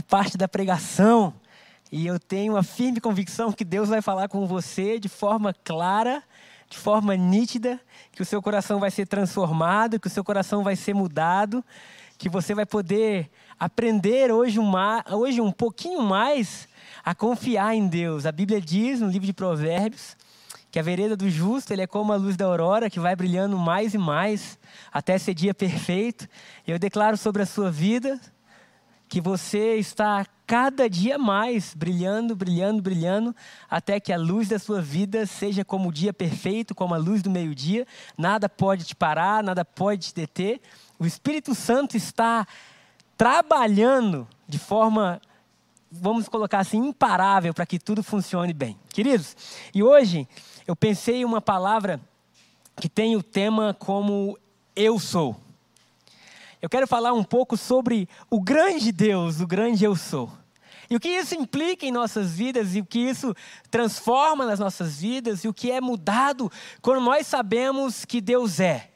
a 0.00 0.02
parte 0.02 0.38
da 0.38 0.48
pregação. 0.48 1.34
E 1.92 2.06
eu 2.06 2.18
tenho 2.18 2.56
a 2.56 2.62
firme 2.62 3.00
convicção 3.00 3.52
que 3.52 3.66
Deus 3.66 3.90
vai 3.90 4.00
falar 4.00 4.28
com 4.28 4.46
você 4.46 4.98
de 4.98 5.10
forma 5.10 5.52
clara, 5.52 6.22
de 6.70 6.78
forma 6.78 7.14
nítida, 7.16 7.78
que 8.10 8.22
o 8.22 8.24
seu 8.24 8.40
coração 8.40 8.80
vai 8.80 8.90
ser 8.90 9.06
transformado, 9.06 10.00
que 10.00 10.06
o 10.06 10.10
seu 10.10 10.24
coração 10.24 10.64
vai 10.64 10.74
ser 10.74 10.94
mudado, 10.94 11.62
que 12.16 12.30
você 12.30 12.54
vai 12.54 12.64
poder 12.64 13.30
aprender 13.58 14.32
hoje 14.32 14.58
um, 14.58 14.72
hoje 15.12 15.38
um 15.38 15.52
pouquinho 15.52 16.00
mais 16.00 16.66
a 17.04 17.14
confiar 17.14 17.74
em 17.74 17.86
Deus. 17.86 18.24
A 18.24 18.32
Bíblia 18.32 18.58
diz 18.58 19.00
no 19.00 19.08
livro 19.08 19.26
de 19.26 19.34
Provérbios 19.34 20.16
que 20.70 20.78
a 20.78 20.82
vereda 20.82 21.14
do 21.14 21.28
justo 21.28 21.72
ele 21.74 21.82
é 21.82 21.86
como 21.86 22.10
a 22.12 22.16
luz 22.16 22.38
da 22.38 22.46
aurora 22.46 22.88
que 22.88 23.00
vai 23.00 23.14
brilhando 23.14 23.58
mais 23.58 23.92
e 23.92 23.98
mais 23.98 24.58
até 24.90 25.18
ser 25.18 25.34
dia 25.34 25.52
perfeito. 25.52 26.26
Eu 26.66 26.78
declaro 26.78 27.18
sobre 27.18 27.42
a 27.42 27.46
sua 27.46 27.70
vida 27.70 28.18
que 29.10 29.20
você 29.20 29.74
está 29.74 30.24
cada 30.46 30.88
dia 30.88 31.18
mais 31.18 31.74
brilhando, 31.74 32.36
brilhando, 32.36 32.80
brilhando, 32.80 33.36
até 33.68 33.98
que 33.98 34.12
a 34.12 34.16
luz 34.16 34.48
da 34.48 34.58
sua 34.58 34.80
vida 34.80 35.26
seja 35.26 35.64
como 35.64 35.88
o 35.88 35.92
dia 35.92 36.12
perfeito, 36.12 36.76
como 36.76 36.94
a 36.94 36.96
luz 36.96 37.20
do 37.20 37.28
meio-dia. 37.28 37.84
Nada 38.16 38.48
pode 38.48 38.84
te 38.84 38.94
parar, 38.94 39.42
nada 39.42 39.64
pode 39.64 40.06
te 40.06 40.14
deter. 40.14 40.60
O 40.96 41.04
Espírito 41.04 41.56
Santo 41.56 41.96
está 41.96 42.46
trabalhando 43.18 44.28
de 44.46 44.60
forma, 44.60 45.20
vamos 45.90 46.28
colocar 46.28 46.60
assim, 46.60 46.78
imparável 46.78 47.52
para 47.52 47.66
que 47.66 47.80
tudo 47.80 48.04
funcione 48.04 48.52
bem. 48.52 48.78
Queridos, 48.90 49.36
e 49.74 49.82
hoje 49.82 50.28
eu 50.68 50.76
pensei 50.76 51.22
em 51.22 51.24
uma 51.24 51.40
palavra 51.40 52.00
que 52.76 52.88
tem 52.88 53.16
o 53.16 53.24
tema 53.24 53.74
como 53.74 54.38
eu 54.76 55.00
sou. 55.00 55.36
Eu 56.62 56.68
quero 56.68 56.86
falar 56.86 57.14
um 57.14 57.24
pouco 57.24 57.56
sobre 57.56 58.06
o 58.28 58.38
grande 58.38 58.92
Deus, 58.92 59.40
o 59.40 59.46
grande 59.46 59.82
eu 59.82 59.96
sou. 59.96 60.30
E 60.90 60.96
o 60.96 61.00
que 61.00 61.08
isso 61.08 61.34
implica 61.34 61.86
em 61.86 61.92
nossas 61.92 62.32
vidas, 62.32 62.74
e 62.74 62.80
o 62.80 62.84
que 62.84 62.98
isso 62.98 63.34
transforma 63.70 64.44
nas 64.44 64.58
nossas 64.58 65.00
vidas, 65.00 65.42
e 65.42 65.48
o 65.48 65.54
que 65.54 65.70
é 65.70 65.80
mudado 65.80 66.52
quando 66.82 67.00
nós 67.00 67.26
sabemos 67.26 68.04
que 68.04 68.20
Deus 68.20 68.60
é. 68.60 68.90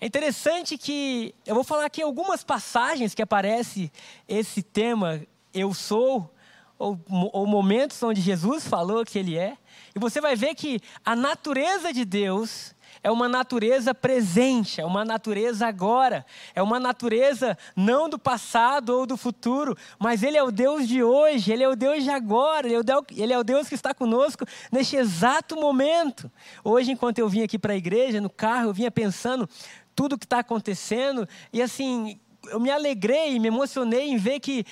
É 0.00 0.06
interessante 0.06 0.76
que 0.76 1.34
eu 1.46 1.54
vou 1.54 1.62
falar 1.62 1.84
aqui 1.84 2.02
algumas 2.02 2.42
passagens 2.42 3.14
que 3.14 3.22
aparece 3.22 3.92
esse 4.26 4.60
tema, 4.60 5.22
eu 5.52 5.72
sou, 5.72 6.34
ou, 6.76 6.98
ou 7.32 7.46
momentos 7.46 8.02
onde 8.02 8.20
Jesus 8.20 8.66
falou 8.66 9.04
que 9.04 9.18
Ele 9.18 9.38
é. 9.38 9.56
E 9.94 10.00
você 10.00 10.20
vai 10.20 10.34
ver 10.34 10.56
que 10.56 10.80
a 11.04 11.14
natureza 11.14 11.92
de 11.92 12.04
Deus 12.04 12.74
é 13.04 13.10
uma 13.10 13.28
natureza 13.28 13.94
presente, 13.94 14.80
é 14.80 14.84
uma 14.84 15.04
natureza 15.04 15.66
agora, 15.66 16.24
é 16.54 16.62
uma 16.62 16.80
natureza 16.80 17.56
não 17.76 18.08
do 18.08 18.18
passado 18.18 18.88
ou 18.96 19.06
do 19.06 19.14
futuro, 19.14 19.76
mas 19.98 20.22
Ele 20.22 20.38
é 20.38 20.42
o 20.42 20.50
Deus 20.50 20.88
de 20.88 21.02
hoje, 21.02 21.52
Ele 21.52 21.62
é 21.62 21.68
o 21.68 21.76
Deus 21.76 22.02
de 22.02 22.08
agora, 22.08 22.66
Ele 22.66 22.76
é 22.76 22.78
o 22.78 22.82
Deus, 22.82 23.04
Ele 23.10 23.32
é 23.34 23.38
o 23.38 23.44
Deus 23.44 23.68
que 23.68 23.74
está 23.74 23.92
conosco 23.92 24.46
neste 24.72 24.96
exato 24.96 25.54
momento. 25.54 26.32
Hoje, 26.64 26.92
enquanto 26.92 27.18
eu 27.18 27.28
vim 27.28 27.42
aqui 27.42 27.58
para 27.58 27.74
a 27.74 27.76
igreja, 27.76 28.22
no 28.22 28.30
carro, 28.30 28.70
eu 28.70 28.72
vinha 28.72 28.90
pensando 28.90 29.46
tudo 29.94 30.14
o 30.14 30.18
que 30.18 30.24
está 30.24 30.38
acontecendo, 30.38 31.28
e 31.52 31.60
assim, 31.60 32.18
eu 32.46 32.58
me 32.58 32.70
alegrei, 32.70 33.38
me 33.38 33.48
emocionei 33.48 34.08
em 34.08 34.16
ver 34.16 34.40
que 34.40 34.64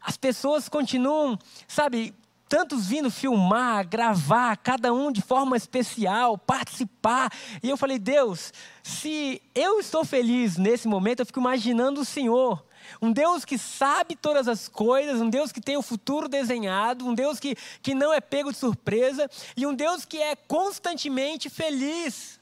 as 0.00 0.16
pessoas 0.16 0.68
continuam, 0.68 1.36
sabe, 1.66 2.14
tantos 2.52 2.86
vindo 2.86 3.10
filmar, 3.10 3.88
gravar, 3.88 4.54
cada 4.58 4.92
um 4.92 5.10
de 5.10 5.22
forma 5.22 5.56
especial, 5.56 6.36
participar. 6.36 7.32
E 7.62 7.70
eu 7.70 7.78
falei, 7.78 7.98
Deus, 7.98 8.52
se 8.82 9.40
eu 9.54 9.80
estou 9.80 10.04
feliz 10.04 10.58
nesse 10.58 10.86
momento, 10.86 11.20
eu 11.20 11.26
fico 11.26 11.40
imaginando 11.40 12.02
o 12.02 12.04
Senhor. 12.04 12.62
Um 13.00 13.10
Deus 13.10 13.46
que 13.46 13.56
sabe 13.56 14.14
todas 14.14 14.48
as 14.48 14.68
coisas, 14.68 15.18
um 15.18 15.30
Deus 15.30 15.50
que 15.50 15.62
tem 15.62 15.78
o 15.78 15.82
futuro 15.82 16.28
desenhado, 16.28 17.06
um 17.06 17.14
Deus 17.14 17.40
que, 17.40 17.56
que 17.80 17.94
não 17.94 18.12
é 18.12 18.20
pego 18.20 18.52
de 18.52 18.58
surpresa 18.58 19.30
e 19.56 19.66
um 19.66 19.72
Deus 19.72 20.04
que 20.04 20.18
é 20.18 20.36
constantemente 20.36 21.48
feliz. 21.48 22.38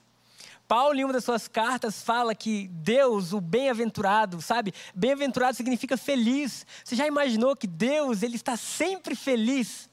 Paulo, 0.66 0.98
em 0.98 1.04
uma 1.04 1.12
das 1.12 1.22
suas 1.22 1.46
cartas, 1.46 2.02
fala 2.02 2.34
que 2.34 2.66
Deus, 2.66 3.32
o 3.32 3.40
bem-aventurado, 3.40 4.42
sabe? 4.42 4.74
Bem-aventurado 4.92 5.56
significa 5.56 5.96
feliz. 5.96 6.66
Você 6.84 6.96
já 6.96 7.06
imaginou 7.06 7.54
que 7.54 7.68
Deus, 7.68 8.24
ele 8.24 8.34
está 8.34 8.56
sempre 8.56 9.14
feliz? 9.14 9.89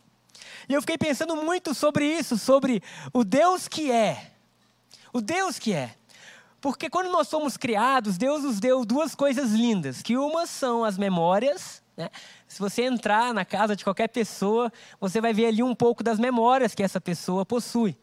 E 0.67 0.73
eu 0.73 0.81
fiquei 0.81 0.97
pensando 0.97 1.35
muito 1.35 1.73
sobre 1.73 2.05
isso, 2.05 2.37
sobre 2.37 2.81
o 3.13 3.23
Deus 3.23 3.67
que 3.67 3.91
é. 3.91 4.31
O 5.13 5.21
Deus 5.21 5.57
que 5.57 5.73
é. 5.73 5.95
Porque 6.59 6.89
quando 6.89 7.09
nós 7.09 7.27
somos 7.27 7.55
criados, 7.55 8.17
Deus 8.17 8.43
nos 8.43 8.59
deu 8.59 8.83
duas 8.83 9.15
coisas 9.15 9.51
lindas, 9.51 10.01
que 10.01 10.17
uma 10.17 10.45
são 10.45 10.83
as 10.83 10.97
memórias, 10.97 11.81
né? 11.95 12.09
Se 12.47 12.59
você 12.59 12.83
entrar 12.83 13.33
na 13.33 13.43
casa 13.43 13.75
de 13.75 13.83
qualquer 13.83 14.07
pessoa, 14.07 14.71
você 14.99 15.19
vai 15.19 15.33
ver 15.33 15.47
ali 15.47 15.63
um 15.63 15.75
pouco 15.75 16.03
das 16.03 16.19
memórias 16.19 16.75
que 16.75 16.83
essa 16.83 17.01
pessoa 17.01 17.45
possui. 17.45 17.97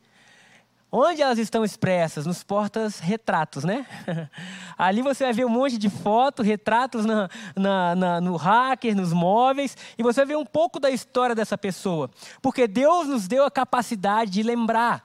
Onde 0.97 1.21
elas 1.21 1.41
estão 1.41 1.65
expressas? 1.65 2.25
Nos 2.25 2.45
portas-retratos, 2.45 3.65
né? 3.65 3.85
Ali 4.79 5.03
você 5.03 5.25
vai 5.25 5.33
ver 5.33 5.45
um 5.45 5.49
monte 5.49 5.77
de 5.77 5.91
fotos, 5.91 6.47
retratos 6.47 7.05
na, 7.05 7.29
na, 7.57 7.97
na, 7.97 8.21
no 8.21 8.37
hacker, 8.37 8.95
nos 8.95 9.13
móveis, 9.13 9.77
e 9.99 10.05
você 10.05 10.21
vai 10.21 10.27
ver 10.27 10.37
um 10.37 10.47
pouco 10.47 10.79
da 10.79 10.91
história 10.91 11.35
dessa 11.35 11.59
pessoa. 11.59 12.09
Porque 12.41 12.69
Deus 12.69 13.09
nos 13.09 13.27
deu 13.27 13.45
a 13.45 13.51
capacidade 13.51 14.31
de 14.31 14.45
lembrar. 14.45 15.05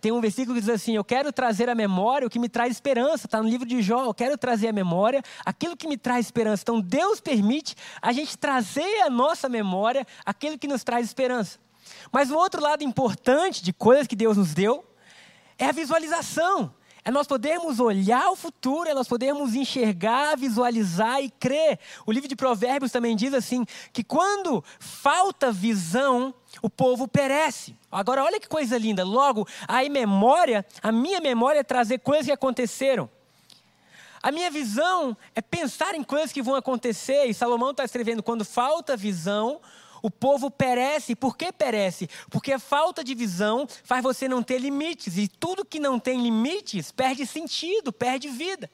Tem 0.00 0.10
um 0.10 0.22
versículo 0.22 0.54
que 0.54 0.62
diz 0.62 0.70
assim: 0.70 0.96
Eu 0.96 1.04
quero 1.04 1.30
trazer 1.34 1.68
à 1.68 1.74
memória 1.74 2.26
o 2.26 2.30
que 2.30 2.38
me 2.38 2.48
traz 2.48 2.72
esperança. 2.72 3.26
Está 3.26 3.42
no 3.42 3.48
livro 3.48 3.68
de 3.68 3.82
Jó. 3.82 4.06
Eu 4.06 4.14
quero 4.14 4.38
trazer 4.38 4.68
à 4.68 4.72
memória 4.72 5.22
aquilo 5.44 5.76
que 5.76 5.86
me 5.86 5.98
traz 5.98 6.24
esperança. 6.24 6.62
Então, 6.62 6.80
Deus 6.80 7.20
permite 7.20 7.76
a 8.00 8.10
gente 8.10 8.38
trazer 8.38 9.02
à 9.02 9.10
nossa 9.10 9.50
memória 9.50 10.06
aquilo 10.24 10.58
que 10.58 10.66
nos 10.66 10.82
traz 10.82 11.04
esperança. 11.04 11.58
Mas 12.12 12.30
o 12.30 12.36
outro 12.36 12.62
lado 12.62 12.82
importante 12.82 13.62
de 13.62 13.72
coisas 13.72 14.06
que 14.06 14.16
Deus 14.16 14.36
nos 14.36 14.54
deu 14.54 14.84
é 15.58 15.66
a 15.66 15.72
visualização. 15.72 16.74
É 17.02 17.10
nós 17.10 17.26
podermos 17.26 17.80
olhar 17.80 18.30
o 18.30 18.36
futuro, 18.36 18.88
é 18.88 18.94
nós 18.94 19.08
podermos 19.08 19.54
enxergar, 19.54 20.36
visualizar 20.36 21.22
e 21.22 21.30
crer. 21.30 21.78
O 22.04 22.12
livro 22.12 22.28
de 22.28 22.36
Provérbios 22.36 22.92
também 22.92 23.16
diz 23.16 23.32
assim: 23.32 23.64
que 23.92 24.04
quando 24.04 24.62
falta 24.78 25.50
visão, 25.50 26.34
o 26.60 26.68
povo 26.68 27.08
perece. 27.08 27.74
Agora, 27.90 28.22
olha 28.22 28.38
que 28.38 28.48
coisa 28.48 28.76
linda. 28.76 29.02
Logo, 29.02 29.48
a 29.66 29.82
memória, 29.88 30.64
a 30.82 30.92
minha 30.92 31.20
memória 31.20 31.60
é 31.60 31.64
trazer 31.64 32.00
coisas 32.00 32.26
que 32.26 32.32
aconteceram. 32.32 33.08
A 34.22 34.30
minha 34.30 34.50
visão 34.50 35.16
é 35.34 35.40
pensar 35.40 35.94
em 35.94 36.02
coisas 36.02 36.30
que 36.30 36.42
vão 36.42 36.54
acontecer. 36.54 37.24
E 37.24 37.32
Salomão 37.32 37.70
está 37.70 37.84
escrevendo: 37.84 38.22
quando 38.22 38.44
falta 38.44 38.94
visão, 38.94 39.58
o 40.02 40.10
povo 40.10 40.50
perece. 40.50 41.14
Por 41.14 41.36
que 41.36 41.52
perece? 41.52 42.08
Porque 42.30 42.52
a 42.52 42.58
falta 42.58 43.02
de 43.02 43.14
visão 43.14 43.66
faz 43.84 44.02
você 44.02 44.28
não 44.28 44.42
ter 44.42 44.58
limites. 44.58 45.16
E 45.16 45.28
tudo 45.28 45.64
que 45.64 45.80
não 45.80 45.98
tem 45.98 46.22
limites 46.22 46.90
perde 46.90 47.26
sentido, 47.26 47.92
perde 47.92 48.28
vida. 48.28 48.70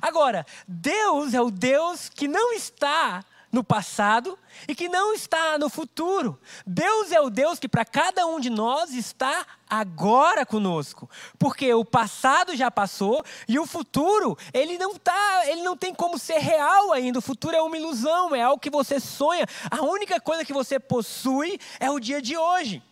Agora, 0.00 0.46
Deus 0.66 1.34
é 1.34 1.40
o 1.40 1.50
Deus 1.50 2.08
que 2.08 2.28
não 2.28 2.52
está 2.52 3.24
no 3.52 3.62
passado 3.62 4.38
e 4.66 4.74
que 4.74 4.88
não 4.88 5.12
está 5.12 5.58
no 5.58 5.68
futuro. 5.68 6.40
Deus 6.66 7.12
é 7.12 7.20
o 7.20 7.28
Deus 7.28 7.58
que 7.58 7.68
para 7.68 7.84
cada 7.84 8.26
um 8.26 8.40
de 8.40 8.48
nós 8.48 8.94
está 8.94 9.46
agora 9.68 10.44
conosco, 10.46 11.08
porque 11.38 11.72
o 11.74 11.84
passado 11.84 12.56
já 12.56 12.70
passou 12.70 13.22
e 13.46 13.58
o 13.58 13.66
futuro, 13.66 14.36
ele 14.52 14.78
não 14.78 14.94
tá, 14.94 15.42
ele 15.46 15.62
não 15.62 15.76
tem 15.76 15.94
como 15.94 16.18
ser 16.18 16.38
real 16.38 16.92
ainda. 16.92 17.18
O 17.18 17.22
futuro 17.22 17.54
é 17.54 17.60
uma 17.62 17.76
ilusão, 17.76 18.34
é 18.34 18.42
algo 18.42 18.60
que 18.60 18.70
você 18.70 18.98
sonha. 18.98 19.46
A 19.70 19.82
única 19.82 20.18
coisa 20.18 20.44
que 20.44 20.52
você 20.52 20.80
possui 20.80 21.58
é 21.78 21.90
o 21.90 22.00
dia 22.00 22.22
de 22.22 22.36
hoje. 22.36 22.82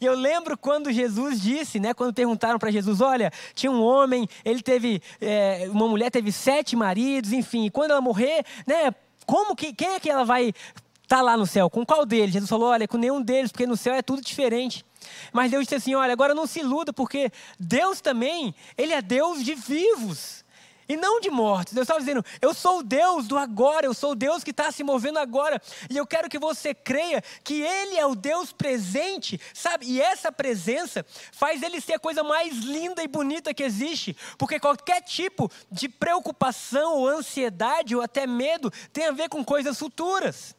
E 0.00 0.06
eu 0.06 0.14
lembro 0.14 0.56
quando 0.58 0.92
Jesus 0.92 1.40
disse, 1.40 1.78
né, 1.78 1.94
quando 1.94 2.12
perguntaram 2.12 2.58
para 2.58 2.70
Jesus, 2.70 3.00
olha, 3.00 3.32
tinha 3.54 3.70
um 3.70 3.82
homem, 3.82 4.28
ele 4.44 4.62
teve, 4.62 5.00
é, 5.20 5.68
uma 5.70 5.86
mulher 5.86 6.10
teve 6.10 6.32
sete 6.32 6.74
maridos, 6.74 7.32
enfim, 7.32 7.66
e 7.66 7.70
quando 7.70 7.92
ela 7.92 8.00
morrer, 8.00 8.44
né, 8.66 8.94
como 9.26 9.56
que, 9.56 9.72
quem 9.72 9.94
é 9.94 10.00
que 10.00 10.10
ela 10.10 10.24
vai 10.24 10.48
estar 10.48 11.16
tá 11.16 11.22
lá 11.22 11.36
no 11.36 11.46
céu? 11.46 11.68
Com 11.70 11.84
qual 11.84 12.04
deles? 12.06 12.32
Jesus 12.32 12.48
falou: 12.48 12.68
olha, 12.68 12.86
com 12.86 12.98
nenhum 12.98 13.20
deles, 13.20 13.50
porque 13.50 13.66
no 13.66 13.76
céu 13.76 13.94
é 13.94 14.02
tudo 14.02 14.22
diferente. 14.22 14.84
Mas 15.32 15.50
Deus 15.50 15.64
disse 15.64 15.74
assim: 15.74 15.94
olha, 15.94 16.12
agora 16.12 16.34
não 16.34 16.46
se 16.46 16.60
iluda, 16.60 16.92
porque 16.92 17.30
Deus 17.58 18.00
também, 18.00 18.54
Ele 18.76 18.92
é 18.92 19.02
Deus 19.02 19.44
de 19.44 19.54
vivos 19.54 20.43
e 20.88 20.96
não 20.96 21.20
de 21.20 21.30
mortos. 21.30 21.72
Deus 21.72 21.84
estava 21.84 22.00
dizendo: 22.00 22.24
Eu 22.40 22.54
sou 22.54 22.78
o 22.78 22.82
Deus 22.82 23.26
do 23.26 23.38
agora, 23.38 23.86
eu 23.86 23.94
sou 23.94 24.12
o 24.12 24.14
Deus 24.14 24.44
que 24.44 24.50
está 24.50 24.70
se 24.70 24.82
movendo 24.82 25.18
agora. 25.18 25.60
E 25.90 25.96
eu 25.96 26.06
quero 26.06 26.28
que 26.28 26.38
você 26.38 26.74
creia 26.74 27.22
que 27.42 27.62
Ele 27.62 27.96
é 27.96 28.06
o 28.06 28.14
Deus 28.14 28.52
presente, 28.52 29.40
sabe? 29.52 29.86
E 29.86 30.00
essa 30.00 30.30
presença 30.30 31.04
faz 31.32 31.62
Ele 31.62 31.80
ser 31.80 31.94
a 31.94 31.98
coisa 31.98 32.22
mais 32.22 32.58
linda 32.58 33.02
e 33.02 33.08
bonita 33.08 33.54
que 33.54 33.62
existe. 33.62 34.16
Porque 34.38 34.60
qualquer 34.60 35.02
tipo 35.02 35.50
de 35.70 35.88
preocupação, 35.88 36.98
ou 36.98 37.08
ansiedade, 37.08 37.96
ou 37.96 38.02
até 38.02 38.26
medo, 38.26 38.70
tem 38.92 39.06
a 39.06 39.12
ver 39.12 39.28
com 39.28 39.44
coisas 39.44 39.78
futuras. 39.78 40.54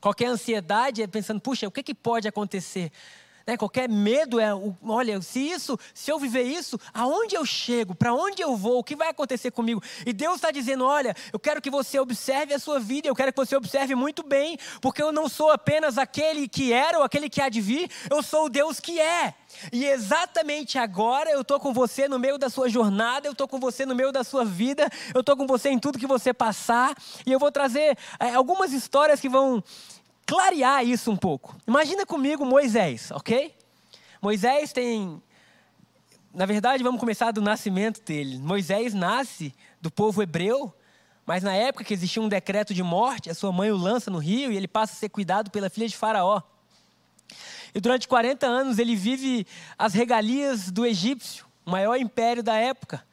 Qualquer 0.00 0.26
ansiedade 0.26 1.02
é 1.02 1.06
pensando: 1.06 1.40
puxa, 1.40 1.68
o 1.68 1.70
que, 1.70 1.82
que 1.82 1.94
pode 1.94 2.26
acontecer? 2.26 2.90
Né? 3.50 3.56
Qualquer 3.56 3.88
medo 3.88 4.38
é, 4.38 4.48
olha, 4.80 5.20
se 5.20 5.40
isso, 5.40 5.76
se 5.92 6.08
eu 6.08 6.20
viver 6.20 6.44
isso, 6.44 6.78
aonde 6.94 7.34
eu 7.34 7.44
chego? 7.44 7.96
Para 7.96 8.14
onde 8.14 8.40
eu 8.40 8.56
vou? 8.56 8.78
O 8.78 8.84
que 8.84 8.94
vai 8.94 9.08
acontecer 9.08 9.50
comigo? 9.50 9.82
E 10.06 10.12
Deus 10.12 10.36
está 10.36 10.52
dizendo, 10.52 10.84
olha, 10.84 11.16
eu 11.32 11.38
quero 11.38 11.60
que 11.60 11.68
você 11.68 11.98
observe 11.98 12.54
a 12.54 12.60
sua 12.60 12.78
vida, 12.78 13.08
eu 13.08 13.14
quero 13.14 13.32
que 13.32 13.38
você 13.38 13.56
observe 13.56 13.96
muito 13.96 14.22
bem, 14.22 14.56
porque 14.80 15.02
eu 15.02 15.10
não 15.10 15.28
sou 15.28 15.50
apenas 15.50 15.98
aquele 15.98 16.46
que 16.46 16.72
era 16.72 16.98
ou 16.98 17.02
aquele 17.02 17.28
que 17.28 17.40
há 17.40 17.48
de 17.48 17.60
vir, 17.60 17.90
eu 18.08 18.22
sou 18.22 18.44
o 18.44 18.48
Deus 18.48 18.78
que 18.78 19.00
é. 19.00 19.34
E 19.72 19.84
exatamente 19.84 20.78
agora 20.78 21.28
eu 21.30 21.40
estou 21.40 21.58
com 21.58 21.72
você 21.72 22.06
no 22.06 22.20
meio 22.20 22.38
da 22.38 22.48
sua 22.48 22.68
jornada, 22.68 23.26
eu 23.26 23.32
estou 23.32 23.48
com 23.48 23.58
você 23.58 23.84
no 23.84 23.96
meio 23.96 24.12
da 24.12 24.22
sua 24.22 24.44
vida, 24.44 24.88
eu 25.12 25.22
estou 25.22 25.36
com 25.36 25.46
você 25.48 25.70
em 25.70 25.78
tudo 25.78 25.98
que 25.98 26.06
você 26.06 26.32
passar, 26.32 26.94
e 27.26 27.32
eu 27.32 27.38
vou 27.40 27.50
trazer 27.50 27.98
é, 28.20 28.32
algumas 28.32 28.72
histórias 28.72 29.18
que 29.18 29.28
vão 29.28 29.60
clarear 30.30 30.86
isso 30.86 31.10
um 31.10 31.16
pouco. 31.16 31.56
Imagina 31.66 32.06
comigo 32.06 32.46
Moisés, 32.46 33.10
ok? 33.10 33.52
Moisés 34.22 34.72
tem. 34.72 35.20
Na 36.32 36.46
verdade, 36.46 36.84
vamos 36.84 37.00
começar 37.00 37.32
do 37.32 37.42
nascimento 37.42 38.00
dele. 38.00 38.38
Moisés 38.38 38.94
nasce 38.94 39.52
do 39.80 39.90
povo 39.90 40.22
hebreu, 40.22 40.72
mas 41.26 41.42
na 41.42 41.52
época 41.52 41.82
que 41.82 41.92
existia 41.92 42.22
um 42.22 42.28
decreto 42.28 42.72
de 42.72 42.80
morte, 42.80 43.28
a 43.28 43.34
sua 43.34 43.50
mãe 43.50 43.72
o 43.72 43.76
lança 43.76 44.08
no 44.08 44.18
rio 44.18 44.52
e 44.52 44.56
ele 44.56 44.68
passa 44.68 44.92
a 44.92 44.96
ser 44.96 45.08
cuidado 45.08 45.50
pela 45.50 45.68
filha 45.68 45.88
de 45.88 45.96
Faraó. 45.96 46.40
E 47.74 47.80
durante 47.80 48.06
40 48.06 48.46
anos 48.46 48.78
ele 48.78 48.94
vive 48.94 49.44
as 49.76 49.94
regalias 49.94 50.70
do 50.70 50.86
egípcio, 50.86 51.44
o 51.66 51.72
maior 51.72 51.96
império 51.96 52.40
da 52.40 52.54
época. 52.54 53.04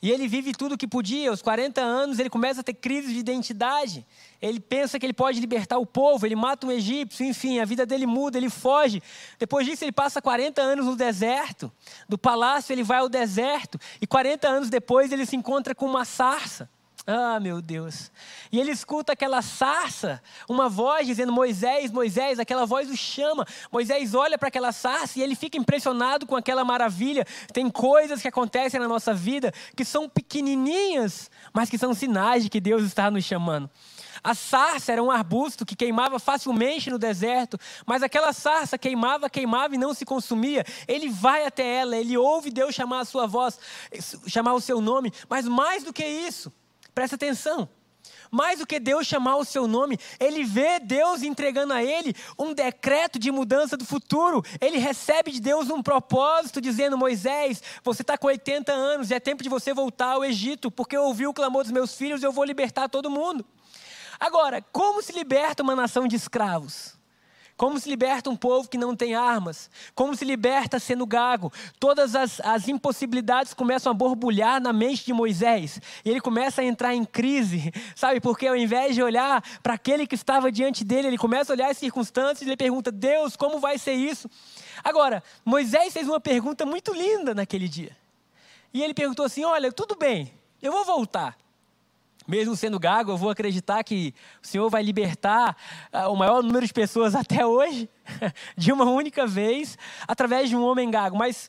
E 0.00 0.10
ele 0.10 0.28
vive 0.28 0.52
tudo 0.52 0.74
o 0.74 0.78
que 0.78 0.86
podia. 0.86 1.30
Aos 1.30 1.42
40 1.42 1.80
anos, 1.80 2.18
ele 2.18 2.30
começa 2.30 2.60
a 2.60 2.64
ter 2.64 2.74
crise 2.74 3.12
de 3.12 3.18
identidade. 3.18 4.06
Ele 4.40 4.60
pensa 4.60 4.98
que 4.98 5.04
ele 5.04 5.12
pode 5.12 5.40
libertar 5.40 5.78
o 5.78 5.86
povo, 5.86 6.24
ele 6.24 6.36
mata 6.36 6.66
um 6.66 6.70
egípcio, 6.70 7.26
enfim, 7.26 7.58
a 7.58 7.64
vida 7.64 7.84
dele 7.84 8.06
muda, 8.06 8.38
ele 8.38 8.48
foge. 8.48 9.02
Depois 9.38 9.66
disso, 9.66 9.84
ele 9.84 9.92
passa 9.92 10.22
40 10.22 10.62
anos 10.62 10.86
no 10.86 10.94
deserto. 10.94 11.72
Do 12.08 12.16
palácio, 12.16 12.72
ele 12.72 12.84
vai 12.84 12.98
ao 12.98 13.08
deserto. 13.08 13.78
E 14.00 14.06
40 14.06 14.48
anos 14.48 14.70
depois, 14.70 15.10
ele 15.10 15.26
se 15.26 15.34
encontra 15.34 15.74
com 15.74 15.86
uma 15.86 16.04
sarça. 16.04 16.70
Ah, 17.10 17.40
meu 17.40 17.62
Deus. 17.62 18.12
E 18.52 18.60
ele 18.60 18.70
escuta 18.70 19.14
aquela 19.14 19.40
sarça, 19.40 20.22
uma 20.46 20.68
voz 20.68 21.06
dizendo: 21.06 21.32
Moisés, 21.32 21.90
Moisés, 21.90 22.38
aquela 22.38 22.66
voz 22.66 22.90
o 22.90 22.96
chama. 22.98 23.46
Moisés 23.72 24.12
olha 24.12 24.36
para 24.36 24.48
aquela 24.48 24.72
sarça 24.72 25.18
e 25.18 25.22
ele 25.22 25.34
fica 25.34 25.56
impressionado 25.56 26.26
com 26.26 26.36
aquela 26.36 26.66
maravilha. 26.66 27.26
Tem 27.50 27.70
coisas 27.70 28.20
que 28.20 28.28
acontecem 28.28 28.78
na 28.78 28.86
nossa 28.86 29.14
vida 29.14 29.54
que 29.74 29.86
são 29.86 30.06
pequenininhas, 30.06 31.30
mas 31.50 31.70
que 31.70 31.78
são 31.78 31.94
sinais 31.94 32.42
de 32.42 32.50
que 32.50 32.60
Deus 32.60 32.82
está 32.82 33.10
nos 33.10 33.24
chamando. 33.24 33.70
A 34.22 34.34
sarça 34.34 34.92
era 34.92 35.02
um 35.02 35.10
arbusto 35.10 35.64
que 35.64 35.74
queimava 35.74 36.18
facilmente 36.18 36.90
no 36.90 36.98
deserto, 36.98 37.58
mas 37.86 38.02
aquela 38.02 38.34
sarça 38.34 38.76
queimava, 38.76 39.30
queimava 39.30 39.74
e 39.74 39.78
não 39.78 39.94
se 39.94 40.04
consumia. 40.04 40.62
Ele 40.86 41.08
vai 41.08 41.46
até 41.46 41.76
ela, 41.76 41.96
ele 41.96 42.18
ouve 42.18 42.50
Deus 42.50 42.74
chamar 42.74 43.00
a 43.00 43.04
sua 43.06 43.26
voz, 43.26 43.58
chamar 44.26 44.52
o 44.52 44.60
seu 44.60 44.78
nome, 44.82 45.10
mas 45.26 45.48
mais 45.48 45.82
do 45.84 45.92
que 45.92 46.04
isso, 46.04 46.52
Presta 46.98 47.14
atenção. 47.14 47.68
Mais 48.28 48.58
do 48.58 48.66
que 48.66 48.80
Deus 48.80 49.06
chamar 49.06 49.36
o 49.36 49.44
seu 49.44 49.68
nome, 49.68 49.96
ele 50.18 50.42
vê 50.42 50.80
Deus 50.80 51.22
entregando 51.22 51.72
a 51.72 51.80
ele 51.80 52.12
um 52.36 52.52
decreto 52.52 53.20
de 53.20 53.30
mudança 53.30 53.76
do 53.76 53.84
futuro. 53.84 54.44
Ele 54.60 54.78
recebe 54.78 55.30
de 55.30 55.40
Deus 55.40 55.70
um 55.70 55.80
propósito, 55.80 56.60
dizendo: 56.60 56.98
Moisés, 56.98 57.62
você 57.84 58.02
está 58.02 58.18
com 58.18 58.26
80 58.26 58.72
anos, 58.72 59.12
é 59.12 59.20
tempo 59.20 59.44
de 59.44 59.48
você 59.48 59.72
voltar 59.72 60.14
ao 60.14 60.24
Egito, 60.24 60.72
porque 60.72 60.96
eu 60.96 61.04
ouvi 61.04 61.24
o 61.24 61.32
clamor 61.32 61.62
dos 61.62 61.70
meus 61.70 61.94
filhos 61.94 62.24
eu 62.24 62.32
vou 62.32 62.42
libertar 62.42 62.88
todo 62.88 63.08
mundo. 63.08 63.46
Agora, 64.18 64.60
como 64.72 65.00
se 65.00 65.12
liberta 65.12 65.62
uma 65.62 65.76
nação 65.76 66.08
de 66.08 66.16
escravos? 66.16 66.97
Como 67.58 67.80
se 67.80 67.90
liberta 67.90 68.30
um 68.30 68.36
povo 68.36 68.68
que 68.68 68.78
não 68.78 68.94
tem 68.94 69.16
armas? 69.16 69.68
Como 69.92 70.14
se 70.14 70.24
liberta 70.24 70.78
sendo 70.78 71.04
gago? 71.04 71.52
Todas 71.80 72.14
as, 72.14 72.38
as 72.38 72.68
impossibilidades 72.68 73.52
começam 73.52 73.90
a 73.90 73.94
borbulhar 73.94 74.62
na 74.62 74.72
mente 74.72 75.04
de 75.04 75.12
Moisés. 75.12 75.80
E 76.04 76.08
ele 76.08 76.20
começa 76.20 76.62
a 76.62 76.64
entrar 76.64 76.94
em 76.94 77.04
crise, 77.04 77.72
sabe? 77.96 78.20
Porque 78.20 78.46
ao 78.46 78.54
invés 78.54 78.94
de 78.94 79.02
olhar 79.02 79.42
para 79.60 79.74
aquele 79.74 80.06
que 80.06 80.14
estava 80.14 80.52
diante 80.52 80.84
dele, 80.84 81.08
ele 81.08 81.18
começa 81.18 81.52
a 81.52 81.54
olhar 81.56 81.68
as 81.68 81.78
circunstâncias 81.78 82.42
e 82.42 82.44
ele 82.44 82.56
pergunta: 82.56 82.92
Deus, 82.92 83.34
como 83.34 83.58
vai 83.58 83.76
ser 83.76 83.94
isso? 83.94 84.30
Agora, 84.84 85.20
Moisés 85.44 85.92
fez 85.92 86.06
uma 86.06 86.20
pergunta 86.20 86.64
muito 86.64 86.94
linda 86.94 87.34
naquele 87.34 87.68
dia. 87.68 87.96
E 88.72 88.84
ele 88.84 88.94
perguntou 88.94 89.26
assim: 89.26 89.42
Olha, 89.44 89.72
tudo 89.72 89.96
bem, 89.96 90.32
eu 90.62 90.70
vou 90.70 90.84
voltar 90.84 91.36
mesmo 92.28 92.54
sendo 92.54 92.78
gago, 92.78 93.10
eu 93.10 93.16
vou 93.16 93.30
acreditar 93.30 93.82
que 93.82 94.14
o 94.42 94.46
Senhor 94.46 94.68
vai 94.68 94.82
libertar 94.82 95.56
uh, 95.90 96.12
o 96.12 96.16
maior 96.16 96.42
número 96.42 96.66
de 96.66 96.72
pessoas 96.74 97.14
até 97.16 97.46
hoje, 97.46 97.88
de 98.54 98.70
uma 98.70 98.84
única 98.84 99.26
vez, 99.26 99.78
através 100.06 100.50
de 100.50 100.54
um 100.54 100.62
homem 100.62 100.90
gago. 100.90 101.16
Mas 101.16 101.48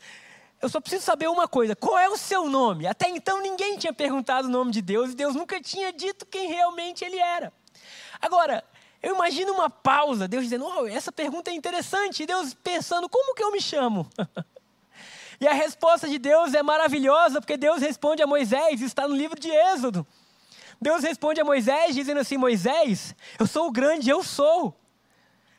eu 0.62 0.70
só 0.70 0.80
preciso 0.80 1.04
saber 1.04 1.28
uma 1.28 1.50
coisa: 1.50 1.76
qual 1.76 2.00
é 2.00 2.08
o 2.08 2.16
seu 2.16 2.50
nome? 2.50 2.88
Até 2.88 3.10
então 3.10 3.42
ninguém 3.42 3.78
tinha 3.78 3.92
perguntado 3.92 4.48
o 4.48 4.52
nome 4.52 4.72
de 4.72 4.82
Deus 4.82 5.12
e 5.12 5.16
Deus 5.16 5.36
nunca 5.36 5.62
tinha 5.62 5.92
dito 5.92 6.26
quem 6.26 6.48
realmente 6.48 7.04
ele 7.04 7.20
era. 7.20 7.52
Agora, 8.22 8.64
eu 9.04 9.16
imagino 9.16 9.54
uma 9.54 9.70
pausa, 9.70 10.30
Deus 10.30 10.44
dizendo: 10.44 10.66
oh, 10.66 10.88
essa 10.88 11.12
pergunta 11.12 11.52
é 11.52 11.54
interessante, 11.54 12.24
e 12.24 12.26
Deus 12.26 12.54
pensando: 12.54 13.10
como 13.10 13.36
que 13.36 13.44
eu 13.44 13.52
me 13.52 13.62
chamo? 13.62 14.10
e 15.42 15.48
a 15.48 15.54
resposta 15.54 16.08
de 16.08 16.18
Deus 16.18 16.54
é 16.54 16.64
maravilhosa, 16.64 17.42
porque 17.42 17.58
Deus 17.58 17.82
responde 17.82 18.24
a 18.24 18.28
Moisés, 18.28 18.82
está 18.82 19.06
no 19.06 19.16
livro 19.16 19.38
de 19.38 19.50
Êxodo. 19.50 20.08
Deus 20.82 21.04
responde 21.04 21.42
a 21.42 21.46
Moisés 21.46 21.96
dizendo 21.96 22.20
assim: 22.20 22.38
Moisés, 22.38 23.16
eu 23.38 23.46
sou 23.46 23.68
o 23.68 23.72
grande, 23.72 24.10
eu 24.10 24.24
sou. 24.24 24.80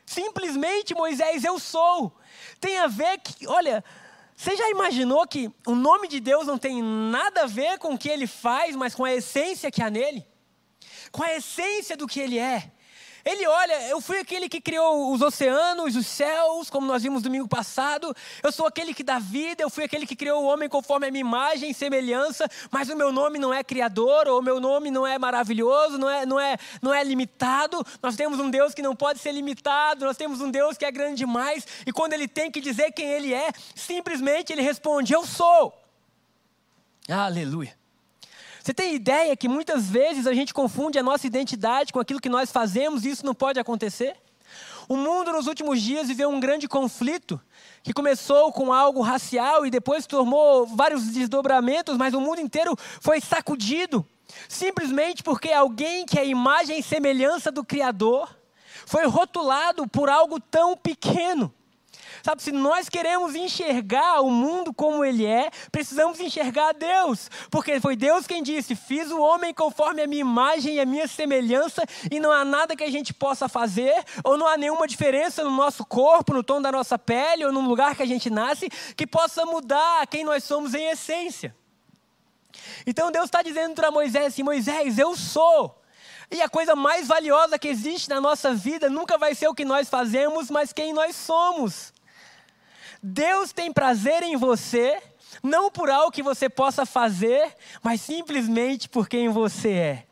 Simplesmente, 0.05 0.93
Moisés, 0.93 1.43
eu 1.43 1.59
sou. 1.59 2.11
Tem 2.59 2.77
a 2.77 2.87
ver 2.87 3.19
que, 3.19 3.47
olha, 3.47 3.83
você 4.35 4.55
já 4.55 4.69
imaginou 4.69 5.25
que 5.27 5.51
o 5.67 5.75
nome 5.75 6.07
de 6.07 6.19
Deus 6.19 6.47
não 6.47 6.57
tem 6.57 6.81
nada 6.81 7.43
a 7.43 7.47
ver 7.47 7.77
com 7.77 7.93
o 7.93 7.97
que 7.97 8.09
ele 8.09 8.25
faz, 8.25 8.75
mas 8.75 8.95
com 8.95 9.05
a 9.05 9.13
essência 9.13 9.69
que 9.69 9.83
há 9.83 9.89
nele? 9.89 10.25
Com 11.11 11.23
a 11.23 11.33
essência 11.35 11.95
do 11.95 12.07
que 12.07 12.19
ele 12.19 12.39
é. 12.39 12.71
Ele 13.23 13.47
olha, 13.47 13.87
eu 13.87 14.01
fui 14.01 14.19
aquele 14.19 14.49
que 14.49 14.59
criou 14.59 15.11
os 15.11 15.21
oceanos, 15.21 15.95
os 15.95 16.07
céus, 16.07 16.69
como 16.69 16.87
nós 16.87 17.03
vimos 17.03 17.21
domingo 17.21 17.47
passado. 17.47 18.15
Eu 18.41 18.51
sou 18.51 18.65
aquele 18.65 18.93
que 18.93 19.03
dá 19.03 19.19
vida, 19.19 19.63
eu 19.63 19.69
fui 19.69 19.83
aquele 19.83 20.05
que 20.05 20.15
criou 20.15 20.43
o 20.43 20.47
homem 20.47 20.67
conforme 20.67 21.07
a 21.07 21.11
minha 21.11 21.21
imagem 21.21 21.71
e 21.71 21.73
semelhança, 21.73 22.49
mas 22.69 22.89
o 22.89 22.95
meu 22.95 23.11
nome 23.11 23.37
não 23.37 23.53
é 23.53 23.63
criador, 23.63 24.27
ou 24.27 24.39
o 24.39 24.43
meu 24.43 24.59
nome 24.59 24.89
não 24.89 25.05
é 25.05 25.17
maravilhoso, 25.17 25.97
não 25.97 26.09
é, 26.09 26.25
não 26.25 26.39
é, 26.39 26.57
não 26.81 26.93
é 26.93 27.03
limitado. 27.03 27.85
Nós 28.01 28.15
temos 28.15 28.39
um 28.39 28.49
Deus 28.49 28.73
que 28.73 28.81
não 28.81 28.95
pode 28.95 29.19
ser 29.19 29.31
limitado, 29.31 30.05
nós 30.05 30.17
temos 30.17 30.41
um 30.41 30.49
Deus 30.49 30.77
que 30.77 30.85
é 30.85 30.91
grande 30.91 31.17
demais, 31.17 31.65
e 31.85 31.91
quando 31.91 32.13
ele 32.13 32.27
tem 32.27 32.49
que 32.49 32.59
dizer 32.59 32.91
quem 32.91 33.07
ele 33.11 33.33
é, 33.33 33.51
simplesmente 33.75 34.51
ele 34.51 34.61
responde: 34.61 35.13
Eu 35.13 35.25
sou. 35.25 35.73
Aleluia. 37.09 37.80
Você 38.63 38.73
tem 38.73 38.93
ideia 38.93 39.35
que 39.35 39.47
muitas 39.47 39.89
vezes 39.89 40.27
a 40.27 40.33
gente 40.33 40.53
confunde 40.53 40.99
a 40.99 41.03
nossa 41.03 41.25
identidade 41.25 41.91
com 41.91 41.99
aquilo 41.99 42.21
que 42.21 42.29
nós 42.29 42.51
fazemos 42.51 43.03
e 43.03 43.09
isso 43.09 43.25
não 43.25 43.33
pode 43.33 43.59
acontecer? 43.59 44.15
O 44.87 44.95
mundo 44.95 45.31
nos 45.31 45.47
últimos 45.47 45.81
dias 45.81 46.07
viveu 46.07 46.29
um 46.29 46.39
grande 46.39 46.67
conflito 46.67 47.41
que 47.81 47.93
começou 47.93 48.51
com 48.51 48.71
algo 48.71 49.01
racial 49.01 49.65
e 49.65 49.71
depois 49.71 50.05
tomou 50.05 50.67
vários 50.67 51.05
desdobramentos, 51.07 51.97
mas 51.97 52.13
o 52.13 52.21
mundo 52.21 52.41
inteiro 52.41 52.75
foi 52.99 53.19
sacudido 53.19 54.05
simplesmente 54.47 55.23
porque 55.23 55.51
alguém 55.51 56.05
que 56.05 56.19
é 56.19 56.25
imagem 56.25 56.79
e 56.79 56.83
semelhança 56.83 57.51
do 57.51 57.63
Criador 57.63 58.35
foi 58.85 59.05
rotulado 59.07 59.87
por 59.87 60.09
algo 60.09 60.39
tão 60.39 60.77
pequeno. 60.77 61.53
Sabe, 62.23 62.41
se 62.41 62.51
nós 62.51 62.87
queremos 62.87 63.35
enxergar 63.35 64.21
o 64.21 64.29
mundo 64.29 64.73
como 64.73 65.03
ele 65.03 65.25
é, 65.25 65.49
precisamos 65.71 66.19
enxergar 66.19 66.73
Deus. 66.73 67.29
Porque 67.49 67.79
foi 67.79 67.95
Deus 67.95 68.27
quem 68.27 68.43
disse: 68.43 68.75
Fiz 68.75 69.11
o 69.11 69.19
homem 69.19 69.53
conforme 69.53 70.01
a 70.01 70.07
minha 70.07 70.21
imagem 70.21 70.75
e 70.75 70.79
a 70.79 70.85
minha 70.85 71.07
semelhança, 71.07 71.83
e 72.11 72.19
não 72.19 72.31
há 72.31 72.45
nada 72.45 72.75
que 72.75 72.83
a 72.83 72.91
gente 72.91 73.13
possa 73.13 73.49
fazer, 73.49 73.93
ou 74.23 74.37
não 74.37 74.47
há 74.47 74.55
nenhuma 74.55 74.87
diferença 74.87 75.43
no 75.43 75.51
nosso 75.51 75.85
corpo, 75.85 76.33
no 76.33 76.43
tom 76.43 76.61
da 76.61 76.71
nossa 76.71 76.97
pele, 76.97 77.45
ou 77.45 77.51
no 77.51 77.61
lugar 77.61 77.95
que 77.95 78.03
a 78.03 78.07
gente 78.07 78.29
nasce, 78.29 78.69
que 78.95 79.07
possa 79.07 79.45
mudar 79.45 80.05
quem 80.07 80.23
nós 80.23 80.43
somos 80.43 80.73
em 80.73 80.85
essência. 80.85 81.55
Então 82.85 83.11
Deus 83.11 83.25
está 83.25 83.41
dizendo 83.41 83.73
para 83.73 83.89
Moisés 83.89 84.27
assim: 84.27 84.43
Moisés, 84.43 84.97
eu 84.99 85.15
sou. 85.15 85.80
E 86.31 86.41
a 86.41 86.47
coisa 86.47 86.75
mais 86.75 87.07
valiosa 87.07 87.59
que 87.59 87.67
existe 87.67 88.09
na 88.09 88.21
nossa 88.21 88.53
vida 88.53 88.89
nunca 88.89 89.17
vai 89.17 89.35
ser 89.35 89.49
o 89.49 89.53
que 89.53 89.65
nós 89.65 89.89
fazemos, 89.89 90.49
mas 90.49 90.71
quem 90.71 90.93
nós 90.93 91.13
somos. 91.15 91.93
Deus 93.03 93.51
tem 93.51 93.73
prazer 93.73 94.23
em 94.23 94.37
você, 94.37 95.01
não 95.43 95.69
por 95.69 95.89
algo 95.89 96.11
que 96.11 96.23
você 96.23 96.49
possa 96.49 96.85
fazer, 96.85 97.53
mas 97.83 97.99
simplesmente 97.99 98.87
por 98.87 99.09
quem 99.09 99.27
você 99.27 99.69
é. 99.69 100.07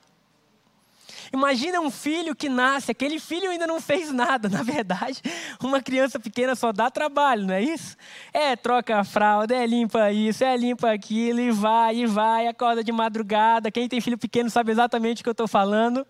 Imagina 1.32 1.80
um 1.80 1.92
filho 1.92 2.36
que 2.36 2.50
nasce, 2.50 2.92
aquele 2.92 3.20
filho 3.20 3.50
ainda 3.50 3.68
não 3.68 3.80
fez 3.80 4.12
nada, 4.12 4.48
na 4.50 4.64
verdade, 4.64 5.22
uma 5.62 5.82
criança 5.82 6.20
pequena 6.20 6.56
só 6.56 6.72
dá 6.72 6.90
trabalho, 6.90 7.46
não 7.46 7.54
é 7.54 7.62
isso? 7.62 7.96
É, 8.34 8.56
troca 8.56 8.98
a 8.98 9.04
fralda, 9.04 9.56
é 9.56 9.66
limpa 9.66 10.12
isso, 10.12 10.44
é 10.44 10.56
limpa 10.58 10.92
aquilo, 10.92 11.40
e 11.40 11.52
vai, 11.52 11.98
e 11.98 12.06
vai, 12.06 12.48
acorda 12.48 12.84
de 12.84 12.92
madrugada. 12.92 13.72
Quem 13.72 13.88
tem 13.88 14.02
filho 14.02 14.18
pequeno 14.18 14.50
sabe 14.50 14.72
exatamente 14.72 15.22
o 15.22 15.24
que 15.24 15.30
eu 15.30 15.34
estou 15.34 15.48
falando. 15.48 16.06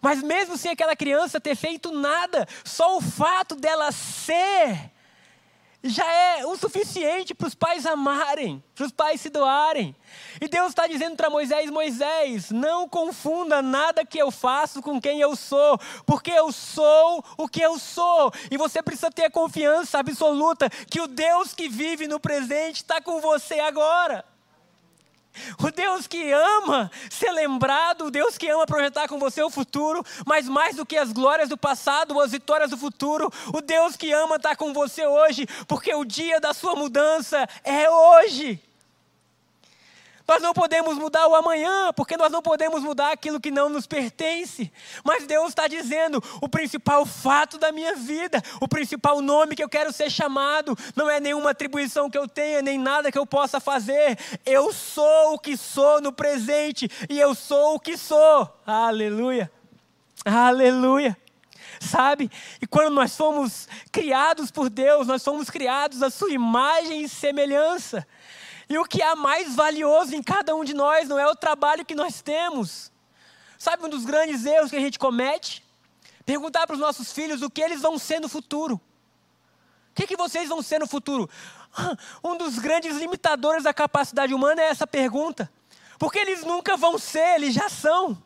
Mas 0.00 0.22
mesmo 0.22 0.56
sem 0.56 0.70
aquela 0.70 0.94
criança 0.94 1.40
ter 1.40 1.56
feito 1.56 1.90
nada, 1.90 2.46
só 2.64 2.96
o 2.96 3.00
fato 3.00 3.56
dela 3.56 3.90
ser 3.90 4.92
já 5.88 6.10
é 6.10 6.46
o 6.46 6.56
suficiente 6.56 7.34
para 7.34 7.48
os 7.48 7.54
pais 7.54 7.86
amarem, 7.86 8.62
para 8.74 8.86
os 8.86 8.92
pais 8.92 9.20
se 9.20 9.30
doarem. 9.30 9.94
E 10.40 10.48
Deus 10.48 10.68
está 10.68 10.86
dizendo 10.86 11.16
para 11.16 11.30
Moisés: 11.30 11.70
Moisés, 11.70 12.50
não 12.50 12.88
confunda 12.88 13.62
nada 13.62 14.04
que 14.04 14.18
eu 14.18 14.30
faço 14.30 14.82
com 14.82 15.00
quem 15.00 15.20
eu 15.20 15.34
sou, 15.34 15.78
porque 16.06 16.30
eu 16.30 16.52
sou 16.52 17.24
o 17.36 17.48
que 17.48 17.60
eu 17.60 17.78
sou. 17.78 18.32
E 18.50 18.56
você 18.56 18.82
precisa 18.82 19.10
ter 19.10 19.24
a 19.24 19.30
confiança 19.30 19.98
absoluta 19.98 20.68
que 20.90 21.00
o 21.00 21.08
Deus 21.08 21.54
que 21.54 21.68
vive 21.68 22.06
no 22.06 22.20
presente 22.20 22.76
está 22.76 23.00
com 23.00 23.20
você 23.20 23.58
agora. 23.60 24.24
O 25.62 25.70
Deus 25.70 26.06
que 26.06 26.32
ama 26.32 26.90
ser 27.10 27.30
lembrado, 27.32 28.06
o 28.06 28.10
Deus 28.10 28.36
que 28.38 28.48
ama 28.48 28.66
projetar 28.66 29.08
com 29.08 29.18
você 29.18 29.42
o 29.42 29.50
futuro, 29.50 30.04
mas 30.26 30.48
mais 30.48 30.76
do 30.76 30.86
que 30.86 30.96
as 30.96 31.12
glórias 31.12 31.48
do 31.48 31.56
passado 31.56 32.14
ou 32.14 32.20
as 32.20 32.32
vitórias 32.32 32.70
do 32.70 32.76
futuro, 32.76 33.30
o 33.52 33.60
Deus 33.60 33.96
que 33.96 34.12
ama 34.12 34.36
estar 34.36 34.56
com 34.56 34.72
você 34.72 35.06
hoje, 35.06 35.46
porque 35.66 35.94
o 35.94 36.04
dia 36.04 36.40
da 36.40 36.52
sua 36.52 36.74
mudança 36.74 37.48
é 37.64 37.88
hoje. 37.90 38.67
Nós 40.28 40.42
não 40.42 40.52
podemos 40.52 40.98
mudar 40.98 41.26
o 41.26 41.34
amanhã, 41.34 41.90
porque 41.94 42.14
nós 42.14 42.30
não 42.30 42.42
podemos 42.42 42.82
mudar 42.82 43.12
aquilo 43.12 43.40
que 43.40 43.50
não 43.50 43.70
nos 43.70 43.86
pertence. 43.86 44.70
Mas 45.02 45.26
Deus 45.26 45.48
está 45.48 45.66
dizendo: 45.66 46.22
o 46.42 46.48
principal 46.48 47.06
fato 47.06 47.56
da 47.56 47.72
minha 47.72 47.96
vida, 47.96 48.42
o 48.60 48.68
principal 48.68 49.22
nome 49.22 49.56
que 49.56 49.64
eu 49.64 49.68
quero 49.70 49.90
ser 49.90 50.10
chamado, 50.10 50.76
não 50.94 51.08
é 51.08 51.18
nenhuma 51.18 51.52
atribuição 51.52 52.10
que 52.10 52.18
eu 52.18 52.28
tenha, 52.28 52.60
nem 52.60 52.78
nada 52.78 53.10
que 53.10 53.18
eu 53.18 53.24
possa 53.24 53.58
fazer. 53.58 54.18
Eu 54.44 54.70
sou 54.70 55.32
o 55.32 55.38
que 55.38 55.56
sou 55.56 56.02
no 56.02 56.12
presente 56.12 56.90
e 57.08 57.18
eu 57.18 57.34
sou 57.34 57.76
o 57.76 57.80
que 57.80 57.96
sou. 57.96 58.54
Aleluia. 58.66 59.50
Aleluia 60.26 61.16
sabe? 61.80 62.30
E 62.60 62.66
quando 62.66 62.90
nós 62.94 63.12
somos 63.12 63.68
criados 63.92 64.50
por 64.50 64.68
Deus, 64.68 65.06
nós 65.06 65.22
somos 65.22 65.48
criados 65.48 66.02
à 66.02 66.10
sua 66.10 66.30
imagem 66.30 67.02
e 67.02 67.08
semelhança. 67.08 68.06
E 68.68 68.76
o 68.78 68.84
que 68.84 69.02
há 69.02 69.16
mais 69.16 69.54
valioso 69.54 70.14
em 70.14 70.22
cada 70.22 70.54
um 70.54 70.62
de 70.62 70.74
nós 70.74 71.08
não 71.08 71.18
é 71.18 71.26
o 71.26 71.34
trabalho 71.34 71.84
que 71.84 71.94
nós 71.94 72.20
temos. 72.20 72.92
Sabe 73.58 73.84
um 73.84 73.88
dos 73.88 74.04
grandes 74.04 74.44
erros 74.44 74.70
que 74.70 74.76
a 74.76 74.80
gente 74.80 74.98
comete? 74.98 75.64
Perguntar 76.26 76.66
para 76.66 76.74
os 76.74 76.80
nossos 76.80 77.10
filhos 77.10 77.40
o 77.40 77.48
que 77.48 77.62
eles 77.62 77.80
vão 77.80 77.98
ser 77.98 78.20
no 78.20 78.28
futuro. 78.28 78.74
O 78.74 79.94
que, 79.94 80.06
que 80.06 80.16
vocês 80.16 80.48
vão 80.48 80.62
ser 80.62 80.78
no 80.78 80.86
futuro? 80.86 81.28
Um 82.22 82.36
dos 82.36 82.58
grandes 82.58 82.96
limitadores 82.96 83.64
da 83.64 83.72
capacidade 83.72 84.34
humana 84.34 84.62
é 84.62 84.68
essa 84.68 84.86
pergunta. 84.86 85.50
Porque 85.98 86.18
eles 86.18 86.44
nunca 86.44 86.76
vão 86.76 86.98
ser, 86.98 87.36
eles 87.36 87.54
já 87.54 87.68
são. 87.68 88.22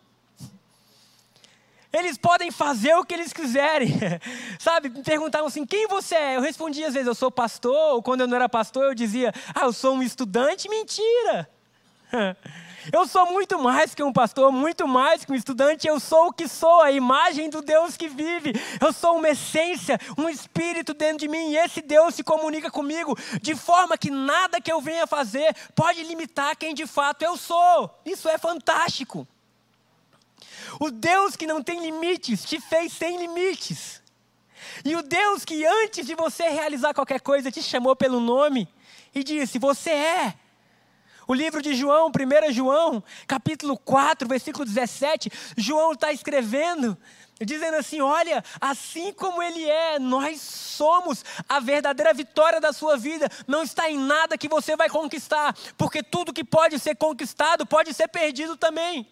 Eles 1.92 2.16
podem 2.16 2.50
fazer 2.50 2.94
o 2.94 3.04
que 3.04 3.12
eles 3.12 3.32
quiserem. 3.32 3.92
Sabe, 4.58 4.88
me 4.88 5.02
perguntavam 5.02 5.46
assim: 5.46 5.66
quem 5.66 5.87
você 5.87 6.14
é? 6.14 6.37
Eu 6.37 6.40
respondia 6.40 6.88
às 6.88 6.94
vezes: 6.94 7.06
eu 7.06 7.14
sou 7.14 7.30
pastor. 7.30 7.94
Ou 7.94 8.02
quando 8.02 8.22
eu 8.22 8.26
não 8.26 8.37
era 8.37 8.49
pastor, 8.49 8.84
eu 8.84 8.94
dizia: 8.94 9.32
ah, 9.54 9.64
eu 9.64 9.72
sou 9.72 9.94
um 9.94 10.02
estudante. 10.02 10.68
Mentira! 10.68 11.49
Eu 12.92 13.06
sou 13.06 13.30
muito 13.30 13.58
mais 13.61 13.94
que 13.94 14.02
um 14.02 14.12
pastor, 14.12 14.50
muito 14.50 14.88
mais 14.88 15.25
que 15.25 15.30
um 15.30 15.37
estudante. 15.37 15.87
Eu 15.87 16.00
sou 16.00 16.28
o 16.28 16.32
que 16.32 16.49
sou, 16.49 16.80
a 16.80 16.90
imagem 16.90 17.49
do 17.49 17.62
Deus 17.62 17.96
que 17.96 18.08
vive. 18.08 18.52
Eu 18.80 18.92
sou 18.92 19.18
uma 19.18 19.28
essência, 19.28 20.00
um 20.18 20.28
espírito 20.28 20.92
dentro 20.92 21.18
de 21.18 21.28
mim. 21.28 21.50
E 21.50 21.56
esse 21.58 21.80
Deus 21.80 22.14
se 22.14 22.25
comunica 22.25 22.70
comigo 22.70 23.16
de 23.40 23.54
forma 23.54 23.96
que 23.96 24.11
nada 24.11 24.61
que 24.61 24.72
eu 24.72 24.80
venha 24.80 25.06
fazer 25.06 25.54
pode 25.76 26.02
limitar 26.02 26.56
quem 26.56 26.75
de 26.75 26.87
fato 26.87 27.22
eu 27.22 27.37
sou. 27.37 27.88
Isso 28.04 28.28
é 28.28 28.37
fantástico. 28.37 29.28
O 30.80 30.90
Deus 30.90 31.37
que 31.37 31.46
não 31.46 31.62
tem 31.62 31.80
limites 31.80 32.44
te 32.44 32.61
fez 32.61 32.92
sem 32.92 33.18
limites. 33.18 34.02
E 34.84 34.96
o 34.96 35.02
Deus 35.02 35.44
que 35.44 35.64
antes 35.64 36.06
de 36.06 36.14
você 36.14 36.49
realizar 36.49 36.94
qualquer 36.94 37.20
coisa 37.20 37.50
te 37.50 37.62
chamou 37.62 37.94
pelo 37.94 38.20
nome 38.20 38.68
e 39.14 39.22
disse: 39.22 39.58
Você 39.58 39.90
é. 39.90 40.34
O 41.26 41.34
livro 41.34 41.62
de 41.62 41.75
João, 41.75 42.08
1 42.08 42.52
João, 42.52 43.02
capítulo 43.26 43.78
4, 43.78 44.28
versículo 44.28 44.64
17, 44.64 45.30
João 45.56 45.92
está 45.92 46.12
escrevendo, 46.12 46.99
dizendo 47.40 47.76
assim: 47.76 48.00
Olha, 48.00 48.44
assim 48.61 49.12
como 49.12 49.42
Ele 49.42 49.64
é, 49.68 49.99
nós 49.99 50.40
somos. 50.40 51.25
A 51.49 51.61
verdadeira 51.61 52.12
vitória 52.12 52.61
da 52.61 52.72
sua 52.72 52.96
vida 52.96 53.28
não 53.46 53.62
está 53.62 53.90
em 53.90 53.99
nada 53.99 54.37
que 54.37 54.49
você 54.49 54.76
vai 54.76 54.88
conquistar, 54.88 55.56
porque 55.76 56.02
tudo 56.02 56.32
que 56.32 56.44
pode 56.44 56.78
ser 56.78 56.96
conquistado 56.96 57.64
pode 57.64 57.94
ser 57.94 58.08
perdido 58.08 58.56
também. 58.56 59.08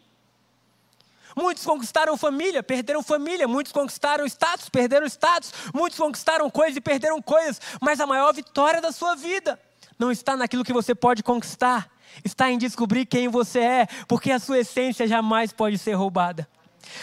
Muitos 1.36 1.64
conquistaram 1.64 2.16
família, 2.16 2.62
perderam 2.62 3.02
família. 3.02 3.46
Muitos 3.46 3.72
conquistaram 3.72 4.26
status, 4.26 4.68
perderam 4.68 5.06
status. 5.06 5.52
Muitos 5.74 5.98
conquistaram 5.98 6.50
coisas 6.50 6.76
e 6.76 6.80
perderam 6.80 7.20
coisas. 7.22 7.60
Mas 7.80 8.00
a 8.00 8.06
maior 8.06 8.32
vitória 8.32 8.80
da 8.80 8.92
sua 8.92 9.14
vida 9.14 9.58
não 9.98 10.10
está 10.10 10.36
naquilo 10.36 10.64
que 10.64 10.72
você 10.72 10.94
pode 10.94 11.22
conquistar, 11.22 11.90
está 12.24 12.50
em 12.50 12.56
descobrir 12.56 13.04
quem 13.04 13.28
você 13.28 13.60
é, 13.60 13.86
porque 14.08 14.32
a 14.32 14.38
sua 14.38 14.60
essência 14.60 15.06
jamais 15.06 15.52
pode 15.52 15.76
ser 15.76 15.92
roubada. 15.92 16.48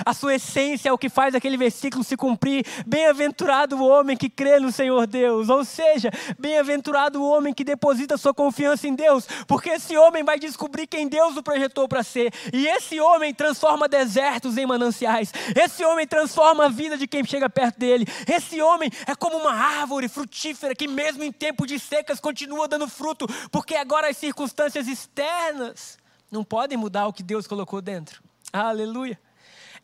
A 0.06 0.14
sua 0.14 0.36
essência 0.36 0.90
é 0.90 0.94
o 0.94 0.98
que 0.98 1.10
faz 1.10 1.36
aquele 1.36 1.58
versículo 1.58 2.04
se 2.04 2.16
cumprir. 2.18 2.66
Bem-aventurado 2.86 3.78
o 3.78 3.88
homem 3.88 4.16
que 4.16 4.30
crê 4.30 4.60
no 4.60 4.72
Senhor 4.72 5.06
Deus. 5.08 5.50
Ou 5.50 5.64
seja, 5.66 6.12
bem-aventurado 6.40 7.22
o 7.22 7.30
homem 7.30 7.54
que 7.54 7.64
deposita 7.64 8.18
sua 8.18 8.34
confiança 8.34 8.88
em 8.88 8.96
Deus, 8.96 9.28
porque 9.48 9.70
esse 9.70 9.98
homem 9.98 10.24
vai 10.24 10.40
descobrir 10.40 10.88
quem 10.88 11.08
Deus 11.08 11.38
o 11.38 11.44
projetou 11.44 11.88
para 11.88 12.04
ser. 12.04 12.34
E 12.54 12.68
esse 12.68 13.00
homem 13.00 13.34
transforma 13.34 13.88
desertos 13.88 14.58
em 14.58 14.66
mananciais. 14.66 15.32
Esse 15.56 15.84
homem 15.84 16.08
transforma 16.08 16.66
a 16.66 16.70
vida 16.70 16.98
de 16.98 17.08
quem 17.08 17.24
chega 17.24 17.50
perto 17.50 17.80
dele. 17.80 18.06
Esse 18.28 18.62
homem 18.62 18.92
é 19.06 19.16
como 19.16 19.38
uma 19.38 19.54
árvore 19.54 20.08
frutífera 20.08 20.76
que, 20.76 20.88
mesmo 20.88 21.24
em 21.24 21.32
tempo 21.32 21.66
de 21.66 21.80
secas, 21.80 22.20
continua 22.20 22.68
dando 22.68 22.88
fruto, 22.88 23.28
porque 23.52 23.76
agora 23.76 24.10
as 24.10 24.18
circunstâncias 24.18 24.88
externas 24.88 25.98
não 26.32 26.44
podem 26.44 26.78
mudar 26.78 27.08
o 27.08 27.14
que 27.14 27.24
Deus 27.24 27.48
colocou 27.48 27.82
dentro. 27.82 28.22
Aleluia. 28.52 29.20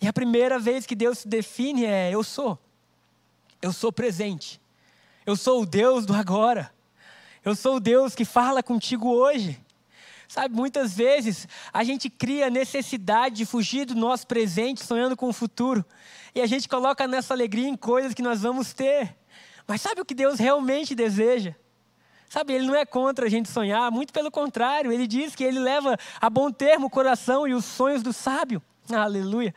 E 0.03 0.07
a 0.07 0.11
primeira 0.11 0.59
vez 0.59 0.85
que 0.85 0.95
Deus 0.95 1.19
se 1.19 1.27
define 1.29 1.85
é: 1.85 2.11
eu 2.11 2.25
sou. 2.25 2.59
Eu 3.61 3.71
sou 3.71 3.89
presente. 3.89 4.59
Eu 5.25 5.37
sou 5.37 5.61
o 5.61 5.65
Deus 5.65 6.05
do 6.05 6.13
agora. 6.13 6.73
Eu 7.45 7.55
sou 7.55 7.77
o 7.77 7.79
Deus 7.79 8.13
que 8.13 8.25
fala 8.25 8.61
contigo 8.61 9.09
hoje. 9.09 9.57
Sabe, 10.27 10.53
muitas 10.53 10.93
vezes 10.93 11.47
a 11.71 11.85
gente 11.85 12.09
cria 12.09 12.49
necessidade 12.49 13.35
de 13.37 13.45
fugir 13.45 13.85
do 13.85 13.95
nosso 13.95 14.27
presente, 14.27 14.83
sonhando 14.83 15.15
com 15.15 15.29
o 15.29 15.33
futuro. 15.33 15.85
E 16.35 16.41
a 16.41 16.45
gente 16.47 16.67
coloca 16.67 17.07
nessa 17.07 17.33
alegria 17.33 17.69
em 17.69 17.77
coisas 17.77 18.13
que 18.13 18.21
nós 18.21 18.41
vamos 18.41 18.73
ter. 18.73 19.15
Mas 19.65 19.79
sabe 19.79 20.01
o 20.01 20.05
que 20.05 20.13
Deus 20.13 20.37
realmente 20.37 20.93
deseja? 20.93 21.55
Sabe, 22.27 22.51
Ele 22.51 22.67
não 22.67 22.75
é 22.75 22.85
contra 22.85 23.27
a 23.27 23.29
gente 23.29 23.47
sonhar, 23.47 23.89
muito 23.89 24.11
pelo 24.11 24.29
contrário, 24.29 24.91
Ele 24.91 25.07
diz 25.07 25.33
que 25.33 25.45
Ele 25.45 25.59
leva 25.59 25.97
a 26.19 26.29
bom 26.29 26.51
termo 26.51 26.87
o 26.87 26.89
coração 26.89 27.47
e 27.47 27.53
os 27.53 27.63
sonhos 27.63 28.03
do 28.03 28.11
sábio. 28.11 28.61
Aleluia. 28.91 29.55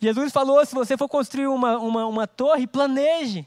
Jesus 0.00 0.32
falou: 0.32 0.64
se 0.64 0.74
você 0.74 0.96
for 0.96 1.08
construir 1.08 1.48
uma, 1.48 1.78
uma, 1.78 2.06
uma 2.06 2.26
torre, 2.26 2.66
planeje. 2.66 3.46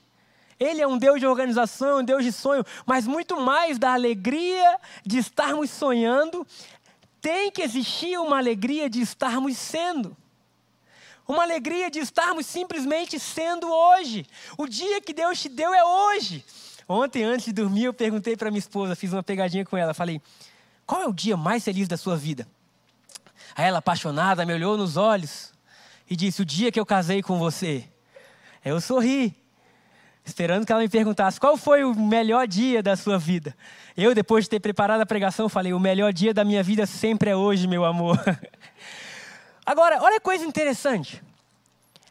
Ele 0.59 0.79
é 0.79 0.87
um 0.87 0.97
Deus 0.97 1.19
de 1.19 1.25
organização, 1.25 2.01
um 2.01 2.03
Deus 2.03 2.23
de 2.23 2.31
sonho, 2.31 2.63
mas 2.85 3.07
muito 3.07 3.41
mais 3.41 3.79
da 3.79 3.93
alegria 3.93 4.77
de 5.03 5.17
estarmos 5.17 5.71
sonhando, 5.71 6.45
tem 7.19 7.49
que 7.49 7.63
existir 7.63 8.19
uma 8.19 8.37
alegria 8.37 8.87
de 8.87 9.01
estarmos 9.01 9.57
sendo. 9.57 10.15
Uma 11.27 11.41
alegria 11.43 11.89
de 11.89 11.97
estarmos 11.97 12.45
simplesmente 12.45 13.19
sendo 13.19 13.71
hoje. 13.71 14.23
O 14.55 14.67
dia 14.67 15.01
que 15.01 15.13
Deus 15.13 15.41
te 15.41 15.49
deu 15.49 15.73
é 15.73 15.83
hoje. 15.83 16.45
Ontem, 16.87 17.23
antes 17.23 17.45
de 17.45 17.53
dormir, 17.53 17.85
eu 17.85 17.93
perguntei 17.93 18.37
para 18.37 18.51
minha 18.51 18.59
esposa, 18.59 18.95
fiz 18.95 19.11
uma 19.13 19.23
pegadinha 19.23 19.65
com 19.65 19.75
ela. 19.75 19.95
Falei: 19.95 20.21
qual 20.85 21.01
é 21.01 21.07
o 21.07 21.13
dia 21.13 21.35
mais 21.35 21.63
feliz 21.63 21.87
da 21.87 21.97
sua 21.97 22.15
vida? 22.15 22.47
Aí 23.55 23.65
ela, 23.65 23.79
apaixonada, 23.79 24.45
me 24.45 24.53
olhou 24.53 24.77
nos 24.77 24.95
olhos 24.95 25.50
e 26.11 26.15
disse: 26.17 26.41
O 26.41 26.45
dia 26.45 26.69
que 26.73 26.79
eu 26.79 26.85
casei 26.85 27.23
com 27.23 27.39
você. 27.39 27.85
Eu 28.65 28.81
sorri, 28.81 29.33
esperando 30.25 30.65
que 30.65 30.71
ela 30.71 30.81
me 30.81 30.89
perguntasse 30.89 31.39
qual 31.39 31.55
foi 31.55 31.85
o 31.85 31.95
melhor 31.95 32.45
dia 32.45 32.83
da 32.83 32.97
sua 32.97 33.17
vida. 33.17 33.55
Eu, 33.95 34.13
depois 34.13 34.43
de 34.43 34.49
ter 34.49 34.59
preparado 34.59 34.99
a 34.99 35.05
pregação, 35.05 35.47
falei: 35.47 35.71
O 35.71 35.79
melhor 35.79 36.11
dia 36.11 36.33
da 36.33 36.43
minha 36.43 36.61
vida 36.61 36.85
sempre 36.85 37.29
é 37.29 37.35
hoje, 37.35 37.65
meu 37.65 37.85
amor. 37.85 38.19
Agora, 39.65 40.03
olha 40.03 40.17
a 40.17 40.21
coisa 40.21 40.43
interessante. 40.43 41.23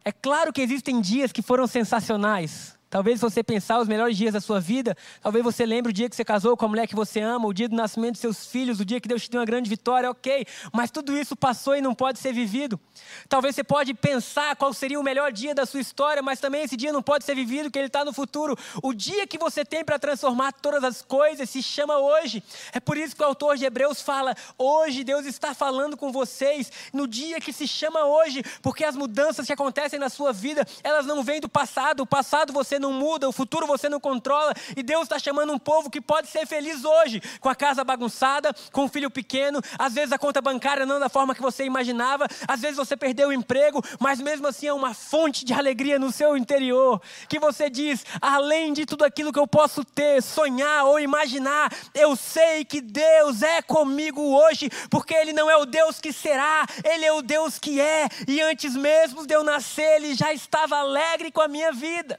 É 0.03 0.11
claro 0.11 0.51
que 0.51 0.63
existem 0.63 0.99
dias 0.99 1.31
que 1.31 1.43
foram 1.43 1.67
sensacionais. 1.67 2.80
Talvez 2.91 3.21
você 3.21 3.41
pensar 3.41 3.79
os 3.79 3.87
melhores 3.87 4.17
dias 4.17 4.33
da 4.33 4.41
sua 4.41 4.59
vida, 4.59 4.97
talvez 5.23 5.45
você 5.45 5.65
lembre 5.65 5.91
o 5.91 5.93
dia 5.93 6.11
que 6.11 6.17
você 6.17 6.25
casou 6.25 6.57
com 6.57 6.65
a 6.65 6.69
mulher 6.69 6.89
que 6.89 6.95
você 6.97 7.21
ama, 7.21 7.47
o 7.47 7.55
dia 7.55 7.69
do 7.69 7.77
nascimento 7.77 8.15
dos 8.15 8.21
seus 8.21 8.47
filhos, 8.47 8.81
o 8.81 8.85
dia 8.85 9.01
que 9.01 9.07
Deus 9.07 9.23
te 9.23 9.31
deu 9.31 9.39
uma 9.39 9.47
grande 9.47 9.71
vitória, 9.71 10.11
ok. 10.11 10.45
Mas 10.73 10.91
tudo 10.91 11.17
isso 11.17 11.37
passou 11.37 11.77
e 11.77 11.81
não 11.81 11.95
pode 11.95 12.19
ser 12.19 12.33
vivido. 12.33 12.81
Talvez 13.29 13.55
você 13.55 13.63
pode 13.63 13.95
pensar 13.95 14.57
qual 14.57 14.75
seria 14.75 14.99
o 14.99 15.05
melhor 15.05 15.31
dia 15.31 15.55
da 15.55 15.65
sua 15.65 15.81
história, 15.81 16.21
mas 16.21 16.41
também 16.41 16.63
esse 16.63 16.77
dia 16.77 16.93
não 16.93 17.01
pode 17.01 17.25
ser 17.25 17.37
vivido, 17.37 17.67
porque 17.67 17.79
ele 17.79 17.87
está 17.87 18.05
no 18.05 18.13
futuro. 18.13 18.59
O 18.83 18.93
dia 18.93 19.25
que 19.25 19.39
você 19.39 19.65
tem 19.65 19.85
para 19.85 19.97
transformar 19.97 20.51
todas 20.53 20.83
as 20.83 21.01
coisas 21.01 21.49
se 21.49 21.63
chama 21.63 21.97
hoje. 21.97 22.43
É 22.73 22.81
por 22.81 22.97
isso 22.97 23.15
que 23.15 23.23
o 23.23 23.27
autor 23.27 23.57
de 23.57 23.65
Hebreus 23.65 24.03
fala: 24.03 24.35
hoje 24.59 25.05
Deus 25.05 25.27
está 25.27 25.55
falando 25.55 25.97
com 25.97 26.11
vocês, 26.11 26.73
no 26.93 27.07
dia 27.07 27.41
que 27.41 27.53
se 27.53 27.69
chama 27.69 28.05
hoje, 28.05 28.43
porque 28.61 28.83
as 28.83 28.97
mudanças 28.97 29.47
que 29.47 29.53
acontecem 29.53 30.01
na 30.01 30.09
sua 30.09 30.33
vida, 30.33 30.67
elas 30.83 31.07
não 31.07 31.23
vêm 31.23 31.41
do 31.41 31.49
passado. 31.49 32.01
O 32.01 32.07
passado 32.07 32.53
você 32.53 32.80
não 32.81 32.93
muda, 32.93 33.29
o 33.29 33.33
futuro 33.33 33.67
você 33.67 33.89
não 33.89 34.01
controla. 34.01 34.53
E 34.77 34.83
Deus 34.83 35.05
está 35.05 35.19
chamando 35.19 35.53
um 35.53 35.59
povo 35.59 35.91
que 35.91 36.01
pode 36.01 36.29
ser 36.29 36.47
feliz 36.47 36.85
hoje, 36.85 37.23
com 37.41 37.49
a 37.49 37.55
casa 37.55 37.85
bagunçada, 37.85 38.55
com 38.73 38.85
um 38.85 38.89
filho 38.89 39.11
pequeno. 39.11 39.61
Às 39.79 39.95
vezes 39.95 40.13
a 40.13 40.19
conta 40.19 40.41
bancária 40.41 40.85
não 40.85 40.99
da 40.99 41.09
forma 41.09 41.35
que 41.35 41.43
você 41.43 41.65
imaginava, 41.65 42.27
às 42.49 42.61
vezes 42.61 42.77
você 42.77 42.97
perdeu 42.97 43.29
o 43.29 43.33
emprego, 43.33 43.83
mas 43.99 44.21
mesmo 44.21 44.47
assim 44.47 44.67
é 44.67 44.73
uma 44.73 44.95
fonte 44.95 45.45
de 45.45 45.53
alegria 45.53 45.99
no 45.99 46.11
seu 46.11 46.37
interior. 46.37 47.01
Que 47.29 47.39
você 47.39 47.69
diz: 47.71 48.05
além 48.21 48.73
de 48.73 48.87
tudo 48.87 49.05
aquilo 49.05 49.33
que 49.33 49.39
eu 49.39 49.47
posso 49.47 49.85
ter, 49.85 50.23
sonhar 50.23 50.85
ou 50.87 50.99
imaginar, 50.99 51.73
eu 51.95 52.17
sei 52.17 52.65
que 52.65 52.81
Deus 52.81 53.43
é 53.43 53.63
comigo 53.63 54.21
hoje, 54.21 54.71
porque 54.89 55.15
Ele 55.15 55.33
não 55.33 55.51
é 55.51 55.57
o 55.57 55.67
Deus 55.67 56.01
que 56.01 56.13
será, 56.13 56.67
Ele 56.83 57.05
é 57.05 57.13
o 57.13 57.23
Deus 57.23 57.59
que 57.59 57.81
é. 57.81 58.09
E 58.27 58.41
antes 58.41 58.75
mesmo 58.75 59.27
de 59.27 59.35
eu 59.35 59.45
nascer, 59.45 59.97
Ele 59.97 60.15
já 60.15 60.33
estava 60.33 60.77
alegre 60.77 61.31
com 61.31 61.41
a 61.41 61.49
minha 61.49 61.73
vida. 61.73 62.19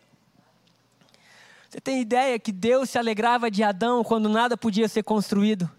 Você 1.72 1.80
tem 1.80 2.02
ideia 2.02 2.38
que 2.38 2.52
Deus 2.52 2.90
se 2.90 2.98
alegrava 2.98 3.50
de 3.50 3.64
Adão 3.64 4.04
quando 4.04 4.28
nada 4.28 4.58
podia 4.58 4.90
ser 4.90 5.04
construído? 5.04 5.72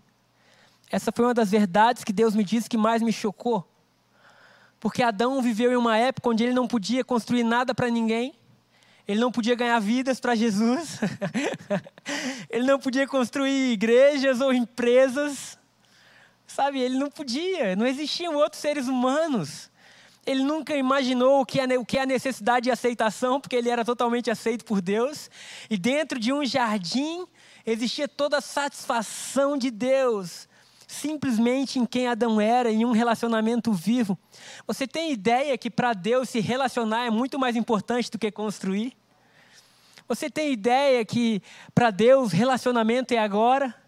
Essa 0.91 1.13
foi 1.15 1.27
uma 1.27 1.35
das 1.35 1.51
verdades 1.51 2.03
que 2.03 2.15
Deus 2.15 2.35
me 2.35 2.43
disse 2.43 2.67
que 2.67 2.79
mais 2.79 3.03
me 3.03 3.13
chocou. 3.13 3.69
Porque 4.81 5.03
Adão 5.03 5.43
viveu 5.43 5.71
em 5.71 5.77
uma 5.77 5.99
época 5.99 6.31
onde 6.31 6.45
ele 6.45 6.55
não 6.55 6.67
podia 6.67 7.05
construir 7.05 7.45
nada 7.45 7.75
para 7.75 7.91
ninguém, 7.91 8.35
ele 9.07 9.21
não 9.21 9.31
podia 9.31 9.55
ganhar 9.55 9.79
vidas 9.81 10.19
para 10.19 10.35
Jesus, 10.35 10.99
ele 12.49 12.65
não 12.65 12.79
podia 12.79 13.07
construir 13.07 13.73
igrejas 13.73 14.41
ou 14.41 14.51
empresas, 14.51 15.59
sabe? 16.47 16.81
Ele 16.81 16.97
não 16.97 17.11
podia, 17.11 17.77
não 17.77 17.87
existiam 17.87 18.35
outros 18.35 18.63
seres 18.63 18.89
humanos. 18.89 19.71
Ele 20.25 20.45
nunca 20.45 20.77
imaginou 20.77 21.41
o 21.41 21.47
que, 21.47 21.59
é, 21.59 21.79
o 21.79 21.85
que 21.85 21.99
é 21.99 22.03
a 22.03 22.07
necessidade 22.07 22.65
de 22.65 22.71
aceitação, 22.71 23.41
porque 23.41 23.57
ele 23.57 23.69
era 23.69 23.85
totalmente 23.85 24.31
aceito 24.31 24.65
por 24.65 24.81
Deus. 24.81 25.29
E 25.69 25.77
dentro 25.77 26.19
de 26.19 26.33
um 26.33 26.45
jardim 26.45 27.27
existia 27.67 28.07
toda 28.07 28.39
a 28.39 28.41
satisfação 28.41 29.57
de 29.57 29.71
Deus, 29.71 30.49
simplesmente 30.87 31.79
em 31.79 31.85
quem 31.85 32.07
Adão 32.07 32.41
era, 32.41 32.71
em 32.71 32.85
um 32.85 32.93
relacionamento 32.93 33.73
vivo. 33.73 34.17
Você 34.67 34.87
tem 34.87 35.11
ideia 35.11 35.59
que 35.59 35.71
para 35.71 35.93
Deus 35.93 36.29
se 36.29 36.39
relacionar 36.39 37.05
é 37.05 37.11
muito 37.11 37.37
mais 37.39 37.57
importante 37.57 38.11
do 38.11 38.19
que 38.19 38.31
construir? 38.31 38.97
Você 40.07 40.31
tem 40.31 40.53
ideia 40.53 41.05
que 41.05 41.43
para 41.75 41.91
Deus 41.91 42.33
relacionamento 42.33 43.13
é 43.13 43.19
agora? 43.19 43.82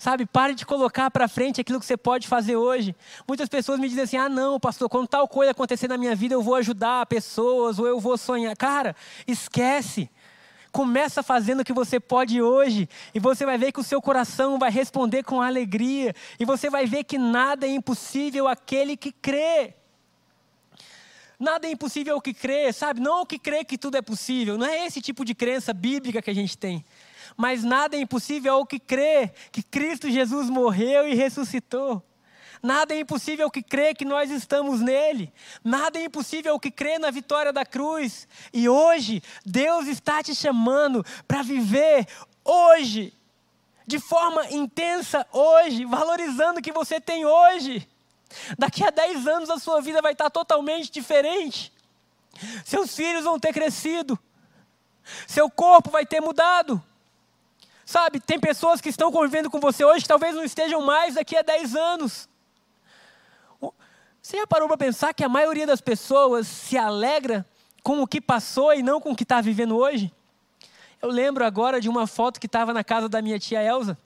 Sabe, 0.00 0.24
pare 0.24 0.54
de 0.54 0.64
colocar 0.64 1.10
para 1.10 1.28
frente 1.28 1.60
aquilo 1.60 1.78
que 1.78 1.84
você 1.84 1.94
pode 1.94 2.26
fazer 2.26 2.56
hoje. 2.56 2.96
Muitas 3.28 3.50
pessoas 3.50 3.78
me 3.78 3.86
dizem 3.86 4.04
assim: 4.04 4.16
ah, 4.16 4.30
não, 4.30 4.58
pastor, 4.58 4.88
quando 4.88 5.06
tal 5.06 5.28
coisa 5.28 5.50
acontecer 5.50 5.88
na 5.88 5.98
minha 5.98 6.16
vida, 6.16 6.32
eu 6.32 6.42
vou 6.42 6.54
ajudar 6.54 7.04
pessoas 7.04 7.78
ou 7.78 7.86
eu 7.86 8.00
vou 8.00 8.16
sonhar. 8.16 8.56
Cara, 8.56 8.96
esquece. 9.26 10.08
Começa 10.72 11.22
fazendo 11.22 11.60
o 11.60 11.64
que 11.64 11.72
você 11.74 12.00
pode 12.00 12.40
hoje, 12.40 12.88
e 13.14 13.20
você 13.20 13.44
vai 13.44 13.58
ver 13.58 13.72
que 13.72 13.80
o 13.80 13.84
seu 13.84 14.00
coração 14.00 14.58
vai 14.58 14.70
responder 14.70 15.22
com 15.22 15.42
alegria, 15.42 16.14
e 16.38 16.46
você 16.46 16.70
vai 16.70 16.86
ver 16.86 17.04
que 17.04 17.18
nada 17.18 17.66
é 17.66 17.70
impossível 17.70 18.48
aquele 18.48 18.96
que 18.96 19.12
crê. 19.12 19.74
Nada 21.38 21.66
é 21.66 21.72
impossível 21.72 22.14
ao 22.14 22.22
que 22.22 22.32
crê, 22.32 22.72
sabe? 22.72 23.00
Não 23.00 23.18
ao 23.18 23.26
que 23.26 23.38
crê 23.38 23.64
que 23.64 23.76
tudo 23.76 23.98
é 23.98 24.02
possível. 24.02 24.56
Não 24.56 24.64
é 24.64 24.86
esse 24.86 25.02
tipo 25.02 25.26
de 25.26 25.34
crença 25.34 25.74
bíblica 25.74 26.22
que 26.22 26.30
a 26.30 26.34
gente 26.34 26.56
tem 26.56 26.82
mas 27.36 27.64
nada 27.64 27.96
é 27.96 28.00
impossível 28.00 28.54
ao 28.54 28.66
que 28.66 28.78
crê 28.78 29.32
que 29.50 29.62
Cristo 29.62 30.10
Jesus 30.10 30.48
morreu 30.48 31.06
e 31.06 31.14
ressuscitou. 31.14 32.02
Nada 32.62 32.94
é 32.94 33.00
impossível 33.00 33.46
ao 33.46 33.50
que 33.50 33.62
crê 33.62 33.94
que 33.94 34.04
nós 34.04 34.30
estamos 34.30 34.80
nele. 34.80 35.32
Nada 35.64 35.98
é 35.98 36.04
impossível 36.04 36.52
ao 36.52 36.60
que 36.60 36.70
crê 36.70 36.98
na 36.98 37.10
vitória 37.10 37.52
da 37.52 37.64
cruz. 37.64 38.28
E 38.52 38.68
hoje, 38.68 39.22
Deus 39.44 39.86
está 39.86 40.22
te 40.22 40.34
chamando 40.34 41.04
para 41.26 41.42
viver 41.42 42.06
hoje, 42.44 43.14
de 43.86 43.98
forma 43.98 44.50
intensa 44.50 45.26
hoje, 45.32 45.86
valorizando 45.86 46.60
o 46.60 46.62
que 46.62 46.72
você 46.72 47.00
tem 47.00 47.24
hoje. 47.24 47.88
Daqui 48.58 48.84
a 48.84 48.90
10 48.90 49.26
anos 49.26 49.50
a 49.50 49.58
sua 49.58 49.80
vida 49.80 50.02
vai 50.02 50.12
estar 50.12 50.28
totalmente 50.28 50.90
diferente. 50.90 51.72
Seus 52.64 52.94
filhos 52.94 53.24
vão 53.24 53.40
ter 53.40 53.52
crescido. 53.52 54.18
Seu 55.26 55.50
corpo 55.50 55.90
vai 55.90 56.04
ter 56.04 56.20
mudado. 56.20 56.82
Sabe, 57.90 58.20
tem 58.20 58.38
pessoas 58.38 58.80
que 58.80 58.88
estão 58.88 59.10
convivendo 59.10 59.50
com 59.50 59.58
você 59.58 59.84
hoje 59.84 60.02
que 60.02 60.08
talvez 60.08 60.32
não 60.32 60.44
estejam 60.44 60.80
mais 60.80 61.16
daqui 61.16 61.36
a 61.36 61.42
10 61.42 61.74
anos. 61.74 62.28
Você 64.22 64.36
já 64.36 64.46
parou 64.46 64.68
para 64.68 64.76
pensar 64.76 65.12
que 65.12 65.24
a 65.24 65.28
maioria 65.28 65.66
das 65.66 65.80
pessoas 65.80 66.46
se 66.46 66.78
alegra 66.78 67.44
com 67.82 68.00
o 68.00 68.06
que 68.06 68.20
passou 68.20 68.72
e 68.72 68.80
não 68.80 69.00
com 69.00 69.10
o 69.10 69.16
que 69.16 69.24
está 69.24 69.40
vivendo 69.40 69.76
hoje? 69.76 70.14
Eu 71.02 71.10
lembro 71.10 71.44
agora 71.44 71.80
de 71.80 71.88
uma 71.88 72.06
foto 72.06 72.38
que 72.38 72.46
estava 72.46 72.72
na 72.72 72.84
casa 72.84 73.08
da 73.08 73.20
minha 73.20 73.40
tia 73.40 73.60
Elza. 73.60 73.98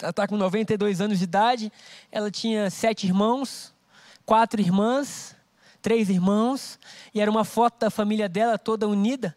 Ela 0.00 0.10
está 0.10 0.28
com 0.28 0.36
92 0.36 1.00
anos 1.00 1.18
de 1.18 1.24
idade. 1.24 1.72
Ela 2.12 2.30
tinha 2.30 2.70
sete 2.70 3.08
irmãos, 3.08 3.74
quatro 4.24 4.60
irmãs, 4.60 5.34
três 5.82 6.08
irmãos. 6.08 6.78
E 7.12 7.20
era 7.20 7.28
uma 7.28 7.44
foto 7.44 7.76
da 7.80 7.90
família 7.90 8.28
dela 8.28 8.56
toda 8.56 8.86
unida. 8.86 9.36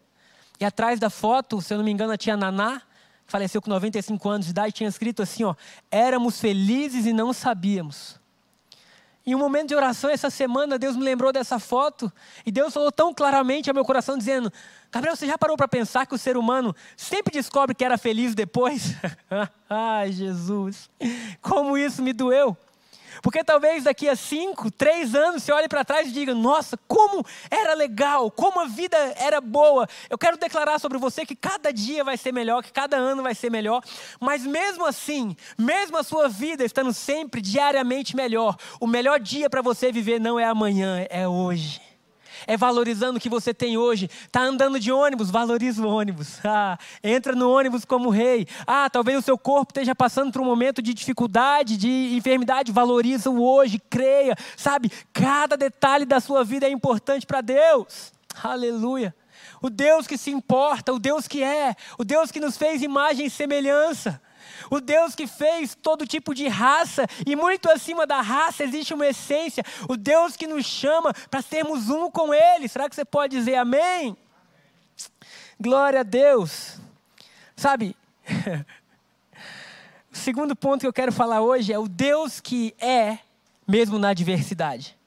E 0.60 0.64
atrás 0.64 1.00
da 1.00 1.10
foto, 1.10 1.60
se 1.60 1.74
eu 1.74 1.78
não 1.78 1.84
me 1.84 1.90
engano, 1.90 2.16
tinha 2.16 2.36
Naná, 2.36 2.82
faleceu 3.28 3.62
com 3.62 3.70
95 3.70 4.28
anos 4.28 4.46
de 4.46 4.50
idade, 4.50 4.72
tinha 4.72 4.88
escrito 4.88 5.22
assim: 5.22 5.44
ó, 5.44 5.54
éramos 5.90 6.40
felizes 6.40 7.06
e 7.06 7.12
não 7.12 7.32
sabíamos. 7.32 8.18
Em 9.24 9.34
um 9.34 9.38
momento 9.38 9.68
de 9.68 9.74
oração 9.74 10.08
essa 10.08 10.30
semana, 10.30 10.78
Deus 10.78 10.96
me 10.96 11.04
lembrou 11.04 11.30
dessa 11.30 11.58
foto 11.58 12.10
e 12.46 12.50
Deus 12.50 12.72
falou 12.72 12.90
tão 12.90 13.12
claramente 13.12 13.68
ao 13.68 13.74
meu 13.74 13.84
coração, 13.84 14.16
dizendo: 14.16 14.50
Gabriel, 14.90 15.14
você 15.14 15.26
já 15.26 15.36
parou 15.36 15.54
para 15.54 15.68
pensar 15.68 16.06
que 16.06 16.14
o 16.14 16.18
ser 16.18 16.38
humano 16.38 16.74
sempre 16.96 17.34
descobre 17.34 17.74
que 17.74 17.84
era 17.84 17.98
feliz 17.98 18.34
depois? 18.34 18.94
Ai, 19.68 20.10
Jesus, 20.12 20.88
como 21.42 21.76
isso 21.76 22.02
me 22.02 22.14
doeu. 22.14 22.56
Porque 23.22 23.42
talvez 23.42 23.84
daqui 23.84 24.08
a 24.08 24.16
cinco, 24.16 24.70
três 24.70 25.14
anos 25.14 25.42
você 25.42 25.52
olhe 25.52 25.68
para 25.68 25.84
trás 25.84 26.08
e 26.08 26.12
diga: 26.12 26.34
Nossa, 26.34 26.78
como 26.86 27.24
era 27.50 27.74
legal, 27.74 28.30
como 28.30 28.60
a 28.60 28.66
vida 28.66 28.96
era 29.16 29.40
boa. 29.40 29.88
Eu 30.08 30.18
quero 30.18 30.36
declarar 30.36 30.78
sobre 30.78 30.98
você 30.98 31.24
que 31.24 31.36
cada 31.36 31.72
dia 31.72 32.04
vai 32.04 32.16
ser 32.16 32.32
melhor, 32.32 32.62
que 32.62 32.72
cada 32.72 32.96
ano 32.96 33.22
vai 33.22 33.34
ser 33.34 33.50
melhor. 33.50 33.82
Mas 34.20 34.44
mesmo 34.44 34.84
assim, 34.84 35.36
mesmo 35.56 35.96
a 35.96 36.02
sua 36.02 36.28
vida 36.28 36.64
estando 36.64 36.92
sempre 36.92 37.40
diariamente 37.40 38.14
melhor, 38.14 38.56
o 38.80 38.86
melhor 38.86 39.18
dia 39.20 39.48
para 39.48 39.62
você 39.62 39.90
viver 39.90 40.20
não 40.20 40.38
é 40.38 40.44
amanhã, 40.44 41.06
é 41.10 41.26
hoje 41.26 41.87
é 42.46 42.56
valorizando 42.56 43.18
o 43.18 43.20
que 43.20 43.28
você 43.28 43.52
tem 43.52 43.76
hoje. 43.76 44.10
Está 44.26 44.42
andando 44.42 44.78
de 44.78 44.92
ônibus, 44.92 45.30
valoriza 45.30 45.82
o 45.82 45.88
ônibus. 45.88 46.38
Ah, 46.50 46.78
entra 47.04 47.34
no 47.34 47.50
ônibus 47.50 47.84
como 47.84 48.08
rei. 48.08 48.46
Ah, 48.66 48.88
talvez 48.88 49.18
o 49.18 49.22
seu 49.22 49.36
corpo 49.36 49.70
esteja 49.70 49.94
passando 49.94 50.32
por 50.32 50.40
um 50.40 50.44
momento 50.46 50.80
de 50.80 50.94
dificuldade, 50.94 51.76
de 51.76 52.16
enfermidade, 52.16 52.72
valoriza 52.72 53.28
o 53.28 53.44
hoje, 53.44 53.78
creia. 53.90 54.34
Sabe, 54.56 54.90
cada 55.12 55.56
detalhe 55.56 56.06
da 56.06 56.20
sua 56.20 56.42
vida 56.42 56.66
é 56.66 56.70
importante 56.70 57.26
para 57.26 57.42
Deus. 57.42 58.12
Aleluia. 58.42 59.14
O 59.60 59.68
Deus 59.68 60.06
que 60.06 60.16
se 60.16 60.30
importa, 60.30 60.92
o 60.92 60.98
Deus 60.98 61.28
que 61.28 61.42
é, 61.42 61.76
o 61.98 62.04
Deus 62.04 62.30
que 62.30 62.40
nos 62.40 62.56
fez 62.56 62.82
imagem 62.82 63.26
e 63.26 63.30
semelhança 63.30 64.20
o 64.70 64.80
Deus 64.80 65.14
que 65.14 65.26
fez 65.26 65.74
todo 65.74 66.06
tipo 66.06 66.34
de 66.34 66.48
raça, 66.48 67.06
e 67.26 67.34
muito 67.36 67.70
acima 67.70 68.06
da 68.06 68.20
raça 68.20 68.64
existe 68.64 68.92
uma 68.92 69.06
essência, 69.06 69.64
o 69.88 69.96
Deus 69.96 70.36
que 70.36 70.46
nos 70.46 70.66
chama 70.66 71.12
para 71.30 71.42
sermos 71.42 71.88
um 71.88 72.10
com 72.10 72.34
Ele. 72.34 72.68
Será 72.68 72.88
que 72.88 72.94
você 72.94 73.04
pode 73.04 73.36
dizer 73.36 73.54
amém? 73.54 74.16
Glória 75.60 76.00
a 76.00 76.04
Deus. 76.04 76.78
Sabe, 77.56 77.96
o 80.12 80.16
segundo 80.16 80.54
ponto 80.54 80.80
que 80.80 80.86
eu 80.86 80.92
quero 80.92 81.12
falar 81.12 81.40
hoje 81.40 81.72
é 81.72 81.78
o 81.78 81.88
Deus 81.88 82.40
que 82.40 82.74
é, 82.78 83.18
mesmo 83.66 83.98
na 83.98 84.10
adversidade. 84.10 84.97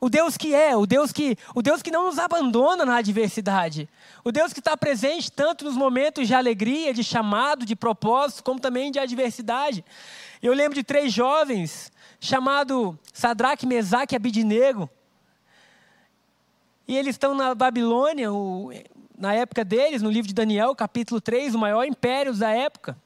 O 0.00 0.08
Deus 0.08 0.36
que 0.36 0.54
é, 0.54 0.74
o 0.74 0.86
Deus 0.86 1.12
que, 1.12 1.36
o 1.54 1.60
Deus 1.60 1.82
que 1.82 1.90
não 1.90 2.06
nos 2.06 2.18
abandona 2.18 2.86
na 2.86 2.96
adversidade. 2.96 3.86
O 4.24 4.32
Deus 4.32 4.52
que 4.52 4.60
está 4.60 4.74
presente 4.74 5.30
tanto 5.30 5.64
nos 5.64 5.76
momentos 5.76 6.26
de 6.26 6.34
alegria, 6.34 6.94
de 6.94 7.04
chamado, 7.04 7.66
de 7.66 7.76
propósito, 7.76 8.42
como 8.42 8.58
também 8.58 8.90
de 8.90 8.98
adversidade. 8.98 9.84
Eu 10.42 10.54
lembro 10.54 10.74
de 10.74 10.82
três 10.82 11.12
jovens 11.12 11.92
chamados 12.18 12.94
Sadraque, 13.12 13.66
Mesaque 13.66 14.14
e 14.14 14.16
Abidinego. 14.16 14.88
E 16.88 16.96
eles 16.96 17.14
estão 17.14 17.34
na 17.34 17.54
Babilônia, 17.54 18.32
o, 18.32 18.72
na 19.18 19.34
época 19.34 19.62
deles, 19.62 20.00
no 20.00 20.10
livro 20.10 20.28
de 20.28 20.34
Daniel, 20.34 20.74
capítulo 20.74 21.20
3, 21.20 21.54
o 21.54 21.58
maior 21.58 21.84
império 21.84 22.34
da 22.34 22.50
época. 22.50 22.96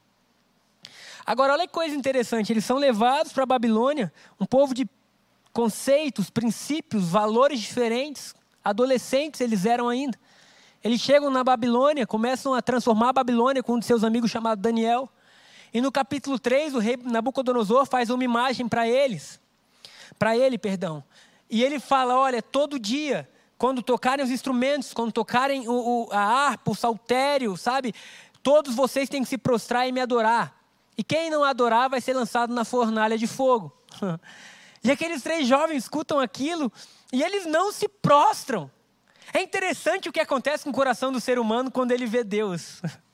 Agora, 1.25 1.53
olha 1.53 1.67
que 1.67 1.73
coisa 1.73 1.93
interessante, 1.93 2.53
eles 2.53 2.63
são 2.63 2.77
levados 2.77 3.33
para 3.33 3.43
a 3.43 3.47
Babilônia, 3.47 4.13
um 4.39 4.45
povo 4.45 4.73
de 4.73 4.87
conceitos, 5.55 6.29
princípios, 6.29 7.07
valores 7.07 7.61
diferentes. 7.61 8.35
Adolescentes 8.61 9.39
eles 9.39 9.65
eram 9.65 9.87
ainda. 9.87 10.19
Eles 10.83 10.99
chegam 10.99 11.29
na 11.29 11.45
Babilônia, 11.45 12.05
começam 12.05 12.53
a 12.53 12.61
transformar 12.61 13.09
a 13.09 13.13
Babilônia 13.13 13.63
com 13.63 13.75
um 13.75 13.79
de 13.79 13.85
seus 13.85 14.03
amigos 14.03 14.29
chamado 14.29 14.59
Daniel. 14.59 15.09
E 15.73 15.79
no 15.79 15.93
capítulo 15.93 16.37
3, 16.37 16.75
o 16.75 16.79
rei 16.79 16.97
Nabucodonosor 17.01 17.85
faz 17.85 18.09
uma 18.09 18.23
imagem 18.23 18.67
para 18.67 18.85
eles. 18.85 19.39
Para 20.19 20.35
ele, 20.35 20.57
perdão. 20.57 21.01
E 21.49 21.63
ele 21.63 21.79
fala: 21.79 22.19
olha, 22.19 22.41
todo 22.41 22.77
dia 22.77 23.27
quando 23.57 23.81
tocarem 23.81 24.25
os 24.25 24.31
instrumentos, 24.31 24.93
quando 24.93 25.13
tocarem 25.13 25.69
o, 25.69 25.71
o, 25.71 26.09
a 26.11 26.19
harpa, 26.19 26.71
o 26.71 26.75
saltério, 26.75 27.55
sabe? 27.55 27.95
Todos 28.43 28.75
vocês 28.75 29.07
têm 29.07 29.23
que 29.23 29.29
se 29.29 29.37
prostrar 29.37 29.87
e 29.87 29.93
me 29.93 30.01
adorar. 30.01 30.53
E 30.97 31.03
quem 31.03 31.29
não 31.29 31.45
adorar 31.45 31.89
vai 31.89 32.01
ser 32.01 32.13
lançado 32.13 32.53
na 32.53 32.65
fornalha 32.65 33.17
de 33.17 33.25
fogo. 33.25 33.71
e 34.85 34.91
aqueles 34.91 35.23
três 35.23 35.47
jovens 35.47 35.77
escutam 35.77 36.19
aquilo 36.19 36.71
e 37.11 37.23
eles 37.23 37.47
não 37.47 37.71
se 37.71 37.87
prostram. 37.87 38.69
É 39.33 39.41
interessante 39.41 40.07
o 40.07 40.11
que 40.11 40.19
acontece 40.19 40.63
com 40.63 40.69
o 40.69 40.73
coração 40.73 41.11
do 41.11 41.19
ser 41.19 41.39
humano 41.39 41.71
quando 41.71 41.91
ele 41.91 42.05
vê 42.05 42.23
Deus. 42.23 42.81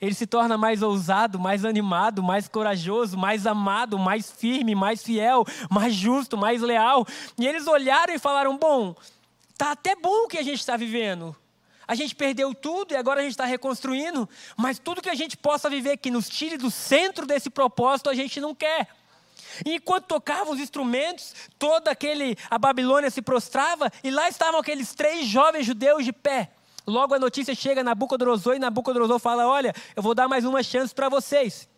Ele 0.00 0.14
se 0.14 0.26
torna 0.26 0.56
mais 0.56 0.80
ousado, 0.82 1.38
mais 1.38 1.62
animado, 1.62 2.22
mais 2.22 2.48
corajoso, 2.48 3.18
mais 3.18 3.46
amado, 3.46 3.98
mais 3.98 4.32
firme, 4.32 4.74
mais 4.74 5.02
fiel, 5.02 5.44
mais 5.70 5.92
justo, 5.94 6.38
mais 6.38 6.62
leal. 6.62 7.06
E 7.38 7.46
eles 7.46 7.66
olharam 7.66 8.14
e 8.14 8.18
falaram: 8.18 8.56
Bom, 8.56 8.96
tá 9.58 9.72
até 9.72 9.94
bom 9.94 10.24
o 10.24 10.26
que 10.26 10.38
a 10.38 10.42
gente 10.42 10.58
está 10.58 10.74
vivendo. 10.74 11.36
A 11.86 11.94
gente 11.94 12.14
perdeu 12.14 12.54
tudo 12.54 12.94
e 12.94 12.96
agora 12.96 13.20
a 13.20 13.22
gente 13.22 13.32
está 13.32 13.44
reconstruindo, 13.44 14.26
mas 14.56 14.78
tudo 14.78 15.02
que 15.02 15.10
a 15.10 15.14
gente 15.14 15.36
possa 15.36 15.68
viver 15.68 15.98
que 15.98 16.10
nos 16.10 16.30
tire 16.30 16.56
do 16.56 16.70
centro 16.70 17.26
desse 17.26 17.50
propósito, 17.50 18.08
a 18.08 18.14
gente 18.14 18.40
não 18.40 18.54
quer. 18.54 18.88
E 19.64 19.74
enquanto 19.74 20.06
tocavam 20.06 20.52
os 20.52 20.60
instrumentos, 20.60 21.34
toda 21.58 21.90
aquele 21.90 22.36
a 22.50 22.58
Babilônia 22.58 23.10
se 23.10 23.22
prostrava 23.22 23.90
e 24.02 24.10
lá 24.10 24.28
estavam 24.28 24.60
aqueles 24.60 24.94
três 24.94 25.26
jovens 25.26 25.66
judeus 25.66 26.04
de 26.04 26.12
pé. 26.12 26.50
Logo 26.86 27.14
a 27.14 27.18
notícia 27.18 27.54
chega 27.54 27.82
a 27.82 27.84
Nabucodonosor 27.84 28.56
e 28.56 28.58
Nabucodonosor 28.58 29.18
fala: 29.18 29.46
"Olha, 29.46 29.74
eu 29.94 30.02
vou 30.02 30.14
dar 30.14 30.28
mais 30.28 30.44
uma 30.44 30.62
chance 30.62 30.94
para 30.94 31.08
vocês". 31.08 31.68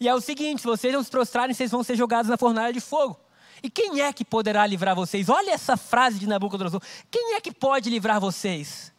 E 0.00 0.08
é 0.08 0.14
o 0.14 0.20
seguinte, 0.20 0.62
se 0.62 0.66
vocês 0.66 0.92
não 0.92 1.02
se 1.02 1.10
prostrarem, 1.10 1.54
vocês 1.54 1.70
vão 1.70 1.82
ser 1.82 1.96
jogados 1.96 2.28
na 2.28 2.36
fornalha 2.36 2.72
de 2.72 2.80
fogo. 2.80 3.18
E 3.62 3.70
quem 3.70 4.02
é 4.02 4.12
que 4.12 4.24
poderá 4.24 4.66
livrar 4.66 4.94
vocês? 4.94 5.28
Olha 5.28 5.52
essa 5.52 5.76
frase 5.76 6.18
de 6.18 6.26
Nabucodonosor. 6.26 6.82
Quem 7.10 7.34
é 7.34 7.40
que 7.40 7.52
pode 7.52 7.88
livrar 7.88 8.20
vocês? 8.20 8.92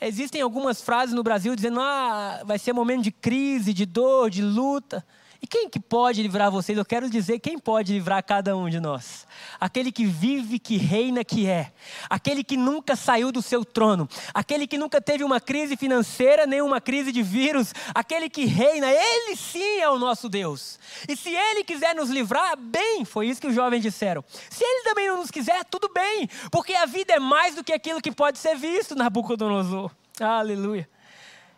Existem 0.00 0.40
algumas 0.40 0.80
frases 0.80 1.14
no 1.14 1.22
Brasil 1.22 1.54
dizendo: 1.56 1.80
ah, 1.80 2.42
vai 2.44 2.58
ser 2.58 2.72
momento 2.72 3.02
de 3.02 3.10
crise, 3.10 3.74
de 3.74 3.84
dor, 3.84 4.30
de 4.30 4.40
luta. 4.40 5.04
E 5.42 5.46
quem 5.46 5.70
que 5.70 5.80
pode 5.80 6.22
livrar 6.22 6.50
vocês? 6.50 6.76
Eu 6.76 6.84
quero 6.84 7.08
dizer 7.08 7.38
quem 7.38 7.58
pode 7.58 7.94
livrar 7.94 8.22
cada 8.22 8.54
um 8.54 8.68
de 8.68 8.78
nós. 8.78 9.26
Aquele 9.58 9.90
que 9.90 10.04
vive, 10.04 10.58
que 10.58 10.76
reina, 10.76 11.24
que 11.24 11.46
é. 11.46 11.72
Aquele 12.10 12.44
que 12.44 12.58
nunca 12.58 12.94
saiu 12.94 13.32
do 13.32 13.40
seu 13.40 13.64
trono. 13.64 14.06
Aquele 14.34 14.66
que 14.66 14.76
nunca 14.76 15.00
teve 15.00 15.24
uma 15.24 15.40
crise 15.40 15.78
financeira, 15.78 16.46
nem 16.46 16.60
uma 16.60 16.78
crise 16.78 17.10
de 17.10 17.22
vírus. 17.22 17.72
Aquele 17.94 18.28
que 18.28 18.44
reina, 18.44 18.86
ele 18.90 19.34
sim 19.34 19.78
é 19.78 19.88
o 19.88 19.98
nosso 19.98 20.28
Deus. 20.28 20.78
E 21.08 21.16
se 21.16 21.30
ele 21.34 21.64
quiser 21.64 21.94
nos 21.94 22.10
livrar, 22.10 22.54
bem, 22.58 23.06
foi 23.06 23.28
isso 23.28 23.40
que 23.40 23.46
os 23.46 23.54
jovens 23.54 23.80
disseram. 23.80 24.22
Se 24.50 24.62
ele 24.62 24.84
também 24.84 25.08
não 25.08 25.16
nos 25.16 25.30
quiser, 25.30 25.64
tudo 25.64 25.90
bem. 25.90 26.28
Porque 26.50 26.74
a 26.74 26.84
vida 26.84 27.14
é 27.14 27.18
mais 27.18 27.54
do 27.54 27.64
que 27.64 27.72
aquilo 27.72 28.02
que 28.02 28.12
pode 28.12 28.38
ser 28.38 28.56
visto, 28.56 28.94
Nabucodonosor. 28.94 29.90
Aleluia. 30.20 30.86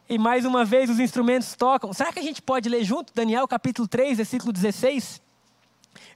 E 0.09 0.19
mais 0.19 0.45
uma 0.45 0.65
vez 0.65 0.91
os 0.91 0.99
instrumentos 1.01 1.55
tocam. 1.55 1.93
Será 1.93 2.13
que 2.13 2.19
a 2.19 2.23
gente 2.23 2.43
pode 2.43 2.69
ler 2.69 2.85
junto? 2.85 3.15
Daniel 3.15 3.47
capítulo 3.49 3.89
3, 3.89 4.17
versículo 4.17 4.53
16. 4.53 5.23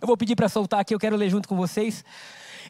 Eu 0.01 0.07
vou 0.07 0.17
pedir 0.17 0.37
para 0.37 0.49
soltar 0.49 0.81
aqui, 0.81 0.95
eu 0.95 0.99
quero 0.99 1.17
ler 1.17 1.31
junto 1.31 1.49
com 1.49 1.57
vocês. 1.57 2.05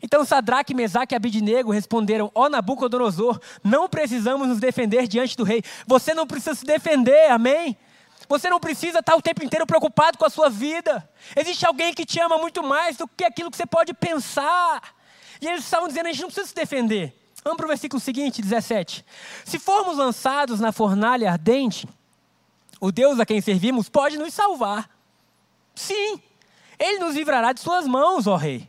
Então 0.03 0.25
Sadraque, 0.25 0.75
Mesaque 0.75 1.15
e 1.15 1.17
Abidinego 1.17 1.71
responderam: 1.71 2.31
Ó 2.35 2.45
oh, 2.45 2.49
Nabucodonosor, 2.49 3.41
não 3.65 3.89
precisamos 3.89 4.49
nos 4.49 4.61
defender 4.61 5.09
diante 5.09 5.37
do 5.37 5.45
rei. 5.45 5.63
Você 5.87 6.15
não 6.15 6.27
precisa 6.27 6.55
se 6.55 6.65
defender, 6.65 7.31
amém? 7.31 7.77
Você 8.29 8.51
não 8.51 8.59
precisa 8.59 8.99
estar 8.99 9.15
o 9.17 9.23
tempo 9.23 9.45
inteiro 9.45 9.67
preocupado 9.67 10.19
com 10.19 10.25
a 10.25 10.31
sua 10.31 10.51
vida. 10.51 11.09
Existe 11.35 11.65
alguém 11.65 11.95
que 11.95 12.05
te 12.05 12.21
ama 12.21 12.39
muito 12.39 12.63
mais 12.63 12.97
do 12.97 13.07
que 13.07 13.25
aquilo 13.25 13.51
que 13.51 13.57
você 13.57 13.67
pode 13.67 13.95
pensar. 13.95 14.83
E 15.41 15.47
eles 15.47 15.65
estavam 15.65 15.89
dizendo: 15.89 16.07
a 16.07 16.13
gente 16.13 16.23
não 16.23 16.29
precisa 16.29 16.49
se 16.49 16.55
defender. 16.55 17.15
Vamos 17.47 17.59
para 17.59 17.67
o 17.67 17.69
versículo 17.69 18.01
seguinte, 18.01 18.43
17. 18.43 19.07
Se 19.45 19.61
formos 19.61 19.97
lançados 19.97 20.59
na 20.59 20.73
fornalha 20.73 21.31
ardente, 21.31 21.89
o 22.81 22.91
Deus 22.91 23.21
a 23.21 23.25
quem 23.25 23.41
servimos 23.41 23.89
pode 23.89 24.19
nos 24.19 24.35
salvar. 24.35 24.91
Sim, 25.73 26.21
ele 26.77 26.99
nos 26.99 27.15
livrará 27.15 27.53
de 27.53 27.61
suas 27.61 27.87
mãos, 27.87 28.27
ó 28.27 28.35
rei. 28.35 28.69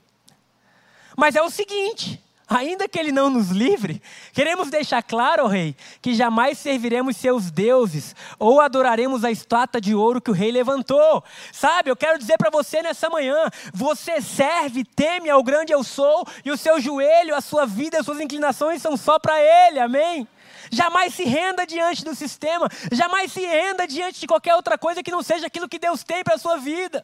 Mas 1.18 1.36
é 1.36 1.42
o 1.42 1.50
seguinte: 1.50 2.24
ainda 2.48 2.88
que 2.88 2.98
ele 2.98 3.12
não 3.12 3.30
nos 3.30 3.50
livre, 3.50 4.02
queremos 4.34 4.70
deixar 4.70 5.04
claro, 5.04 5.46
ó 5.46 5.48
rei, 5.48 5.76
que 6.02 6.14
jamais 6.14 6.58
serviremos 6.58 7.18
seus 7.18 7.52
deuses 7.52 8.16
ou 8.40 8.62
adoraremos 8.62 9.24
a 9.24 9.32
estátua 9.32 9.82
de 9.82 9.94
ouro 9.94 10.22
que 10.22 10.32
o 10.32 10.34
rei 10.34 10.52
levantou. 10.52 11.24
Sabe, 11.52 11.90
eu 11.90 11.96
quero 11.96 12.18
dizer 12.18 12.38
para 12.38 12.50
você 12.50 12.82
nessa 12.82 13.10
manhã: 13.10 13.50
você 13.74 14.22
serve, 14.22 14.84
teme 14.84 15.30
ao 15.30 15.44
grande 15.44 15.74
eu 15.74 15.84
sou, 15.84 16.26
e 16.46 16.52
o 16.52 16.58
seu 16.58 16.80
joelho, 16.80 17.36
a 17.36 17.42
sua 17.42 17.66
vida, 17.66 18.00
as 18.00 18.06
suas 18.06 18.20
inclinações 18.20 18.82
são 18.82 18.96
só 18.96 19.20
para 19.20 19.40
ele, 19.40 19.80
amém? 19.80 20.28
Jamais 20.72 21.14
se 21.14 21.24
renda 21.24 21.66
diante 21.66 22.04
do 22.04 22.14
sistema, 22.16 22.68
jamais 22.92 23.32
se 23.32 23.42
renda 23.42 23.88
diante 23.88 24.20
de 24.20 24.28
qualquer 24.28 24.56
outra 24.56 24.78
coisa 24.78 25.04
que 25.04 25.12
não 25.12 25.24
seja 25.24 25.48
aquilo 25.48 25.70
que 25.70 25.80
Deus 25.80 26.04
tem 26.04 26.24
para 26.24 26.36
a 26.36 26.40
sua 26.40 26.58
vida. 26.58 27.04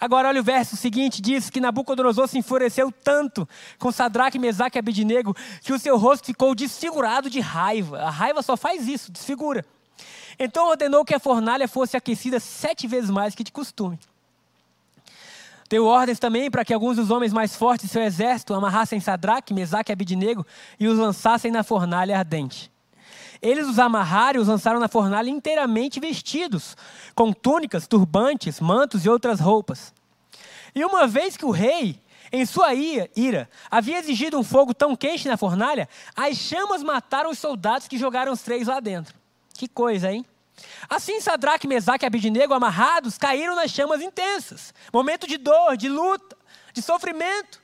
Agora 0.00 0.28
olha 0.28 0.40
o 0.40 0.44
verso 0.44 0.76
seguinte, 0.76 1.22
diz 1.22 1.48
que 1.48 1.60
Nabucodonosor 1.60 2.28
se 2.28 2.38
enfureceu 2.38 2.92
tanto 2.92 3.48
com 3.78 3.90
Sadraque, 3.90 4.38
Mesaque 4.38 4.76
e 4.76 4.80
Abidinego 4.80 5.34
que 5.62 5.72
o 5.72 5.78
seu 5.78 5.96
rosto 5.96 6.26
ficou 6.26 6.54
desfigurado 6.54 7.30
de 7.30 7.40
raiva. 7.40 8.02
A 8.02 8.10
raiva 8.10 8.42
só 8.42 8.56
faz 8.56 8.86
isso, 8.86 9.10
desfigura. 9.10 9.64
Então 10.38 10.68
ordenou 10.68 11.04
que 11.04 11.14
a 11.14 11.20
fornalha 11.20 11.66
fosse 11.66 11.96
aquecida 11.96 12.38
sete 12.38 12.86
vezes 12.86 13.10
mais 13.10 13.34
que 13.34 13.42
de 13.42 13.50
costume. 13.50 13.98
Deu 15.68 15.84
ordens 15.86 16.18
também 16.18 16.50
para 16.50 16.64
que 16.64 16.72
alguns 16.72 16.96
dos 16.96 17.10
homens 17.10 17.32
mais 17.32 17.56
fortes 17.56 17.86
de 17.86 17.92
seu 17.92 18.02
exército 18.02 18.54
amarrassem 18.54 19.00
Sadraque, 19.00 19.52
Mesaque 19.52 19.90
e 19.90 19.94
Abidinego 19.94 20.46
e 20.78 20.86
os 20.86 20.98
lançassem 20.98 21.50
na 21.50 21.64
fornalha 21.64 22.18
ardente. 22.18 22.70
Eles 23.46 23.68
os 23.68 23.78
amarraram 23.78 24.40
e 24.40 24.42
os 24.42 24.48
lançaram 24.48 24.80
na 24.80 24.88
fornalha 24.88 25.30
inteiramente 25.30 26.00
vestidos, 26.00 26.76
com 27.14 27.32
túnicas, 27.32 27.86
turbantes, 27.86 28.58
mantos 28.58 29.04
e 29.04 29.08
outras 29.08 29.38
roupas. 29.38 29.94
E 30.74 30.84
uma 30.84 31.06
vez 31.06 31.36
que 31.36 31.44
o 31.44 31.50
rei, 31.52 32.02
em 32.32 32.44
sua 32.44 32.74
ira, 32.74 33.48
havia 33.70 33.98
exigido 33.98 34.36
um 34.36 34.42
fogo 34.42 34.74
tão 34.74 34.96
quente 34.96 35.28
na 35.28 35.36
fornalha, 35.36 35.88
as 36.16 36.36
chamas 36.36 36.82
mataram 36.82 37.30
os 37.30 37.38
soldados 37.38 37.86
que 37.86 37.96
jogaram 37.96 38.32
os 38.32 38.42
três 38.42 38.66
lá 38.66 38.80
dentro. 38.80 39.14
Que 39.54 39.68
coisa, 39.68 40.10
hein? 40.10 40.26
Assim, 40.90 41.20
Sadraque, 41.20 41.68
Mesaque 41.68 42.04
e 42.04 42.08
Abidinego, 42.08 42.52
amarrados, 42.52 43.16
caíram 43.16 43.54
nas 43.54 43.70
chamas 43.70 44.02
intensas. 44.02 44.74
Momento 44.92 45.26
de 45.26 45.38
dor, 45.38 45.76
de 45.76 45.88
luta, 45.88 46.36
de 46.72 46.82
sofrimento. 46.82 47.60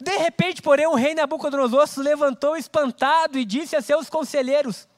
De 0.00 0.16
repente, 0.16 0.62
porém, 0.62 0.86
o 0.86 0.94
rei 0.94 1.14
Nabucodonosor 1.14 1.86
se 1.86 2.00
levantou 2.00 2.56
espantado 2.56 3.38
e 3.38 3.44
disse 3.44 3.76
a 3.76 3.82
seus 3.82 4.08
conselheiros: 4.08 4.88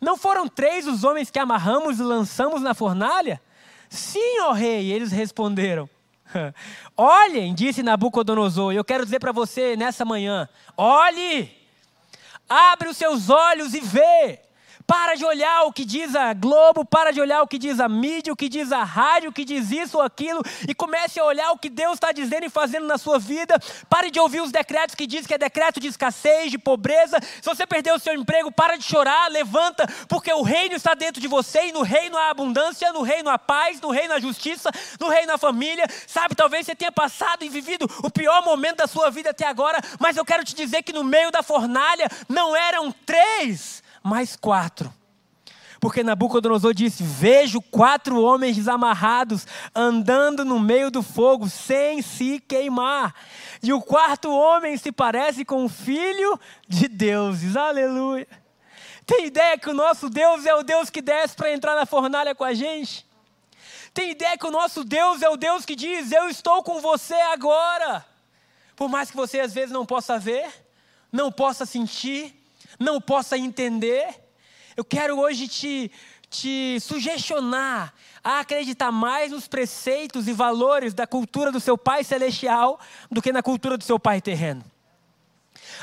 Não 0.00 0.16
foram 0.16 0.48
três 0.48 0.86
os 0.86 1.04
homens 1.04 1.30
que 1.30 1.38
amarramos 1.38 2.00
e 2.00 2.02
lançamos 2.02 2.60
na 2.60 2.74
fornalha? 2.74 3.40
Sim, 3.88 4.40
ó 4.40 4.52
rei, 4.52 4.90
eles 4.92 5.12
responderam. 5.12 5.88
Olhem, 6.96 7.54
disse 7.54 7.82
Nabucodonosor, 7.82 8.72
eu 8.72 8.84
quero 8.84 9.04
dizer 9.04 9.20
para 9.20 9.32
você 9.32 9.76
nessa 9.76 10.04
manhã: 10.04 10.48
olhe, 10.76 11.56
abre 12.48 12.88
os 12.88 12.96
seus 12.96 13.30
olhos 13.30 13.74
e 13.74 13.80
vê. 13.80 14.40
Para 14.88 15.16
de 15.16 15.24
olhar 15.26 15.64
o 15.64 15.72
que 15.72 15.84
diz 15.84 16.16
a 16.16 16.32
Globo, 16.32 16.82
para 16.82 17.10
de 17.10 17.20
olhar 17.20 17.42
o 17.42 17.46
que 17.46 17.58
diz 17.58 17.78
a 17.78 17.90
mídia, 17.90 18.32
o 18.32 18.36
que 18.36 18.48
diz 18.48 18.72
a 18.72 18.82
rádio, 18.82 19.28
o 19.28 19.32
que 19.34 19.44
diz 19.44 19.70
isso 19.70 19.98
ou 19.98 20.02
aquilo, 20.02 20.42
e 20.66 20.74
comece 20.74 21.20
a 21.20 21.24
olhar 21.26 21.52
o 21.52 21.58
que 21.58 21.68
Deus 21.68 21.92
está 21.92 22.10
dizendo 22.10 22.46
e 22.46 22.48
fazendo 22.48 22.86
na 22.86 22.96
sua 22.96 23.18
vida. 23.18 23.60
Pare 23.86 24.10
de 24.10 24.18
ouvir 24.18 24.40
os 24.40 24.50
decretos 24.50 24.94
que 24.94 25.06
diz 25.06 25.26
que 25.26 25.34
é 25.34 25.36
decreto 25.36 25.78
de 25.78 25.88
escassez, 25.88 26.50
de 26.50 26.56
pobreza. 26.56 27.18
Se 27.20 27.44
você 27.44 27.66
perdeu 27.66 27.96
o 27.96 27.98
seu 27.98 28.14
emprego, 28.14 28.50
para 28.50 28.78
de 28.78 28.84
chorar, 28.84 29.30
levanta, 29.30 29.86
porque 30.08 30.32
o 30.32 30.40
reino 30.40 30.74
está 30.74 30.94
dentro 30.94 31.20
de 31.20 31.28
você, 31.28 31.66
e 31.66 31.72
no 31.72 31.82
reino 31.82 32.16
há 32.16 32.30
abundância, 32.30 32.90
no 32.90 33.02
reino 33.02 33.28
há 33.28 33.38
paz, 33.38 33.82
no 33.82 33.90
reino 33.90 34.14
há 34.14 34.18
justiça, 34.18 34.70
no 34.98 35.10
reino 35.10 35.34
há 35.34 35.36
família. 35.36 35.84
Sabe, 36.06 36.34
talvez 36.34 36.64
você 36.64 36.74
tenha 36.74 36.90
passado 36.90 37.44
e 37.44 37.50
vivido 37.50 37.86
o 38.02 38.10
pior 38.10 38.42
momento 38.42 38.78
da 38.78 38.86
sua 38.86 39.10
vida 39.10 39.28
até 39.28 39.46
agora, 39.46 39.82
mas 40.00 40.16
eu 40.16 40.24
quero 40.24 40.42
te 40.42 40.54
dizer 40.54 40.82
que 40.82 40.94
no 40.94 41.04
meio 41.04 41.30
da 41.30 41.42
fornalha 41.42 42.08
não 42.26 42.56
eram 42.56 42.90
três 43.04 43.86
mais 44.08 44.34
quatro. 44.34 44.92
Porque 45.80 46.02
Nabucodonosor 46.02 46.74
disse: 46.74 47.02
Vejo 47.02 47.60
quatro 47.60 48.20
homens 48.20 48.56
desamarrados 48.56 49.46
andando 49.74 50.44
no 50.44 50.58
meio 50.58 50.90
do 50.90 51.02
fogo 51.02 51.48
sem 51.48 52.02
se 52.02 52.40
queimar. 52.40 53.14
E 53.62 53.72
o 53.72 53.80
quarto 53.80 54.30
homem 54.30 54.76
se 54.76 54.90
parece 54.90 55.44
com 55.44 55.64
o 55.64 55.68
filho 55.68 56.38
de 56.66 56.88
deuses. 56.88 57.56
Aleluia. 57.56 58.26
Tem 59.06 59.26
ideia 59.26 59.56
que 59.56 59.70
o 59.70 59.74
nosso 59.74 60.10
Deus 60.10 60.44
é 60.44 60.54
o 60.54 60.62
Deus 60.62 60.90
que 60.90 61.00
desce 61.00 61.34
para 61.36 61.52
entrar 61.52 61.74
na 61.76 61.86
fornalha 61.86 62.34
com 62.34 62.44
a 62.44 62.52
gente? 62.52 63.06
Tem 63.94 64.10
ideia 64.10 64.36
que 64.36 64.46
o 64.46 64.50
nosso 64.50 64.84
Deus 64.84 65.22
é 65.22 65.28
o 65.28 65.36
Deus 65.36 65.64
que 65.64 65.76
diz: 65.76 66.10
Eu 66.10 66.28
estou 66.28 66.62
com 66.62 66.80
você 66.80 67.14
agora. 67.14 68.04
Por 68.74 68.88
mais 68.88 69.10
que 69.10 69.16
você 69.16 69.40
às 69.40 69.54
vezes 69.54 69.70
não 69.70 69.86
possa 69.86 70.18
ver, 70.18 70.48
não 71.10 71.32
possa 71.32 71.64
sentir, 71.64 72.37
não 72.78 73.00
possa 73.00 73.36
entender, 73.36 74.06
eu 74.76 74.84
quero 74.84 75.18
hoje 75.18 75.48
te, 75.48 75.90
te 76.30 76.78
sugestionar 76.80 77.92
a 78.22 78.40
acreditar 78.40 78.92
mais 78.92 79.32
nos 79.32 79.48
preceitos 79.48 80.28
e 80.28 80.32
valores 80.32 80.94
da 80.94 81.06
cultura 81.06 81.50
do 81.50 81.60
seu 81.60 81.76
Pai 81.76 82.04
Celestial 82.04 82.78
do 83.10 83.22
que 83.22 83.32
na 83.32 83.42
cultura 83.42 83.76
do 83.76 83.84
seu 83.84 83.98
Pai 83.98 84.20
terreno. 84.20 84.64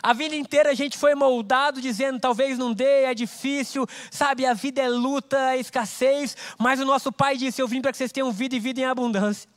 A 0.01 0.13
vida 0.13 0.35
inteira 0.35 0.71
a 0.71 0.73
gente 0.73 0.97
foi 0.97 1.15
moldado 1.15 1.81
dizendo 1.81 2.19
talvez 2.19 2.57
não 2.57 2.73
dê, 2.73 3.03
é 3.03 3.13
difícil, 3.13 3.87
sabe? 4.11 4.45
A 4.45 4.53
vida 4.53 4.81
é 4.81 4.89
luta, 4.89 5.53
é 5.53 5.57
escassez, 5.57 6.35
mas 6.57 6.79
o 6.79 6.85
nosso 6.85 7.11
pai 7.11 7.37
disse: 7.37 7.61
Eu 7.61 7.67
vim 7.67 7.81
para 7.81 7.91
que 7.91 7.97
vocês 7.97 8.11
tenham 8.11 8.31
vida 8.31 8.55
e 8.55 8.59
vida 8.59 8.81
em 8.81 8.85
abundância. 8.85 9.49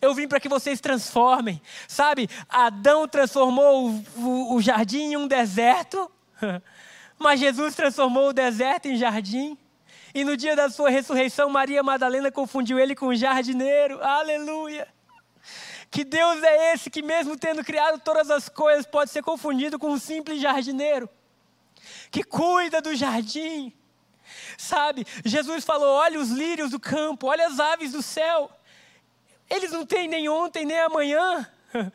Eu 0.00 0.14
vim 0.14 0.26
para 0.26 0.40
que 0.40 0.48
vocês 0.48 0.80
transformem, 0.80 1.60
sabe? 1.86 2.28
Adão 2.48 3.06
transformou 3.06 3.90
o, 3.90 4.04
o, 4.16 4.54
o 4.54 4.62
jardim 4.62 5.12
em 5.12 5.16
um 5.16 5.28
deserto, 5.28 6.10
mas 7.18 7.40
Jesus 7.40 7.74
transformou 7.74 8.28
o 8.28 8.32
deserto 8.32 8.86
em 8.86 8.96
jardim. 8.96 9.56
E 10.14 10.24
no 10.24 10.36
dia 10.36 10.56
da 10.56 10.70
sua 10.70 10.88
ressurreição, 10.88 11.50
Maria 11.50 11.82
Madalena 11.82 12.30
confundiu 12.32 12.78
ele 12.78 12.94
com 12.94 13.08
um 13.08 13.14
jardineiro. 13.14 14.02
Aleluia! 14.02 14.88
Que 15.90 16.04
Deus 16.04 16.42
é 16.42 16.72
esse 16.72 16.90
que, 16.90 17.02
mesmo 17.02 17.36
tendo 17.36 17.64
criado 17.64 18.00
todas 18.00 18.30
as 18.30 18.48
coisas, 18.48 18.86
pode 18.86 19.10
ser 19.10 19.22
confundido 19.22 19.78
com 19.78 19.90
um 19.90 19.98
simples 19.98 20.40
jardineiro, 20.40 21.08
que 22.10 22.22
cuida 22.22 22.80
do 22.80 22.94
jardim. 22.94 23.72
Sabe, 24.58 25.06
Jesus 25.24 25.64
falou: 25.64 25.94
olha 25.94 26.18
os 26.18 26.30
lírios 26.30 26.70
do 26.70 26.80
campo, 26.80 27.28
olha 27.28 27.46
as 27.46 27.60
aves 27.60 27.92
do 27.92 28.02
céu. 28.02 28.50
Eles 29.48 29.70
não 29.70 29.86
têm 29.86 30.08
nem 30.08 30.28
ontem 30.28 30.64
nem 30.64 30.80
amanhã. 30.80 31.46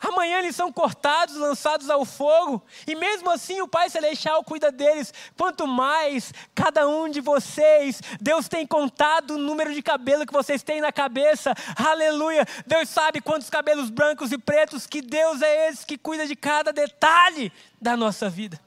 Amanhã 0.00 0.38
eles 0.38 0.56
são 0.56 0.72
cortados, 0.72 1.36
lançados 1.36 1.90
ao 1.90 2.06
fogo, 2.06 2.62
e 2.86 2.94
mesmo 2.94 3.30
assim 3.30 3.60
o 3.60 3.68
Pai 3.68 3.90
Celestial 3.90 4.42
cuida 4.42 4.72
deles. 4.72 5.12
Quanto 5.36 5.66
mais 5.66 6.32
cada 6.54 6.88
um 6.88 7.08
de 7.08 7.20
vocês, 7.20 8.00
Deus 8.18 8.48
tem 8.48 8.66
contado 8.66 9.32
o 9.34 9.38
número 9.38 9.74
de 9.74 9.82
cabelo 9.82 10.24
que 10.24 10.32
vocês 10.32 10.62
têm 10.62 10.80
na 10.80 10.90
cabeça, 10.90 11.54
aleluia. 11.76 12.46
Deus 12.66 12.88
sabe 12.88 13.20
quantos 13.20 13.50
cabelos 13.50 13.90
brancos 13.90 14.32
e 14.32 14.38
pretos, 14.38 14.86
que 14.86 15.02
Deus 15.02 15.42
é 15.42 15.68
esse 15.68 15.84
que 15.84 15.98
cuida 15.98 16.26
de 16.26 16.34
cada 16.34 16.72
detalhe 16.72 17.52
da 17.80 17.94
nossa 17.94 18.30
vida. 18.30 18.58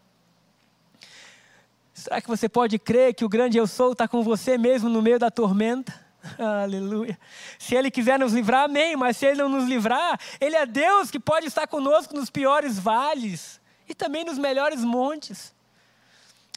Será 1.93 2.21
que 2.21 2.27
você 2.27 2.47
pode 2.47 2.77
crer 2.77 3.13
que 3.15 3.25
o 3.25 3.29
grande 3.29 3.57
eu 3.57 3.65
sou 3.65 3.93
está 3.93 4.07
com 4.07 4.21
você 4.21 4.57
mesmo 4.57 4.89
no 4.89 5.01
meio 5.01 5.17
da 5.17 5.31
tormenta? 5.31 6.02
Aleluia. 6.39 7.19
Se 7.59 7.75
Ele 7.75 7.91
quiser 7.91 8.17
nos 8.17 8.33
livrar, 8.33 8.65
amém. 8.65 8.95
Mas 8.95 9.17
se 9.17 9.25
Ele 9.25 9.41
não 9.41 9.49
nos 9.49 9.65
livrar, 9.65 10.19
Ele 10.39 10.55
é 10.55 10.65
Deus 10.65 11.11
que 11.11 11.19
pode 11.19 11.47
estar 11.47 11.67
conosco 11.67 12.15
nos 12.15 12.29
piores 12.29 12.79
vales 12.79 13.59
e 13.87 13.93
também 13.93 14.23
nos 14.23 14.37
melhores 14.37 14.83
montes. 14.83 15.53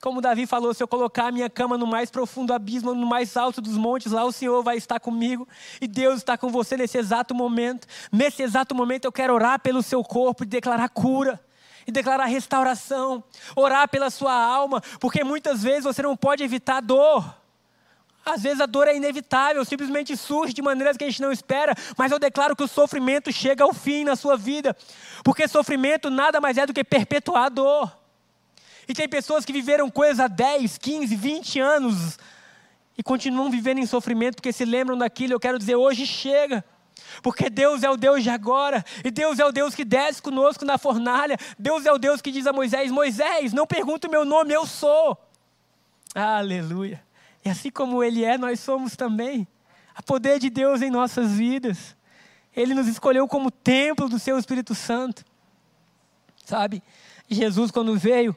Como 0.00 0.20
Davi 0.20 0.46
falou: 0.46 0.72
se 0.72 0.82
eu 0.82 0.88
colocar 0.88 1.26
a 1.26 1.32
minha 1.32 1.50
cama 1.50 1.76
no 1.76 1.86
mais 1.86 2.10
profundo 2.10 2.52
abismo, 2.52 2.94
no 2.94 3.06
mais 3.06 3.36
alto 3.36 3.60
dos 3.60 3.76
montes, 3.76 4.12
lá 4.12 4.24
o 4.24 4.32
Senhor 4.32 4.62
vai 4.62 4.76
estar 4.76 5.00
comigo 5.00 5.48
e 5.80 5.88
Deus 5.88 6.18
está 6.18 6.38
com 6.38 6.48
você 6.48 6.76
nesse 6.76 6.98
exato 6.98 7.34
momento. 7.34 7.86
Nesse 8.12 8.42
exato 8.42 8.74
momento 8.74 9.06
eu 9.06 9.12
quero 9.12 9.34
orar 9.34 9.58
pelo 9.60 9.82
seu 9.82 10.04
corpo 10.04 10.44
e 10.44 10.46
declarar 10.46 10.88
cura 10.90 11.40
e 11.86 11.92
declarar 11.92 12.26
restauração, 12.26 13.22
orar 13.54 13.88
pela 13.88 14.10
sua 14.10 14.32
alma, 14.32 14.82
porque 15.00 15.22
muitas 15.22 15.62
vezes 15.62 15.84
você 15.84 16.02
não 16.02 16.16
pode 16.16 16.42
evitar 16.42 16.80
dor. 16.80 17.45
Às 18.26 18.42
vezes 18.42 18.60
a 18.60 18.66
dor 18.66 18.88
é 18.88 18.96
inevitável, 18.96 19.64
simplesmente 19.64 20.16
surge 20.16 20.52
de 20.52 20.60
maneiras 20.60 20.96
que 20.96 21.04
a 21.04 21.06
gente 21.08 21.22
não 21.22 21.30
espera, 21.30 21.72
mas 21.96 22.10
eu 22.10 22.18
declaro 22.18 22.56
que 22.56 22.64
o 22.64 22.68
sofrimento 22.68 23.32
chega 23.32 23.62
ao 23.62 23.72
fim 23.72 24.02
na 24.02 24.16
sua 24.16 24.36
vida, 24.36 24.76
porque 25.22 25.46
sofrimento 25.46 26.10
nada 26.10 26.40
mais 26.40 26.58
é 26.58 26.66
do 26.66 26.74
que 26.74 26.82
perpetuar 26.82 27.44
a 27.44 27.48
dor. 27.48 27.96
E 28.88 28.94
tem 28.94 29.08
pessoas 29.08 29.44
que 29.44 29.52
viveram 29.52 29.88
coisas 29.88 30.18
há 30.18 30.26
10, 30.26 30.76
15, 30.76 31.14
20 31.14 31.60
anos 31.60 32.18
e 32.98 33.02
continuam 33.02 33.48
vivendo 33.48 33.78
em 33.78 33.86
sofrimento 33.86 34.36
porque 34.36 34.52
se 34.52 34.64
lembram 34.64 34.98
daquilo. 34.98 35.32
Eu 35.32 35.40
quero 35.40 35.58
dizer, 35.58 35.76
hoje 35.76 36.04
chega. 36.04 36.64
Porque 37.22 37.48
Deus 37.48 37.84
é 37.84 37.90
o 37.90 37.96
Deus 37.96 38.24
de 38.24 38.30
agora, 38.30 38.84
e 39.04 39.10
Deus 39.10 39.38
é 39.38 39.44
o 39.44 39.52
Deus 39.52 39.74
que 39.74 39.84
desce 39.84 40.20
conosco 40.20 40.64
na 40.64 40.76
fornalha. 40.76 41.38
Deus 41.56 41.86
é 41.86 41.92
o 41.92 41.98
Deus 41.98 42.20
que 42.20 42.32
diz 42.32 42.46
a 42.46 42.52
Moisés: 42.52 42.90
Moisés, 42.90 43.52
não 43.52 43.66
pergunta 43.66 44.08
o 44.08 44.10
meu 44.10 44.24
nome, 44.24 44.52
eu 44.52 44.66
sou. 44.66 45.16
Aleluia. 46.14 47.05
E 47.46 47.48
assim 47.48 47.70
como 47.70 48.02
Ele 48.02 48.24
é, 48.24 48.36
nós 48.36 48.58
somos 48.58 48.96
também. 48.96 49.46
Há 49.94 50.02
poder 50.02 50.40
de 50.40 50.50
Deus 50.50 50.82
em 50.82 50.90
nossas 50.90 51.30
vidas. 51.30 51.96
Ele 52.56 52.74
nos 52.74 52.88
escolheu 52.88 53.28
como 53.28 53.52
templo 53.52 54.08
do 54.08 54.18
Seu 54.18 54.36
Espírito 54.36 54.74
Santo. 54.74 55.24
Sabe? 56.44 56.82
Jesus, 57.30 57.70
quando 57.70 57.96
veio, 57.96 58.36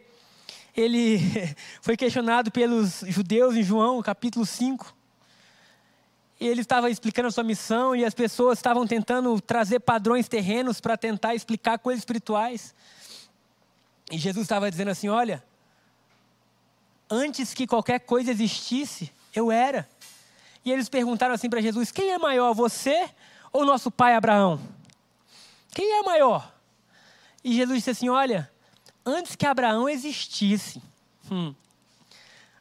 ele 0.77 1.17
foi 1.81 1.97
questionado 1.97 2.51
pelos 2.51 2.99
judeus 3.07 3.55
em 3.55 3.63
João, 3.63 3.99
capítulo 4.03 4.45
5. 4.45 4.95
E 6.39 6.47
ele 6.47 6.61
estava 6.61 6.87
explicando 6.87 7.29
a 7.29 7.31
sua 7.31 7.43
missão 7.43 7.95
e 7.95 8.05
as 8.05 8.13
pessoas 8.13 8.59
estavam 8.59 8.85
tentando 8.85 9.41
trazer 9.41 9.79
padrões 9.79 10.27
terrenos 10.27 10.79
para 10.79 10.95
tentar 10.95 11.33
explicar 11.33 11.79
coisas 11.79 12.01
espirituais. 12.01 12.75
E 14.11 14.19
Jesus 14.19 14.43
estava 14.43 14.69
dizendo 14.69 14.91
assim: 14.91 15.09
Olha, 15.09 15.43
antes 17.09 17.53
que 17.53 17.67
qualquer 17.67 17.99
coisa 17.99 18.31
existisse, 18.31 19.11
eu 19.35 19.51
era. 19.51 19.89
E 20.63 20.71
eles 20.71 20.89
perguntaram 20.89 21.33
assim 21.33 21.49
para 21.49 21.61
Jesus: 21.61 21.91
quem 21.91 22.11
é 22.11 22.17
maior, 22.17 22.53
você 22.53 23.09
ou 23.51 23.65
nosso 23.65 23.89
pai 23.89 24.15
Abraão? 24.15 24.59
Quem 25.71 25.99
é 25.99 26.03
maior? 26.03 26.53
E 27.43 27.53
Jesus 27.53 27.77
disse 27.77 27.89
assim: 27.91 28.09
olha, 28.09 28.51
antes 29.05 29.35
que 29.35 29.45
Abraão 29.45 29.87
existisse, 29.87 30.81
hum, 31.31 31.53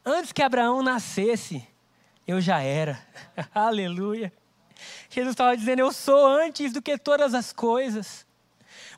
antes 0.05 0.33
que 0.33 0.43
Abraão 0.43 0.83
nascesse, 0.83 1.67
eu 2.27 2.41
já 2.41 2.61
era. 2.61 3.01
Aleluia. 3.55 4.33
Jesus 5.11 5.33
estava 5.33 5.57
dizendo: 5.57 5.81
Eu 5.81 5.93
sou 5.93 6.27
antes 6.27 6.73
do 6.73 6.83
que 6.83 6.97
todas 6.99 7.35
as 7.35 7.53
coisas. 7.53 8.27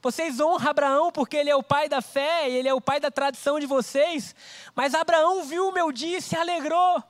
Vocês 0.03 0.41
honram 0.41 0.71
Abraão 0.71 1.13
porque 1.13 1.37
ele 1.37 1.51
é 1.51 1.57
o 1.57 1.63
pai 1.63 1.89
da 1.89 2.01
fé, 2.01 2.49
ele 2.49 2.69
é 2.69 2.73
o 2.73 2.81
pai 2.81 2.99
da 2.99 3.11
tradição 3.11 3.61
de 3.61 3.67
vocês. 3.67 4.35
Mas 4.75 4.95
Abraão 4.95 5.45
viu 5.45 5.69
o 5.69 5.73
meu 5.73 5.93
dia 5.93 6.19
e 6.19 6.23
se 6.23 6.35
alegrou. 6.35 7.03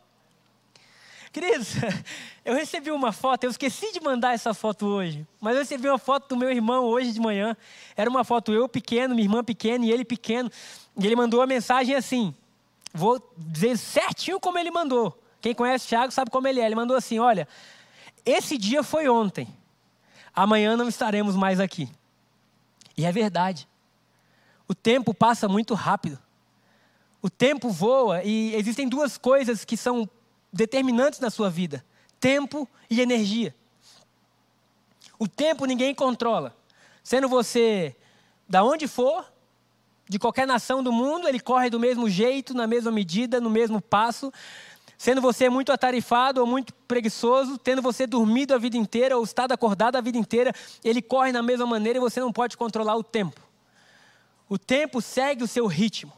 Queridos, 1.32 1.74
eu 2.44 2.54
recebi 2.54 2.90
uma 2.90 3.12
foto, 3.12 3.44
eu 3.44 3.50
esqueci 3.50 3.92
de 3.92 4.00
mandar 4.00 4.34
essa 4.34 4.52
foto 4.52 4.86
hoje, 4.86 5.24
mas 5.40 5.54
eu 5.54 5.60
recebi 5.60 5.88
uma 5.88 5.98
foto 5.98 6.30
do 6.30 6.36
meu 6.36 6.50
irmão 6.50 6.84
hoje 6.84 7.12
de 7.12 7.20
manhã. 7.20 7.56
Era 7.96 8.10
uma 8.10 8.24
foto 8.24 8.52
eu 8.52 8.68
pequeno, 8.68 9.14
minha 9.14 9.26
irmã 9.26 9.44
pequena 9.44 9.84
e 9.84 9.92
ele 9.92 10.04
pequeno. 10.04 10.50
E 10.98 11.06
ele 11.06 11.14
mandou 11.14 11.40
a 11.40 11.46
mensagem 11.46 11.94
assim: 11.94 12.34
vou 12.92 13.22
dizer 13.36 13.78
certinho 13.78 14.40
como 14.40 14.58
ele 14.58 14.72
mandou. 14.72 15.16
Quem 15.40 15.54
conhece 15.54 15.86
o 15.86 15.88
Thiago 15.88 16.12
sabe 16.12 16.30
como 16.32 16.48
ele 16.48 16.60
é. 16.60 16.66
Ele 16.66 16.74
mandou 16.74 16.96
assim: 16.96 17.20
Olha, 17.20 17.46
esse 18.26 18.58
dia 18.58 18.82
foi 18.82 19.08
ontem, 19.08 19.46
amanhã 20.34 20.76
não 20.76 20.88
estaremos 20.88 21.36
mais 21.36 21.60
aqui. 21.60 21.88
E 22.96 23.04
é 23.04 23.12
verdade. 23.12 23.68
O 24.68 24.74
tempo 24.74 25.12
passa 25.12 25.48
muito 25.48 25.74
rápido. 25.74 26.18
O 27.22 27.28
tempo 27.28 27.70
voa 27.70 28.22
e 28.22 28.54
existem 28.54 28.88
duas 28.88 29.18
coisas 29.18 29.64
que 29.64 29.76
são 29.76 30.08
determinantes 30.52 31.20
na 31.20 31.30
sua 31.30 31.50
vida: 31.50 31.84
tempo 32.18 32.68
e 32.88 33.00
energia. 33.00 33.54
O 35.18 35.28
tempo 35.28 35.66
ninguém 35.66 35.94
controla. 35.94 36.56
Sendo 37.02 37.28
você 37.28 37.94
da 38.48 38.64
onde 38.64 38.88
for, 38.88 39.30
de 40.08 40.18
qualquer 40.18 40.46
nação 40.46 40.82
do 40.82 40.90
mundo, 40.90 41.28
ele 41.28 41.38
corre 41.38 41.70
do 41.70 41.78
mesmo 41.78 42.08
jeito, 42.08 42.54
na 42.54 42.66
mesma 42.66 42.90
medida, 42.90 43.40
no 43.40 43.50
mesmo 43.50 43.80
passo. 43.80 44.32
Sendo 45.00 45.22
você 45.22 45.48
muito 45.48 45.72
atarefado 45.72 46.42
ou 46.42 46.46
muito 46.46 46.74
preguiçoso, 46.86 47.56
tendo 47.56 47.80
você 47.80 48.06
dormido 48.06 48.54
a 48.54 48.58
vida 48.58 48.76
inteira 48.76 49.16
ou 49.16 49.24
estado 49.24 49.50
acordado 49.50 49.96
a 49.96 50.00
vida 50.02 50.18
inteira, 50.18 50.52
ele 50.84 51.00
corre 51.00 51.32
da 51.32 51.42
mesma 51.42 51.64
maneira 51.64 51.98
e 51.98 52.00
você 52.02 52.20
não 52.20 52.30
pode 52.30 52.54
controlar 52.54 52.96
o 52.96 53.02
tempo. 53.02 53.40
O 54.46 54.58
tempo 54.58 55.00
segue 55.00 55.42
o 55.42 55.48
seu 55.48 55.66
ritmo 55.66 56.12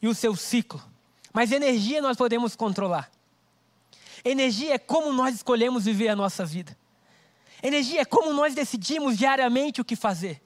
e 0.00 0.06
o 0.06 0.14
seu 0.14 0.36
ciclo. 0.36 0.80
Mas 1.32 1.50
energia 1.50 2.00
nós 2.00 2.16
podemos 2.16 2.54
controlar. 2.54 3.10
Energia 4.24 4.74
é 4.74 4.78
como 4.78 5.12
nós 5.12 5.34
escolhemos 5.34 5.84
viver 5.84 6.10
a 6.10 6.14
nossa 6.14 6.46
vida. 6.46 6.78
Energia 7.60 8.02
é 8.02 8.04
como 8.04 8.32
nós 8.32 8.54
decidimos 8.54 9.18
diariamente 9.18 9.80
o 9.80 9.84
que 9.84 9.96
fazer. 9.96 10.40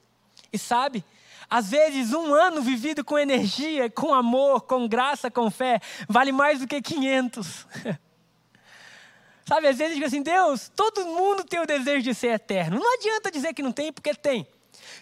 E 0.51 0.57
sabe, 0.57 1.05
às 1.49 1.71
vezes, 1.71 2.13
um 2.13 2.33
ano 2.33 2.61
vivido 2.61 3.03
com 3.03 3.17
energia, 3.17 3.89
com 3.89 4.13
amor, 4.13 4.61
com 4.61 4.87
graça, 4.87 5.31
com 5.31 5.49
fé, 5.49 5.81
vale 6.07 6.31
mais 6.31 6.59
do 6.59 6.67
que 6.67 6.81
500. 6.81 7.67
Sabe, 9.47 9.67
às 9.67 9.77
vezes 9.77 9.95
digo 9.95 10.05
assim, 10.05 10.21
Deus, 10.21 10.71
todo 10.75 11.05
mundo 11.05 11.43
tem 11.43 11.59
o 11.59 11.65
desejo 11.65 12.03
de 12.03 12.13
ser 12.13 12.33
eterno. 12.33 12.79
Não 12.79 12.93
adianta 12.93 13.31
dizer 13.31 13.51
que 13.55 13.63
não 13.63 13.71
tem, 13.71 13.91
porque 13.91 14.13
tem. 14.13 14.47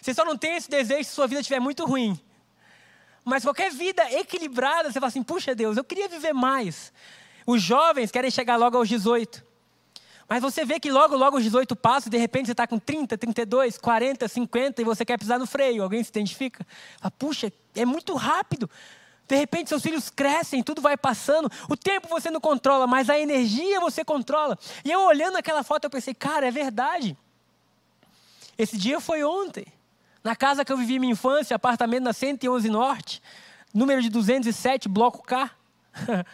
Você 0.00 0.14
só 0.14 0.24
não 0.24 0.38
tem 0.38 0.56
esse 0.56 0.70
desejo 0.70 1.04
se 1.04 1.10
sua 1.10 1.26
vida 1.26 1.42
estiver 1.42 1.60
muito 1.60 1.84
ruim. 1.84 2.18
Mas 3.22 3.42
qualquer 3.42 3.70
vida 3.70 4.02
equilibrada, 4.14 4.90
você 4.90 4.94
fala 4.94 5.08
assim, 5.08 5.22
puxa 5.22 5.54
Deus, 5.54 5.76
eu 5.76 5.84
queria 5.84 6.08
viver 6.08 6.32
mais. 6.32 6.94
Os 7.46 7.60
jovens 7.60 8.10
querem 8.10 8.30
chegar 8.30 8.56
logo 8.56 8.78
aos 8.78 8.88
18. 8.88 9.44
Mas 10.28 10.42
você 10.42 10.64
vê 10.64 10.78
que 10.78 10.90
logo, 10.90 11.16
logo 11.16 11.38
os 11.38 11.42
18 11.42 11.74
passos, 11.74 12.10
de 12.10 12.18
repente 12.18 12.46
você 12.46 12.52
está 12.52 12.66
com 12.66 12.78
30, 12.78 13.16
32, 13.16 13.78
40, 13.78 14.28
50 14.28 14.82
e 14.82 14.84
você 14.84 15.04
quer 15.04 15.18
pisar 15.18 15.38
no 15.38 15.46
freio. 15.46 15.82
Alguém 15.82 16.02
se 16.04 16.10
identifica? 16.10 16.66
Fala, 17.00 17.10
Puxa, 17.12 17.50
é 17.74 17.86
muito 17.86 18.14
rápido. 18.14 18.68
De 19.26 19.36
repente 19.36 19.68
seus 19.68 19.82
filhos 19.82 20.10
crescem, 20.10 20.62
tudo 20.62 20.82
vai 20.82 20.98
passando. 20.98 21.50
O 21.68 21.76
tempo 21.76 22.08
você 22.08 22.30
não 22.30 22.40
controla, 22.40 22.86
mas 22.86 23.08
a 23.08 23.18
energia 23.18 23.80
você 23.80 24.04
controla. 24.04 24.58
E 24.84 24.90
eu 24.90 25.00
olhando 25.00 25.36
aquela 25.36 25.62
foto, 25.62 25.84
eu 25.84 25.90
pensei, 25.90 26.12
cara, 26.12 26.46
é 26.46 26.50
verdade. 26.50 27.16
Esse 28.58 28.76
dia 28.76 29.00
foi 29.00 29.24
ontem. 29.24 29.66
Na 30.22 30.36
casa 30.36 30.62
que 30.62 30.72
eu 30.72 30.76
vivi 30.76 30.98
minha 30.98 31.12
infância, 31.12 31.56
apartamento 31.56 32.04
na 32.04 32.12
111 32.12 32.68
Norte, 32.68 33.22
número 33.72 34.02
de 34.02 34.10
207, 34.10 34.88
bloco 34.88 35.22
K. 35.22 35.50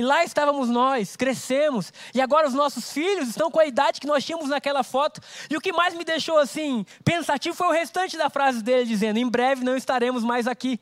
E 0.00 0.02
lá 0.02 0.24
estávamos 0.24 0.70
nós, 0.70 1.14
crescemos, 1.14 1.92
e 2.14 2.22
agora 2.22 2.48
os 2.48 2.54
nossos 2.54 2.90
filhos 2.90 3.28
estão 3.28 3.50
com 3.50 3.60
a 3.60 3.66
idade 3.66 4.00
que 4.00 4.06
nós 4.06 4.24
tínhamos 4.24 4.48
naquela 4.48 4.82
foto. 4.82 5.20
E 5.50 5.54
o 5.54 5.60
que 5.60 5.74
mais 5.74 5.92
me 5.92 6.04
deixou 6.04 6.38
assim, 6.38 6.86
pensativo, 7.04 7.54
foi 7.54 7.66
o 7.66 7.70
restante 7.70 8.16
da 8.16 8.30
frase 8.30 8.62
dele, 8.62 8.86
dizendo: 8.86 9.18
Em 9.18 9.28
breve 9.28 9.62
não 9.62 9.76
estaremos 9.76 10.24
mais 10.24 10.46
aqui. 10.46 10.80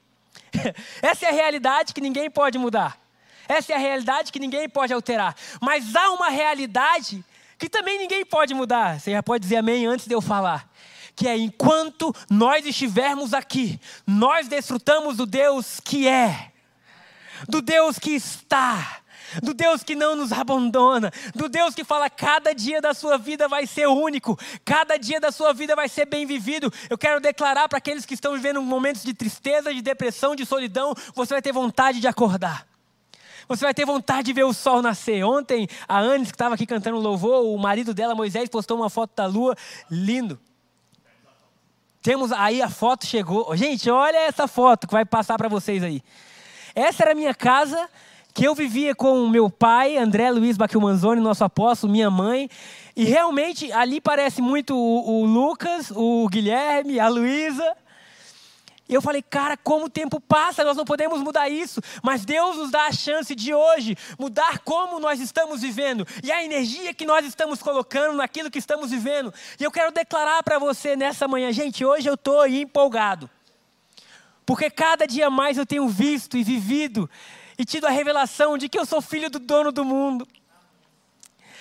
Essa 1.02 1.26
é 1.26 1.30
a 1.30 1.32
realidade 1.32 1.92
que 1.92 2.00
ninguém 2.00 2.30
pode 2.30 2.58
mudar. 2.58 2.96
Essa 3.48 3.72
é 3.72 3.74
a 3.74 3.78
realidade 3.80 4.30
que 4.30 4.38
ninguém 4.38 4.68
pode 4.68 4.92
alterar. 4.92 5.34
Mas 5.60 5.96
há 5.96 6.12
uma 6.12 6.28
realidade 6.28 7.24
que 7.58 7.68
também 7.68 7.98
ninguém 7.98 8.24
pode 8.24 8.54
mudar. 8.54 9.00
Você 9.00 9.10
já 9.10 9.20
pode 9.20 9.42
dizer 9.42 9.56
amém 9.56 9.84
antes 9.84 10.06
de 10.06 10.14
eu 10.14 10.20
falar. 10.20 10.70
Que 11.16 11.26
é 11.26 11.36
enquanto 11.36 12.14
nós 12.30 12.64
estivermos 12.64 13.34
aqui, 13.34 13.80
nós 14.06 14.46
desfrutamos 14.46 15.16
do 15.16 15.26
Deus 15.26 15.80
que 15.80 16.06
é, 16.06 16.52
do 17.48 17.60
Deus 17.60 17.98
que 17.98 18.12
está, 18.12 19.00
do 19.42 19.54
Deus 19.54 19.82
que 19.82 19.94
não 19.94 20.16
nos 20.16 20.32
abandona, 20.32 21.10
do 21.34 21.48
Deus 21.48 21.74
que 21.74 21.84
fala 21.84 22.08
cada 22.08 22.54
dia 22.54 22.80
da 22.80 22.94
sua 22.94 23.18
vida 23.18 23.48
vai 23.48 23.66
ser 23.66 23.86
único, 23.86 24.38
cada 24.64 24.96
dia 24.96 25.20
da 25.20 25.30
sua 25.30 25.52
vida 25.52 25.74
vai 25.76 25.88
ser 25.88 26.06
bem 26.06 26.26
vivido. 26.26 26.72
Eu 26.88 26.98
quero 26.98 27.20
declarar 27.20 27.68
para 27.68 27.78
aqueles 27.78 28.06
que 28.06 28.14
estão 28.14 28.34
vivendo 28.34 28.60
momentos 28.62 29.02
de 29.02 29.14
tristeza, 29.14 29.72
de 29.72 29.82
depressão, 29.82 30.34
de 30.34 30.44
solidão, 30.44 30.94
você 31.14 31.34
vai 31.34 31.42
ter 31.42 31.52
vontade 31.52 32.00
de 32.00 32.06
acordar. 32.06 32.66
Você 33.48 33.64
vai 33.64 33.72
ter 33.72 33.86
vontade 33.86 34.24
de 34.24 34.32
ver 34.34 34.44
o 34.44 34.52
sol 34.52 34.82
nascer. 34.82 35.24
Ontem, 35.24 35.66
a 35.88 35.98
Anis, 35.98 36.28
que 36.28 36.34
estava 36.34 36.54
aqui 36.54 36.66
cantando 36.66 36.98
louvor, 36.98 37.46
o 37.46 37.56
marido 37.56 37.94
dela, 37.94 38.14
Moisés, 38.14 38.48
postou 38.50 38.76
uma 38.76 38.90
foto 38.90 39.12
da 39.16 39.24
lua, 39.24 39.56
lindo. 39.90 40.38
Temos 42.02 42.30
aí 42.30 42.60
a 42.60 42.68
foto 42.68 43.06
chegou. 43.06 43.56
Gente, 43.56 43.90
olha 43.90 44.18
essa 44.18 44.46
foto 44.46 44.86
que 44.86 44.92
vai 44.92 45.04
passar 45.04 45.38
para 45.38 45.48
vocês 45.48 45.82
aí. 45.82 46.02
Essa 46.74 47.04
era 47.04 47.12
a 47.12 47.14
minha 47.14 47.34
casa 47.34 47.88
que 48.38 48.44
eu 48.44 48.54
vivia 48.54 48.94
com 48.94 49.26
meu 49.26 49.50
pai, 49.50 49.96
André 49.96 50.30
Luiz 50.30 50.56
Baquilmanzoni, 50.56 51.20
nosso 51.20 51.42
apóstolo, 51.42 51.92
minha 51.92 52.08
mãe. 52.08 52.48
E 52.94 53.02
realmente 53.02 53.72
ali 53.72 54.00
parece 54.00 54.40
muito 54.40 54.76
o, 54.76 55.22
o 55.22 55.24
Lucas, 55.26 55.90
o 55.90 56.28
Guilherme, 56.28 57.00
a 57.00 57.08
Luísa. 57.08 57.76
E 58.88 58.94
eu 58.94 59.02
falei, 59.02 59.22
cara, 59.22 59.56
como 59.56 59.86
o 59.86 59.90
tempo 59.90 60.20
passa, 60.20 60.62
nós 60.62 60.76
não 60.76 60.84
podemos 60.84 61.20
mudar 61.20 61.48
isso, 61.48 61.80
mas 62.00 62.24
Deus 62.24 62.56
nos 62.56 62.70
dá 62.70 62.86
a 62.86 62.92
chance 62.92 63.34
de 63.34 63.52
hoje 63.52 63.96
mudar 64.16 64.60
como 64.60 65.00
nós 65.00 65.18
estamos 65.18 65.62
vivendo 65.62 66.06
e 66.22 66.30
a 66.30 66.44
energia 66.44 66.94
que 66.94 67.04
nós 67.04 67.26
estamos 67.26 67.60
colocando 67.60 68.16
naquilo 68.16 68.52
que 68.52 68.60
estamos 68.60 68.92
vivendo. 68.92 69.34
E 69.58 69.64
eu 69.64 69.70
quero 69.72 69.90
declarar 69.90 70.44
para 70.44 70.60
você 70.60 70.94
nessa 70.94 71.26
manhã, 71.26 71.52
gente, 71.52 71.84
hoje 71.84 72.08
eu 72.08 72.14
estou 72.14 72.46
empolgado, 72.46 73.28
porque 74.46 74.70
cada 74.70 75.08
dia 75.08 75.28
mais 75.28 75.58
eu 75.58 75.66
tenho 75.66 75.88
visto 75.88 76.36
e 76.36 76.44
vivido 76.44 77.10
e 77.58 77.64
tido 77.64 77.86
a 77.86 77.90
revelação 77.90 78.56
de 78.56 78.68
que 78.68 78.78
eu 78.78 78.86
sou 78.86 79.02
filho 79.02 79.28
do 79.28 79.40
dono 79.40 79.72
do 79.72 79.84
mundo. 79.84 80.26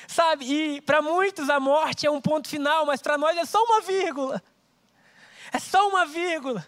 Sabe, 0.07 0.45
e 0.45 0.81
para 0.81 1.01
muitos 1.01 1.49
a 1.49 1.59
morte 1.59 2.05
é 2.05 2.11
um 2.11 2.21
ponto 2.21 2.47
final, 2.47 2.85
mas 2.85 3.01
para 3.01 3.17
nós 3.17 3.35
é 3.35 3.43
só 3.43 3.61
uma 3.63 3.81
vírgula. 3.81 4.41
É 5.51 5.59
só 5.59 5.89
uma 5.89 6.05
vírgula. 6.05 6.65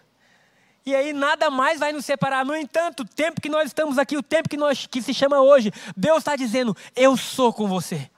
E 0.84 0.94
aí 0.94 1.12
nada 1.12 1.50
mais 1.50 1.78
vai 1.78 1.92
nos 1.92 2.04
separar. 2.04 2.44
No 2.44 2.56
entanto, 2.56 3.00
o 3.00 3.04
tempo 3.04 3.40
que 3.40 3.48
nós 3.48 3.66
estamos 3.66 3.98
aqui, 3.98 4.16
o 4.16 4.22
tempo 4.22 4.48
que, 4.48 4.56
nós, 4.56 4.86
que 4.86 5.00
se 5.00 5.14
chama 5.14 5.40
hoje, 5.40 5.72
Deus 5.96 6.18
está 6.18 6.36
dizendo: 6.36 6.76
Eu 6.96 7.16
sou 7.16 7.52
com 7.52 7.66
você. 7.66 8.10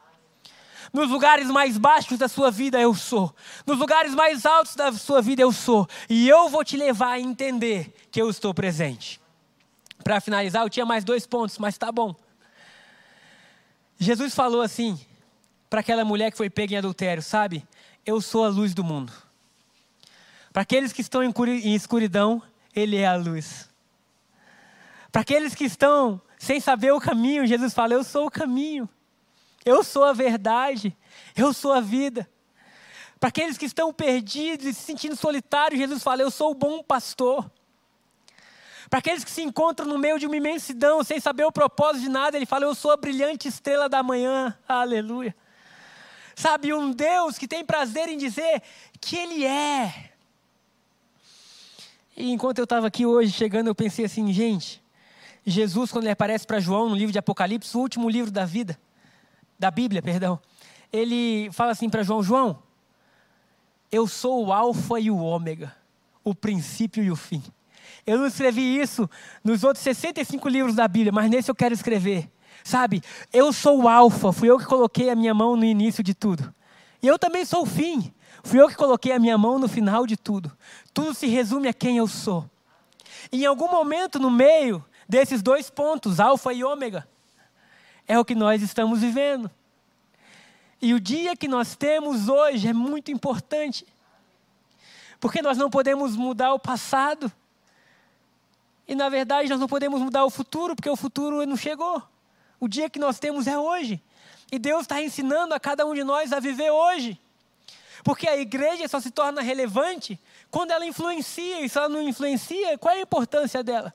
Nos 0.92 1.08
lugares 1.08 1.48
mais 1.48 1.78
baixos 1.78 2.18
da 2.18 2.28
sua 2.28 2.50
vida, 2.50 2.78
eu 2.80 2.94
sou. 2.94 3.34
Nos 3.66 3.78
lugares 3.78 4.14
mais 4.14 4.44
altos 4.44 4.74
da 4.74 4.92
sua 4.92 5.22
vida, 5.22 5.40
eu 5.40 5.50
sou. 5.50 5.88
E 6.08 6.28
eu 6.28 6.48
vou 6.48 6.64
te 6.64 6.76
levar 6.76 7.12
a 7.12 7.20
entender 7.20 7.94
que 8.10 8.20
eu 8.20 8.28
estou 8.28 8.52
presente. 8.52 9.21
Para 10.02 10.20
finalizar, 10.20 10.62
eu 10.62 10.70
tinha 10.70 10.86
mais 10.86 11.04
dois 11.04 11.26
pontos, 11.26 11.58
mas 11.58 11.78
tá 11.78 11.92
bom. 11.92 12.14
Jesus 13.98 14.34
falou 14.34 14.62
assim 14.62 14.98
para 15.70 15.80
aquela 15.80 16.04
mulher 16.04 16.30
que 16.30 16.36
foi 16.36 16.50
pega 16.50 16.74
em 16.74 16.76
adultério: 16.78 17.22
Sabe, 17.22 17.66
eu 18.04 18.20
sou 18.20 18.44
a 18.44 18.48
luz 18.48 18.74
do 18.74 18.82
mundo. 18.82 19.12
Para 20.52 20.62
aqueles 20.62 20.92
que 20.92 21.00
estão 21.00 21.22
em 21.22 21.74
escuridão, 21.74 22.42
ele 22.74 22.96
é 22.96 23.06
a 23.06 23.16
luz. 23.16 23.70
Para 25.10 25.22
aqueles 25.22 25.54
que 25.54 25.64
estão 25.64 26.20
sem 26.38 26.58
saber 26.60 26.92
o 26.92 27.00
caminho, 27.00 27.46
Jesus 27.46 27.72
fala: 27.72 27.94
Eu 27.94 28.02
sou 28.02 28.26
o 28.26 28.30
caminho, 28.30 28.88
eu 29.64 29.84
sou 29.84 30.04
a 30.04 30.12
verdade, 30.12 30.96
eu 31.36 31.52
sou 31.52 31.72
a 31.72 31.80
vida. 31.80 32.28
Para 33.20 33.28
aqueles 33.28 33.56
que 33.56 33.66
estão 33.66 33.94
perdidos 33.94 34.66
e 34.66 34.74
se 34.74 34.82
sentindo 34.82 35.14
solitários, 35.14 35.78
Jesus 35.78 36.02
fala: 36.02 36.22
Eu 36.22 36.30
sou 36.30 36.50
o 36.50 36.54
bom 36.54 36.82
pastor. 36.82 37.48
Para 38.92 38.98
aqueles 38.98 39.24
que 39.24 39.30
se 39.30 39.40
encontram 39.40 39.88
no 39.88 39.96
meio 39.96 40.18
de 40.18 40.26
uma 40.26 40.36
imensidão, 40.36 41.02
sem 41.02 41.18
saber 41.18 41.44
o 41.46 41.50
propósito 41.50 42.02
de 42.02 42.10
nada, 42.10 42.36
ele 42.36 42.44
fala: 42.44 42.66
Eu 42.66 42.74
sou 42.74 42.90
a 42.90 42.96
brilhante 42.98 43.48
estrela 43.48 43.88
da 43.88 44.02
manhã. 44.02 44.54
Aleluia. 44.68 45.34
Sabe, 46.36 46.74
um 46.74 46.90
Deus 46.90 47.38
que 47.38 47.48
tem 47.48 47.64
prazer 47.64 48.10
em 48.10 48.18
dizer 48.18 48.62
que 49.00 49.16
Ele 49.16 49.46
é. 49.46 50.12
E 52.14 52.32
enquanto 52.32 52.58
eu 52.58 52.64
estava 52.64 52.86
aqui 52.86 53.06
hoje 53.06 53.32
chegando, 53.32 53.68
eu 53.68 53.74
pensei 53.74 54.04
assim, 54.04 54.30
gente, 54.30 54.82
Jesus, 55.46 55.90
quando 55.90 56.04
ele 56.04 56.12
aparece 56.12 56.46
para 56.46 56.60
João 56.60 56.90
no 56.90 56.94
livro 56.94 57.12
de 57.12 57.18
Apocalipse, 57.18 57.74
o 57.74 57.80
último 57.80 58.10
livro 58.10 58.30
da 58.30 58.44
vida, 58.44 58.78
da 59.58 59.70
Bíblia, 59.70 60.02
perdão, 60.02 60.38
ele 60.92 61.50
fala 61.52 61.72
assim 61.72 61.88
para 61.88 62.02
João: 62.02 62.22
João, 62.22 62.62
eu 63.90 64.06
sou 64.06 64.44
o 64.44 64.52
Alfa 64.52 65.00
e 65.00 65.10
o 65.10 65.16
Ômega, 65.16 65.74
o 66.22 66.34
princípio 66.34 67.02
e 67.02 67.10
o 67.10 67.16
fim. 67.16 67.42
Eu 68.06 68.18
não 68.18 68.26
escrevi 68.26 68.80
isso 68.80 69.08
nos 69.44 69.62
outros 69.62 69.82
65 69.82 70.48
livros 70.48 70.74
da 70.74 70.88
Bíblia, 70.88 71.12
mas 71.12 71.30
nesse 71.30 71.50
eu 71.50 71.54
quero 71.54 71.74
escrever. 71.74 72.30
Sabe, 72.64 73.02
eu 73.32 73.52
sou 73.52 73.82
o 73.82 73.88
Alfa, 73.88 74.32
fui 74.32 74.48
eu 74.48 74.58
que 74.58 74.64
coloquei 74.66 75.10
a 75.10 75.16
minha 75.16 75.34
mão 75.34 75.56
no 75.56 75.64
início 75.64 76.02
de 76.02 76.14
tudo. 76.14 76.54
E 77.02 77.06
eu 77.06 77.18
também 77.18 77.44
sou 77.44 77.62
o 77.62 77.66
fim. 77.66 78.12
Fui 78.44 78.60
eu 78.60 78.68
que 78.68 78.74
coloquei 78.74 79.12
a 79.12 79.18
minha 79.18 79.36
mão 79.38 79.58
no 79.58 79.68
final 79.68 80.06
de 80.06 80.16
tudo. 80.16 80.50
Tudo 80.92 81.14
se 81.14 81.26
resume 81.26 81.68
a 81.68 81.72
quem 81.72 81.98
eu 81.98 82.06
sou. 82.06 82.48
E 83.30 83.42
em 83.42 83.46
algum 83.46 83.68
momento 83.68 84.18
no 84.18 84.30
meio 84.30 84.84
desses 85.08 85.42
dois 85.42 85.70
pontos, 85.70 86.18
alfa 86.18 86.52
e 86.52 86.64
ômega, 86.64 87.06
é 88.06 88.18
o 88.18 88.24
que 88.24 88.34
nós 88.34 88.62
estamos 88.62 89.00
vivendo. 89.00 89.50
E 90.80 90.94
o 90.94 91.00
dia 91.00 91.36
que 91.36 91.46
nós 91.46 91.76
temos 91.76 92.28
hoje 92.28 92.68
é 92.68 92.72
muito 92.72 93.12
importante. 93.12 93.86
Porque 95.20 95.40
nós 95.40 95.56
não 95.56 95.70
podemos 95.70 96.16
mudar 96.16 96.52
o 96.52 96.58
passado. 96.58 97.30
E 98.92 98.94
na 98.94 99.08
verdade 99.08 99.48
nós 99.48 99.58
não 99.58 99.66
podemos 99.66 100.02
mudar 100.02 100.22
o 100.22 100.28
futuro, 100.28 100.76
porque 100.76 100.90
o 100.90 100.96
futuro 100.96 101.46
não 101.46 101.56
chegou. 101.56 102.02
O 102.60 102.68
dia 102.68 102.90
que 102.90 102.98
nós 102.98 103.18
temos 103.18 103.46
é 103.46 103.58
hoje. 103.58 104.02
E 104.52 104.58
Deus 104.58 104.82
está 104.82 105.00
ensinando 105.00 105.54
a 105.54 105.58
cada 105.58 105.86
um 105.86 105.94
de 105.94 106.04
nós 106.04 106.30
a 106.30 106.38
viver 106.38 106.70
hoje. 106.70 107.18
Porque 108.04 108.28
a 108.28 108.36
igreja 108.36 108.86
só 108.86 109.00
se 109.00 109.10
torna 109.10 109.40
relevante 109.40 110.20
quando 110.50 110.72
ela 110.72 110.84
influencia, 110.84 111.62
e 111.62 111.70
se 111.70 111.78
ela 111.78 111.88
não 111.88 112.02
influencia, 112.02 112.76
qual 112.76 112.94
é 112.94 112.98
a 112.98 113.00
importância 113.00 113.62
dela? 113.62 113.94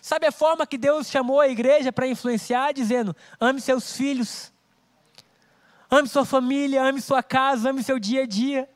Sabe 0.00 0.28
a 0.28 0.30
forma 0.32 0.64
que 0.64 0.78
Deus 0.78 1.08
chamou 1.08 1.40
a 1.40 1.48
igreja 1.48 1.92
para 1.92 2.06
influenciar, 2.06 2.72
dizendo: 2.72 3.16
ame 3.40 3.60
seus 3.60 3.96
filhos, 3.96 4.52
ame 5.90 6.06
sua 6.06 6.24
família, 6.24 6.84
ame 6.84 7.00
sua 7.00 7.20
casa, 7.20 7.70
ame 7.70 7.82
seu 7.82 7.98
dia 7.98 8.22
a 8.22 8.26
dia, 8.26 8.70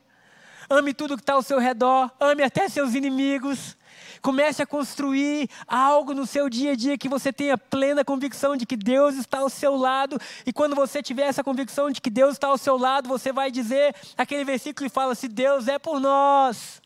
ame 0.69 0.93
tudo 0.93 1.15
que 1.15 1.23
está 1.23 1.33
ao 1.33 1.41
seu 1.41 1.59
redor, 1.59 2.11
ame 2.19 2.43
até 2.43 2.67
seus 2.69 2.93
inimigos, 2.93 3.77
Comece 4.25 4.63
a 4.63 4.65
construir 4.65 5.47
algo 5.67 6.11
no 6.13 6.25
seu 6.25 6.49
dia 6.49 6.71
a 6.71 6.75
dia 6.75 6.97
que 6.97 7.07
você 7.07 7.31
tenha 7.31 7.55
plena 7.57 8.03
convicção 8.03 8.57
de 8.57 8.65
que 8.65 8.75
Deus 8.75 9.15
está 9.15 9.37
ao 9.37 9.49
seu 9.49 9.75
lado. 9.75 10.19
E 10.47 10.51
quando 10.51 10.75
você 10.75 11.01
tiver 11.01 11.27
essa 11.27 11.43
convicção 11.43 11.91
de 11.91 12.01
que 12.01 12.09
Deus 12.09 12.33
está 12.33 12.47
ao 12.47 12.57
seu 12.57 12.75
lado, 12.75 13.07
você 13.07 13.31
vai 13.31 13.51
dizer 13.51 13.95
aquele 14.17 14.43
versículo 14.43 14.89
que 14.89 14.93
fala: 14.93 15.13
Se 15.13 15.27
Deus 15.27 15.67
é 15.67 15.77
por 15.77 15.99
nós, 15.99 16.81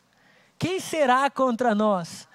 quem 0.58 0.78
será 0.80 1.30
contra 1.30 1.74
nós? 1.74 2.28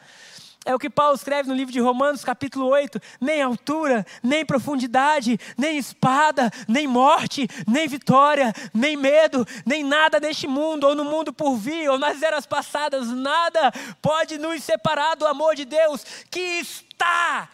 É 0.65 0.73
o 0.73 0.79
que 0.79 0.89
Paulo 0.89 1.13
escreve 1.15 1.47
no 1.47 1.53
livro 1.53 1.71
de 1.71 1.79
Romanos, 1.79 2.25
capítulo 2.25 2.65
8: 2.69 2.99
nem 3.21 3.39
altura, 3.39 4.03
nem 4.23 4.43
profundidade, 4.43 5.39
nem 5.55 5.77
espada, 5.77 6.51
nem 6.67 6.87
morte, 6.87 7.47
nem 7.67 7.87
vitória, 7.87 8.51
nem 8.73 8.97
medo, 8.97 9.45
nem 9.63 9.83
nada 9.83 10.19
deste 10.19 10.47
mundo, 10.47 10.87
ou 10.87 10.95
no 10.95 11.05
mundo 11.05 11.31
por 11.31 11.55
vir, 11.55 11.87
ou 11.87 11.99
nas 11.99 12.19
eras 12.23 12.47
passadas, 12.47 13.09
nada 13.09 13.71
pode 14.01 14.39
nos 14.39 14.63
separar 14.63 15.15
do 15.15 15.27
amor 15.27 15.55
de 15.55 15.65
Deus 15.65 16.03
que 16.31 16.39
está, 16.39 17.47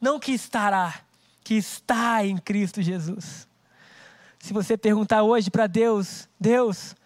não 0.00 0.18
que 0.18 0.32
estará, 0.32 0.98
que 1.44 1.54
está 1.54 2.24
em 2.24 2.38
Cristo 2.38 2.80
Jesus. 2.80 3.46
Se 4.38 4.54
você 4.54 4.78
perguntar 4.78 5.22
hoje 5.24 5.50
para 5.50 5.66
Deus, 5.66 6.26
Deus, 6.40 6.96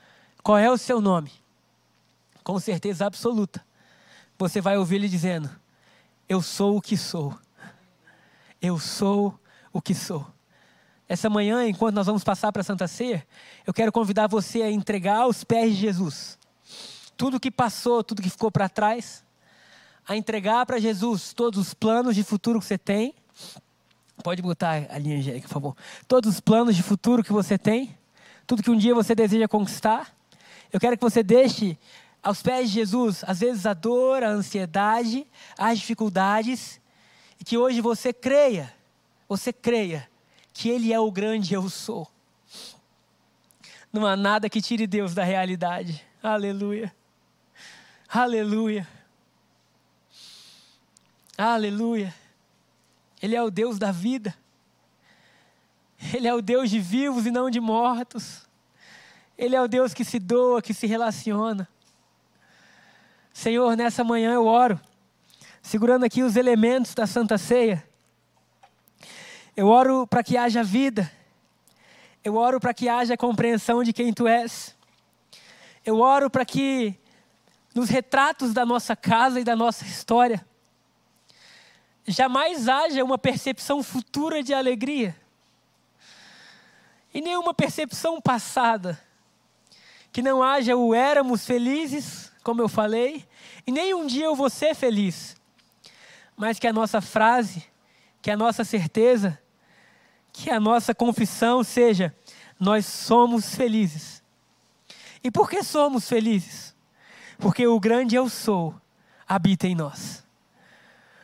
qual 0.44 0.58
é 0.58 0.70
o 0.70 0.78
seu 0.78 1.00
nome? 1.00 1.32
Com 2.44 2.60
certeza 2.60 3.04
absoluta 3.04 3.60
você 4.38 4.60
vai 4.60 4.76
ouvir 4.76 4.96
ele 4.96 5.08
dizendo: 5.08 5.50
Eu 6.28 6.42
sou 6.42 6.76
o 6.76 6.80
que 6.80 6.96
sou. 6.96 7.36
Eu 8.60 8.78
sou 8.78 9.38
o 9.72 9.80
que 9.80 9.94
sou. 9.94 10.26
Essa 11.08 11.28
manhã, 11.28 11.66
enquanto 11.68 11.94
nós 11.94 12.06
vamos 12.06 12.24
passar 12.24 12.50
para 12.50 12.62
a 12.62 12.64
Santa 12.64 12.88
Ceia, 12.88 13.26
eu 13.66 13.74
quero 13.74 13.92
convidar 13.92 14.26
você 14.26 14.62
a 14.62 14.70
entregar 14.70 15.18
aos 15.18 15.44
pés 15.44 15.74
de 15.74 15.80
Jesus 15.80 16.38
tudo 17.16 17.40
que 17.40 17.50
passou, 17.50 18.02
tudo 18.02 18.22
que 18.22 18.30
ficou 18.30 18.50
para 18.50 18.68
trás, 18.68 19.24
a 20.06 20.16
entregar 20.16 20.66
para 20.66 20.78
Jesus 20.78 21.32
todos 21.32 21.58
os 21.58 21.74
planos 21.74 22.14
de 22.14 22.22
futuro 22.22 22.60
que 22.60 22.66
você 22.66 22.78
tem. 22.78 23.14
Pode 24.22 24.42
botar 24.42 24.86
a 24.90 24.98
linha, 24.98 25.18
Angélica, 25.18 25.48
por 25.48 25.54
favor. 25.54 25.76
Todos 26.06 26.34
os 26.34 26.40
planos 26.40 26.76
de 26.76 26.82
futuro 26.82 27.22
que 27.22 27.32
você 27.32 27.58
tem, 27.58 27.96
tudo 28.46 28.62
que 28.62 28.70
um 28.70 28.76
dia 28.76 28.94
você 28.94 29.14
deseja 29.14 29.48
conquistar. 29.48 30.14
Eu 30.72 30.80
quero 30.80 30.96
que 30.96 31.02
você 31.02 31.22
deixe 31.22 31.78
aos 32.24 32.42
pés 32.42 32.70
de 32.70 32.76
Jesus, 32.76 33.22
às 33.26 33.40
vezes, 33.40 33.66
a 33.66 33.74
dor, 33.74 34.22
a 34.22 34.30
ansiedade, 34.30 35.26
as 35.58 35.78
dificuldades, 35.78 36.80
e 37.38 37.44
que 37.44 37.58
hoje 37.58 37.82
você 37.82 38.14
creia, 38.14 38.74
você 39.28 39.52
creia 39.52 40.08
que 40.54 40.70
Ele 40.70 40.90
é 40.90 40.98
o 40.98 41.12
grande 41.12 41.52
eu 41.52 41.68
sou. 41.68 42.10
Não 43.92 44.06
há 44.06 44.16
nada 44.16 44.48
que 44.48 44.62
tire 44.62 44.86
Deus 44.86 45.14
da 45.14 45.22
realidade. 45.22 46.02
Aleluia. 46.22 46.94
Aleluia. 48.08 48.88
Aleluia. 51.36 52.14
Ele 53.20 53.36
é 53.36 53.42
o 53.42 53.50
Deus 53.50 53.78
da 53.78 53.92
vida. 53.92 54.34
Ele 56.12 56.26
é 56.26 56.34
o 56.34 56.40
Deus 56.40 56.70
de 56.70 56.80
vivos 56.80 57.26
e 57.26 57.30
não 57.30 57.50
de 57.50 57.60
mortos. 57.60 58.46
Ele 59.36 59.54
é 59.54 59.60
o 59.60 59.68
Deus 59.68 59.92
que 59.92 60.04
se 60.04 60.18
doa, 60.18 60.62
que 60.62 60.72
se 60.72 60.86
relaciona. 60.86 61.68
Senhor, 63.34 63.76
nessa 63.76 64.02
manhã 64.02 64.32
eu 64.32 64.46
oro, 64.46 64.80
segurando 65.60 66.04
aqui 66.04 66.22
os 66.22 66.36
elementos 66.36 66.94
da 66.94 67.06
Santa 67.06 67.36
Ceia. 67.36 67.86
Eu 69.54 69.66
oro 69.66 70.06
para 70.06 70.22
que 70.22 70.38
haja 70.38 70.62
vida 70.62 71.12
eu 72.24 72.36
oro 72.36 72.58
para 72.58 72.72
que 72.72 72.88
haja 72.88 73.18
compreensão 73.18 73.84
de 73.84 73.92
quem 73.92 74.10
tu 74.10 74.26
és. 74.26 74.74
Eu 75.84 76.00
oro 76.00 76.30
para 76.30 76.42
que 76.42 76.98
nos 77.74 77.90
retratos 77.90 78.54
da 78.54 78.64
nossa 78.64 78.96
casa 78.96 79.38
e 79.38 79.44
da 79.44 79.54
nossa 79.54 79.84
história 79.84 80.44
jamais 82.06 82.66
haja 82.66 83.04
uma 83.04 83.18
percepção 83.18 83.82
futura 83.82 84.42
de 84.42 84.54
alegria 84.54 85.14
e 87.12 87.20
nenhuma 87.20 87.52
percepção 87.52 88.18
passada. 88.22 88.98
Que 90.10 90.22
não 90.22 90.42
haja 90.42 90.74
o 90.76 90.94
éramos 90.94 91.44
felizes, 91.44 92.32
como 92.44 92.60
eu 92.60 92.68
falei, 92.68 93.26
e 93.66 93.72
nem 93.72 93.94
um 93.94 94.06
dia 94.06 94.26
eu 94.26 94.36
vou 94.36 94.50
ser 94.50 94.74
feliz, 94.74 95.34
mas 96.36 96.58
que 96.58 96.66
a 96.66 96.72
nossa 96.72 97.00
frase, 97.00 97.64
que 98.20 98.30
a 98.30 98.36
nossa 98.36 98.62
certeza, 98.64 99.40
que 100.30 100.50
a 100.50 100.60
nossa 100.60 100.94
confissão 100.94 101.64
seja: 101.64 102.14
nós 102.60 102.84
somos 102.84 103.54
felizes. 103.54 104.22
E 105.22 105.30
por 105.30 105.48
que 105.48 105.62
somos 105.62 106.06
felizes? 106.06 106.76
Porque 107.38 107.66
o 107.66 107.80
grande 107.80 108.14
eu 108.14 108.28
sou 108.28 108.74
habita 109.26 109.66
em 109.66 109.74
nós. 109.74 110.22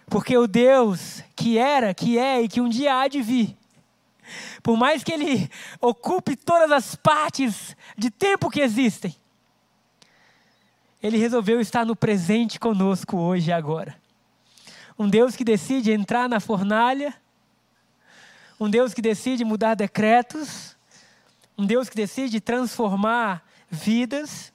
Porque 0.07 0.37
o 0.39 0.49
Deus 0.49 1.23
que 1.37 1.59
era, 1.59 1.93
que 1.93 2.19
é 2.19 2.41
e 2.41 2.49
que 2.49 2.63
um 2.63 2.69
dia 2.69 2.99
há 2.99 3.09
de 3.09 3.21
vir, 3.21 3.57
por 4.63 4.77
mais 4.77 5.05
que 5.05 5.13
ele 5.13 5.51
ocupe 5.81 6.35
todas 6.35 6.73
as 6.73 6.97
partes 6.97 7.77
de 7.97 8.11
tempo 8.11 8.49
que 8.49 8.61
existem, 8.61 9.15
ele 11.03 11.19
resolveu 11.19 11.61
estar 11.61 11.85
no 11.85 11.97
presente 11.97 12.59
conosco 12.59 13.17
hoje 13.17 13.51
e 13.51 13.53
agora. 13.53 13.97
Um 14.99 15.09
Deus 15.09 15.35
que 15.35 15.45
decide 15.45 15.93
entrar 15.93 16.29
na 16.29 16.41
fornalha 16.41 17.15
um 18.61 18.69
Deus 18.69 18.93
que 18.93 19.01
decide 19.01 19.43
mudar 19.43 19.75
decretos, 19.75 20.77
um 21.57 21.65
Deus 21.65 21.89
que 21.89 21.97
decide 21.97 22.43
transformar 22.43 23.43
vidas. 23.71 24.53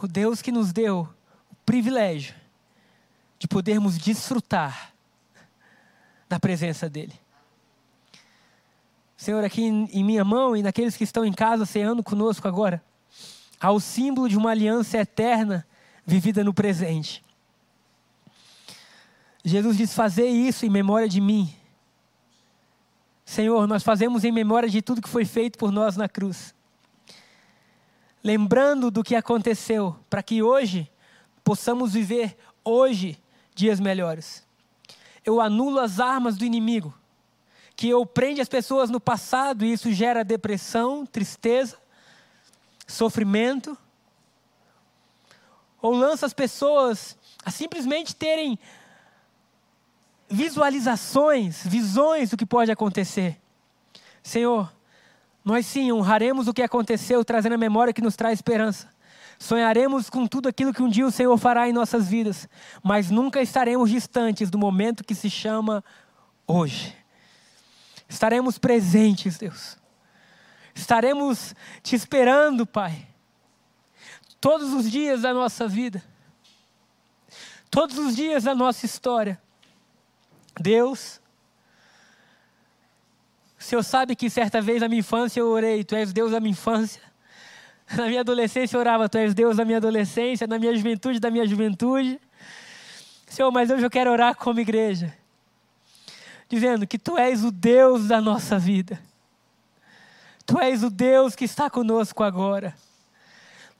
O 0.00 0.06
Deus 0.06 0.40
que 0.40 0.52
nos 0.52 0.72
deu 0.72 1.08
o 1.50 1.54
privilégio 1.66 2.36
de 3.40 3.48
podermos 3.48 3.98
desfrutar 3.98 4.94
da 6.28 6.38
presença 6.38 6.88
dEle. 6.88 7.23
Senhor, 9.24 9.42
aqui 9.42 9.62
em 9.62 10.04
minha 10.04 10.22
mão 10.22 10.54
e 10.54 10.62
naqueles 10.62 10.98
que 10.98 11.02
estão 11.02 11.24
em 11.24 11.32
casa 11.32 11.64
ceando 11.64 12.02
conosco 12.02 12.46
agora, 12.46 12.84
há 13.58 13.70
o 13.70 13.80
símbolo 13.80 14.28
de 14.28 14.36
uma 14.36 14.50
aliança 14.50 14.98
eterna 14.98 15.66
vivida 16.04 16.44
no 16.44 16.52
presente. 16.52 17.24
Jesus 19.42 19.78
diz: 19.78 19.94
Fazer 19.94 20.28
isso 20.28 20.66
em 20.66 20.68
memória 20.68 21.08
de 21.08 21.22
mim. 21.22 21.50
Senhor, 23.24 23.66
nós 23.66 23.82
fazemos 23.82 24.24
em 24.24 24.30
memória 24.30 24.68
de 24.68 24.82
tudo 24.82 25.00
que 25.00 25.08
foi 25.08 25.24
feito 25.24 25.58
por 25.58 25.72
nós 25.72 25.96
na 25.96 26.06
cruz. 26.06 26.54
Lembrando 28.22 28.90
do 28.90 29.02
que 29.02 29.16
aconteceu, 29.16 29.96
para 30.10 30.22
que 30.22 30.42
hoje 30.42 30.86
possamos 31.42 31.94
viver 31.94 32.36
hoje 32.62 33.18
dias 33.54 33.80
melhores. 33.80 34.46
Eu 35.24 35.40
anulo 35.40 35.78
as 35.78 35.98
armas 35.98 36.36
do 36.36 36.44
inimigo, 36.44 36.92
que 37.76 37.88
eu 37.88 38.04
prende 38.06 38.40
as 38.40 38.48
pessoas 38.48 38.90
no 38.90 39.00
passado 39.00 39.64
e 39.64 39.72
isso 39.72 39.92
gera 39.92 40.24
depressão, 40.24 41.04
tristeza, 41.04 41.76
sofrimento. 42.86 43.76
Ou 45.82 45.92
lança 45.92 46.24
as 46.24 46.32
pessoas 46.32 47.16
a 47.44 47.50
simplesmente 47.50 48.14
terem 48.14 48.58
visualizações, 50.28 51.66
visões 51.66 52.30
do 52.30 52.36
que 52.36 52.46
pode 52.46 52.70
acontecer. 52.70 53.38
Senhor, 54.22 54.72
nós 55.44 55.66
sim 55.66 55.92
honraremos 55.92 56.48
o 56.48 56.54
que 56.54 56.62
aconteceu, 56.62 57.24
trazendo 57.24 57.54
a 57.54 57.58
memória 57.58 57.92
que 57.92 58.00
nos 58.00 58.16
traz 58.16 58.38
esperança. 58.38 58.88
Sonharemos 59.38 60.08
com 60.08 60.26
tudo 60.26 60.48
aquilo 60.48 60.72
que 60.72 60.82
um 60.82 60.88
dia 60.88 61.06
o 61.06 61.10
Senhor 61.10 61.36
fará 61.36 61.68
em 61.68 61.72
nossas 61.72 62.08
vidas, 62.08 62.48
mas 62.82 63.10
nunca 63.10 63.42
estaremos 63.42 63.90
distantes 63.90 64.48
do 64.48 64.58
momento 64.58 65.04
que 65.04 65.14
se 65.14 65.28
chama 65.28 65.84
hoje. 66.46 67.03
Estaremos 68.08 68.58
presentes, 68.58 69.38
Deus. 69.38 69.76
Estaremos 70.74 71.54
te 71.82 71.94
esperando, 71.94 72.66
Pai, 72.66 73.06
todos 74.40 74.72
os 74.72 74.90
dias 74.90 75.22
da 75.22 75.32
nossa 75.32 75.68
vida, 75.68 76.02
todos 77.70 77.96
os 77.96 78.16
dias 78.16 78.44
da 78.44 78.54
nossa 78.54 78.84
história. 78.84 79.40
Deus, 80.60 81.20
o 83.58 83.62
Senhor 83.62 83.82
sabe 83.82 84.14
que 84.14 84.28
certa 84.28 84.60
vez 84.60 84.80
na 84.80 84.88
minha 84.88 85.00
infância 85.00 85.40
eu 85.40 85.48
orei, 85.48 85.84
Tu 85.84 85.94
és 85.94 86.12
Deus 86.12 86.32
da 86.32 86.40
minha 86.40 86.52
infância. 86.52 87.02
Na 87.96 88.06
minha 88.06 88.20
adolescência 88.20 88.76
eu 88.76 88.80
orava, 88.80 89.08
Tu 89.08 89.18
és 89.18 89.34
Deus 89.34 89.58
da 89.58 89.64
minha 89.64 89.76
adolescência, 89.76 90.46
na 90.46 90.58
minha 90.58 90.74
juventude 90.74 91.20
da 91.20 91.30
minha 91.30 91.46
juventude. 91.46 92.18
Senhor, 93.26 93.50
mas 93.50 93.70
hoje 93.70 93.84
eu 93.84 93.90
quero 93.90 94.10
orar 94.10 94.34
como 94.34 94.58
igreja, 94.58 95.14
dizendo 96.48 96.86
que 96.86 96.98
Tu 96.98 97.16
és 97.18 97.44
o 97.44 97.50
Deus 97.50 98.08
da 98.08 98.20
nossa 98.20 98.58
vida. 98.58 99.00
Tu 100.46 100.58
és 100.60 100.82
o 100.82 100.90
Deus 100.90 101.34
que 101.34 101.44
está 101.44 101.70
conosco 101.70 102.22
agora. 102.22 102.74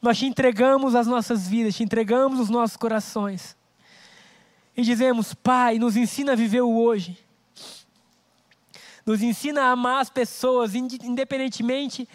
Nós 0.01 0.19
te 0.19 0.27
entregamos 0.27 0.95
as 0.95 1.07
nossas 1.07 1.49
vidas, 1.49 1.75
te 1.75 1.83
entregamos 1.83 2.41
os 2.41 2.49
nossos 2.49 2.77
corações 2.77 3.57
e 4.77 4.83
dizemos: 4.83 5.35
Pai, 5.35 5.79
nos 5.79 5.97
ensina 5.97 6.33
a 6.33 6.37
viver 6.37 6.63
o 6.63 6.77
hoje. 6.77 7.19
Nos 9.07 9.23
ensina 9.23 9.65
a 9.65 9.71
amar 9.73 10.01
as 10.01 10.11
pessoas, 10.11 10.75
independentemente 10.75 12.09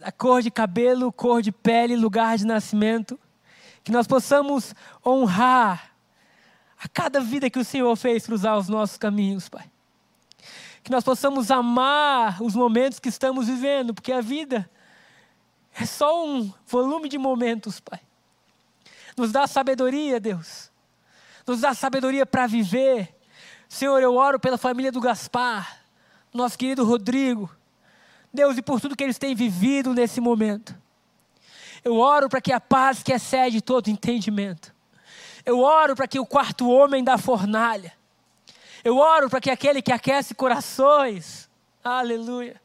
da 0.00 0.12
cor 0.12 0.40
de 0.40 0.50
cabelo, 0.50 1.12
cor 1.12 1.42
de 1.42 1.50
pele, 1.50 1.96
lugar 1.96 2.38
de 2.38 2.46
nascimento. 2.46 3.18
Que 3.82 3.90
nós 3.90 4.06
possamos 4.06 4.74
honrar 5.04 5.92
a 6.80 6.88
cada 6.88 7.20
vida 7.20 7.50
que 7.50 7.58
o 7.58 7.64
Senhor 7.64 7.94
fez 7.96 8.26
cruzar 8.26 8.56
os 8.56 8.68
nossos 8.68 8.96
caminhos, 8.96 9.48
Pai. 9.48 9.70
Que 10.82 10.90
nós 10.90 11.04
possamos 11.04 11.50
amar 11.50 12.42
os 12.42 12.54
momentos 12.54 12.98
que 12.98 13.08
estamos 13.08 13.46
vivendo, 13.46 13.92
porque 13.92 14.12
a 14.12 14.20
vida 14.20 14.70
é 15.74 15.84
só 15.84 16.24
um 16.24 16.52
volume 16.66 17.08
de 17.08 17.18
momentos, 17.18 17.80
Pai. 17.80 18.00
Nos 19.16 19.32
dá 19.32 19.46
sabedoria, 19.46 20.20
Deus 20.20 20.70
nos 21.48 21.62
dá 21.62 21.74
sabedoria 21.74 22.26
para 22.26 22.46
viver. 22.46 23.14
Senhor, 23.68 24.00
eu 24.02 24.14
oro 24.14 24.38
pela 24.38 24.58
família 24.58 24.92
do 24.92 25.00
Gaspar, 25.00 25.80
nosso 26.32 26.58
querido 26.58 26.84
Rodrigo. 26.84 27.50
Deus, 28.32 28.58
e 28.58 28.62
por 28.62 28.80
tudo 28.80 28.96
que 28.96 29.02
eles 29.02 29.18
têm 29.18 29.34
vivido 29.34 29.94
nesse 29.94 30.20
momento. 30.20 30.76
Eu 31.82 31.96
oro 31.96 32.28
para 32.28 32.40
que 32.40 32.52
a 32.52 32.60
paz 32.60 33.02
que 33.02 33.12
excede 33.12 33.60
todo 33.62 33.88
entendimento. 33.88 34.74
Eu 35.48 35.60
oro 35.60 35.96
para 35.96 36.06
que 36.06 36.20
o 36.20 36.26
quarto 36.26 36.68
homem 36.68 37.02
da 37.02 37.16
fornalha. 37.16 37.94
Eu 38.84 38.98
oro 38.98 39.30
para 39.30 39.40
que 39.40 39.48
aquele 39.48 39.80
que 39.80 39.90
aquece 39.90 40.34
corações. 40.34 41.48
Aleluia. 41.82 42.60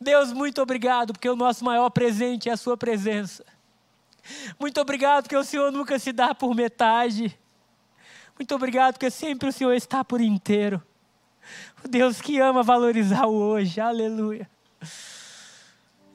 Deus, 0.00 0.32
muito 0.32 0.60
obrigado, 0.60 1.12
porque 1.12 1.28
o 1.28 1.36
nosso 1.36 1.64
maior 1.64 1.88
presente 1.90 2.48
é 2.48 2.52
a 2.52 2.56
Sua 2.56 2.76
presença. 2.76 3.44
Muito 4.58 4.80
obrigado, 4.80 5.22
porque 5.22 5.36
o 5.36 5.44
Senhor 5.44 5.70
nunca 5.70 5.96
se 6.00 6.10
dá 6.10 6.34
por 6.34 6.52
metade. 6.52 7.38
Muito 8.36 8.52
obrigado, 8.56 8.94
porque 8.94 9.08
sempre 9.08 9.48
o 9.48 9.52
Senhor 9.52 9.74
está 9.74 10.04
por 10.04 10.20
inteiro. 10.20 10.82
O 11.84 11.86
Deus 11.86 12.20
que 12.20 12.40
ama 12.40 12.64
valorizar 12.64 13.26
o 13.26 13.36
hoje, 13.36 13.80
aleluia. 13.80 14.50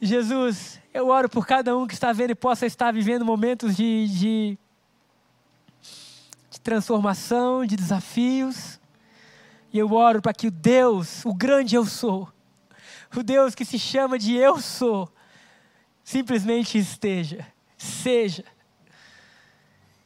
Jesus, 0.02 0.82
eu 0.94 1.08
oro 1.08 1.30
por 1.30 1.48
cada 1.48 1.78
um 1.78 1.88
que 1.88 1.94
está 1.94 2.12
vendo 2.12 2.32
e 2.32 2.36
possa 2.36 2.66
estar 2.66 2.92
vivendo 2.92 3.24
momentos 3.24 3.78
de, 3.78 4.08
de, 4.10 4.58
transformação, 6.70 7.66
de 7.66 7.76
desafios. 7.76 8.80
E 9.74 9.80
eu 9.80 9.92
oro 9.92 10.22
para 10.22 10.34
que 10.34 10.46
o 10.46 10.52
Deus, 10.52 11.26
o 11.26 11.34
grande 11.34 11.76
eu 11.76 11.84
sou, 11.84 12.32
o 13.16 13.24
Deus 13.24 13.56
que 13.56 13.66
se 13.66 13.80
chama 13.80 14.20
de 14.20 14.36
eu 14.36 14.60
sou, 14.60 15.12
simplesmente 16.04 16.78
esteja, 16.78 17.46
seja. 17.76 18.44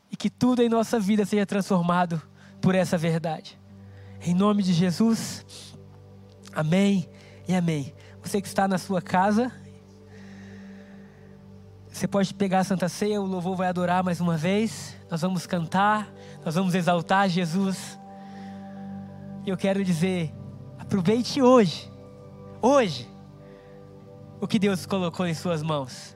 E 0.10 0.16
que 0.16 0.30
tudo 0.30 0.62
em 0.62 0.70
nossa 0.70 1.02
vida 1.02 1.26
seja 1.26 1.46
transformado 1.46 2.22
por 2.62 2.76
essa 2.76 2.98
verdade. 2.98 3.60
Em 4.22 4.34
nome 4.34 4.64
de 4.64 4.72
Jesus, 4.72 5.76
amém 6.54 7.10
e 7.46 7.54
amém. 7.54 7.94
Você 8.22 8.42
que 8.42 8.48
está 8.48 8.70
na 8.70 8.78
sua 8.78 9.02
casa, 9.02 9.52
você 11.92 12.08
pode 12.08 12.34
pegar 12.34 12.60
a 12.60 12.64
Santa 12.64 12.88
Ceia, 12.88 13.22
o 13.22 13.26
louvor 13.26 13.58
vai 13.58 13.68
adorar 13.68 14.02
mais 14.02 14.22
uma 14.22 14.38
vez. 14.38 14.96
Nós 15.12 15.22
vamos 15.22 15.46
cantar, 15.46 16.12
nós 16.46 16.56
vamos 16.56 16.76
exaltar 16.76 17.30
Jesus. 17.30 18.00
E 19.46 19.50
eu 19.50 19.58
quero 19.58 19.84
dizer, 19.84 20.34
aproveite 20.78 21.42
hoje, 21.42 21.92
hoje, 22.62 23.08
o 24.40 24.48
que 24.48 24.60
Deus 24.60 24.86
colocou 24.86 25.26
em 25.26 25.34
suas 25.34 25.64
mãos. 25.64 26.14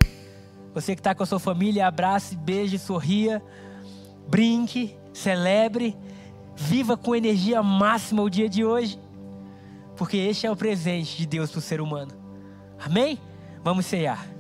Você 0.73 0.95
que 0.95 0.99
está 0.99 1.15
com 1.15 1.23
a 1.23 1.25
sua 1.25 1.39
família, 1.39 1.87
abrace, 1.87 2.35
beije, 2.35 2.77
sorria, 2.77 3.41
brinque, 4.27 4.95
celebre, 5.13 5.97
viva 6.55 6.95
com 6.95 7.15
energia 7.15 7.63
máxima 7.63 8.21
o 8.21 8.29
dia 8.29 8.49
de 8.49 8.63
hoje, 8.63 8.99
porque 9.95 10.17
este 10.17 10.45
é 10.45 10.51
o 10.51 10.55
presente 10.55 11.17
de 11.17 11.25
Deus 11.25 11.49
para 11.49 11.59
o 11.59 11.61
ser 11.61 11.81
humano. 11.81 12.11
Amém? 12.79 13.19
Vamos 13.63 13.85
ceiar. 13.85 14.36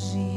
Você 0.00 0.29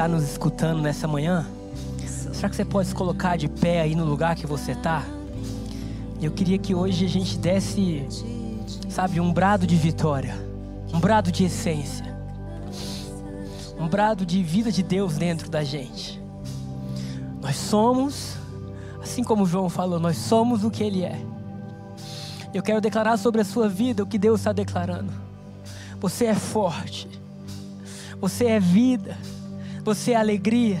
está 0.00 0.08
nos 0.08 0.24
escutando 0.24 0.80
nessa 0.80 1.06
manhã, 1.06 1.46
será 2.32 2.48
que 2.48 2.56
você 2.56 2.64
pode 2.64 2.88
se 2.88 2.94
colocar 2.94 3.36
de 3.36 3.46
pé 3.48 3.82
aí 3.82 3.94
no 3.94 4.06
lugar 4.06 4.34
que 4.34 4.46
você 4.46 4.72
está? 4.72 5.04
Eu 6.22 6.30
queria 6.30 6.56
que 6.56 6.74
hoje 6.74 7.04
a 7.04 7.08
gente 7.08 7.36
desse, 7.36 8.06
sabe, 8.88 9.20
um 9.20 9.30
brado 9.30 9.66
de 9.66 9.76
vitória, 9.76 10.34
um 10.90 10.98
brado 10.98 11.30
de 11.30 11.44
essência, 11.44 12.16
um 13.78 13.86
brado 13.86 14.24
de 14.24 14.42
vida 14.42 14.72
de 14.72 14.82
Deus 14.82 15.18
dentro 15.18 15.50
da 15.50 15.62
gente. 15.62 16.18
Nós 17.42 17.56
somos, 17.56 18.36
assim 19.02 19.22
como 19.22 19.44
João 19.44 19.68
falou, 19.68 20.00
nós 20.00 20.16
somos 20.16 20.64
o 20.64 20.70
que 20.70 20.82
Ele 20.82 21.04
é. 21.04 21.20
Eu 22.54 22.62
quero 22.62 22.80
declarar 22.80 23.18
sobre 23.18 23.42
a 23.42 23.44
sua 23.44 23.68
vida 23.68 24.02
o 24.02 24.06
que 24.06 24.16
Deus 24.16 24.40
está 24.40 24.54
declarando. 24.54 25.12
Você 26.00 26.24
é 26.24 26.34
forte. 26.34 27.06
Você 28.18 28.46
é 28.46 28.58
vida. 28.58 29.14
Você 29.90 30.12
é 30.12 30.16
alegria. 30.16 30.78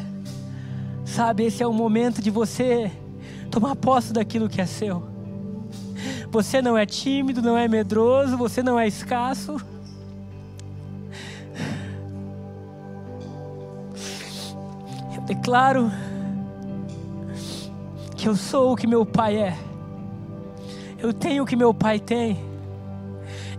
Sabe, 1.04 1.42
esse 1.44 1.60
é 1.60 1.66
o 1.66 1.72
momento 1.72 2.22
de 2.22 2.30
você 2.30 2.92
tomar 3.50 3.74
posse 3.74 4.12
daquilo 4.12 4.48
que 4.48 4.60
é 4.60 4.66
seu. 4.66 5.02
Você 6.30 6.62
não 6.62 6.78
é 6.78 6.86
tímido, 6.86 7.42
não 7.42 7.58
é 7.58 7.66
medroso, 7.66 8.36
você 8.36 8.62
não 8.62 8.78
é 8.78 8.86
escasso. 8.86 9.56
Eu 15.16 15.22
declaro 15.22 15.90
que 18.16 18.28
eu 18.28 18.36
sou 18.36 18.74
o 18.74 18.76
que 18.76 18.86
meu 18.86 19.04
pai 19.04 19.38
é. 19.38 19.58
Eu 21.00 21.12
tenho 21.12 21.42
o 21.42 21.46
que 21.46 21.56
meu 21.56 21.74
pai 21.74 21.98
tem. 21.98 22.38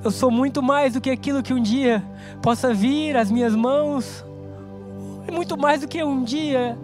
Eu 0.01 0.11
sou 0.11 0.31
muito 0.31 0.63
mais 0.63 0.93
do 0.93 1.01
que 1.01 1.09
aquilo 1.09 1.43
que 1.43 1.53
um 1.53 1.61
dia 1.61 2.01
possa 2.41 2.73
vir 2.73 3.17
às 3.17 3.29
minhas 3.29 3.53
mãos. 3.53 4.30
E 5.27 5.31
muito 5.31 5.57
mais 5.57 5.81
do 5.81 5.87
que 5.87 6.03
um 6.03 6.23
dia 6.23 6.77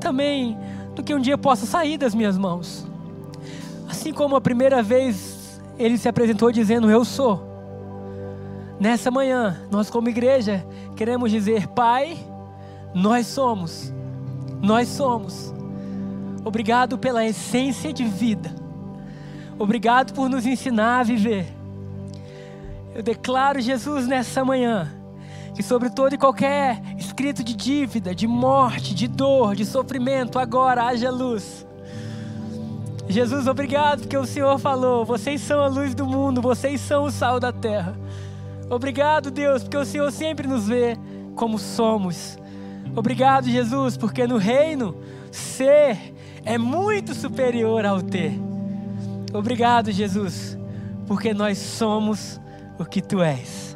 também 0.00 0.56
do 0.94 1.02
que 1.02 1.14
um 1.14 1.20
dia 1.20 1.36
possa 1.36 1.66
sair 1.66 1.98
das 1.98 2.14
minhas 2.14 2.38
mãos. 2.38 2.86
Assim 3.88 4.12
como 4.12 4.36
a 4.36 4.40
primeira 4.40 4.82
vez 4.82 5.60
ele 5.78 5.98
se 5.98 6.08
apresentou 6.08 6.52
dizendo 6.52 6.90
eu 6.90 7.04
sou. 7.04 7.52
Nessa 8.78 9.10
manhã, 9.10 9.60
nós 9.70 9.90
como 9.90 10.08
igreja 10.08 10.64
queremos 10.96 11.30
dizer, 11.30 11.66
Pai, 11.68 12.16
nós 12.94 13.26
somos. 13.26 13.92
Nós 14.62 14.88
somos. 14.88 15.52
Obrigado 16.44 16.98
pela 16.98 17.24
essência 17.24 17.92
de 17.92 18.04
vida. 18.04 18.54
Obrigado 19.58 20.12
por 20.12 20.28
nos 20.28 20.46
ensinar 20.46 21.00
a 21.00 21.02
viver. 21.02 21.46
Eu 22.94 23.02
declaro, 23.02 23.60
Jesus, 23.60 24.06
nessa 24.06 24.44
manhã, 24.44 24.92
que 25.54 25.62
sobre 25.62 25.88
todo 25.88 26.14
e 26.14 26.18
qualquer 26.18 26.80
escrito 26.98 27.44
de 27.44 27.54
dívida, 27.54 28.14
de 28.14 28.26
morte, 28.26 28.94
de 28.94 29.06
dor, 29.06 29.54
de 29.54 29.64
sofrimento, 29.64 30.38
agora 30.38 30.84
haja 30.84 31.10
luz. 31.10 31.66
Jesus, 33.08 33.46
obrigado 33.46 34.00
porque 34.00 34.16
o 34.16 34.26
Senhor 34.26 34.58
falou: 34.58 35.04
vocês 35.04 35.40
são 35.40 35.60
a 35.60 35.68
luz 35.68 35.94
do 35.94 36.06
mundo, 36.06 36.42
vocês 36.42 36.80
são 36.80 37.04
o 37.04 37.10
sal 37.10 37.38
da 37.38 37.52
terra. 37.52 37.96
Obrigado, 38.68 39.30
Deus, 39.30 39.62
porque 39.62 39.76
o 39.76 39.84
Senhor 39.84 40.10
sempre 40.10 40.48
nos 40.48 40.66
vê 40.66 40.96
como 41.36 41.58
somos. 41.58 42.38
Obrigado, 42.96 43.48
Jesus, 43.48 43.96
porque 43.96 44.26
no 44.26 44.38
reino 44.38 44.96
ser 45.30 46.14
é 46.44 46.56
muito 46.56 47.14
superior 47.14 47.84
ao 47.84 48.02
ter. 48.02 48.32
Obrigado, 49.32 49.90
Jesus, 49.90 50.56
porque 51.06 51.34
nós 51.34 51.58
somos 51.58 52.40
o 52.78 52.84
que 52.84 53.02
tu 53.02 53.22
és. 53.22 53.73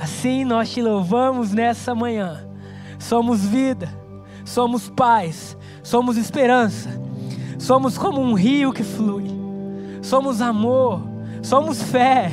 Assim 0.00 0.44
nós 0.44 0.70
te 0.70 0.82
louvamos 0.82 1.52
nessa 1.52 1.94
manhã. 1.94 2.46
Somos 2.98 3.44
vida, 3.44 3.88
somos 4.44 4.88
paz, 4.88 5.56
somos 5.82 6.16
esperança, 6.16 6.88
somos 7.58 7.96
como 7.98 8.20
um 8.20 8.34
rio 8.34 8.72
que 8.72 8.82
flui, 8.82 9.26
somos 10.02 10.40
amor, 10.40 11.02
somos 11.42 11.82
fé, 11.82 12.30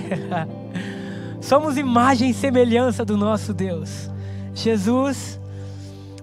somos 1.41 1.78
imagem 1.78 2.30
e 2.30 2.34
semelhança 2.34 3.03
do 3.03 3.18
nosso 3.18 3.53
Deus. 3.53 4.09
Jesus, 4.53 5.39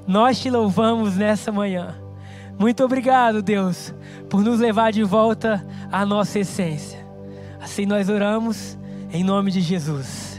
nós 0.06 0.40
te 0.40 0.50
louvamos 0.50 1.16
nessa 1.16 1.52
manhã. 1.52 1.94
Muito 2.58 2.84
obrigado, 2.84 3.42
Deus, 3.42 3.94
por 4.28 4.42
nos 4.42 4.60
levar 4.60 4.92
de 4.92 5.02
volta 5.02 5.64
à 5.90 6.04
nossa 6.04 6.38
essência. 6.38 7.06
Assim 7.60 7.86
nós 7.86 8.08
oramos 8.08 8.76
em 9.12 9.24
nome 9.24 9.50
de 9.50 9.60
Jesus. 9.60 10.29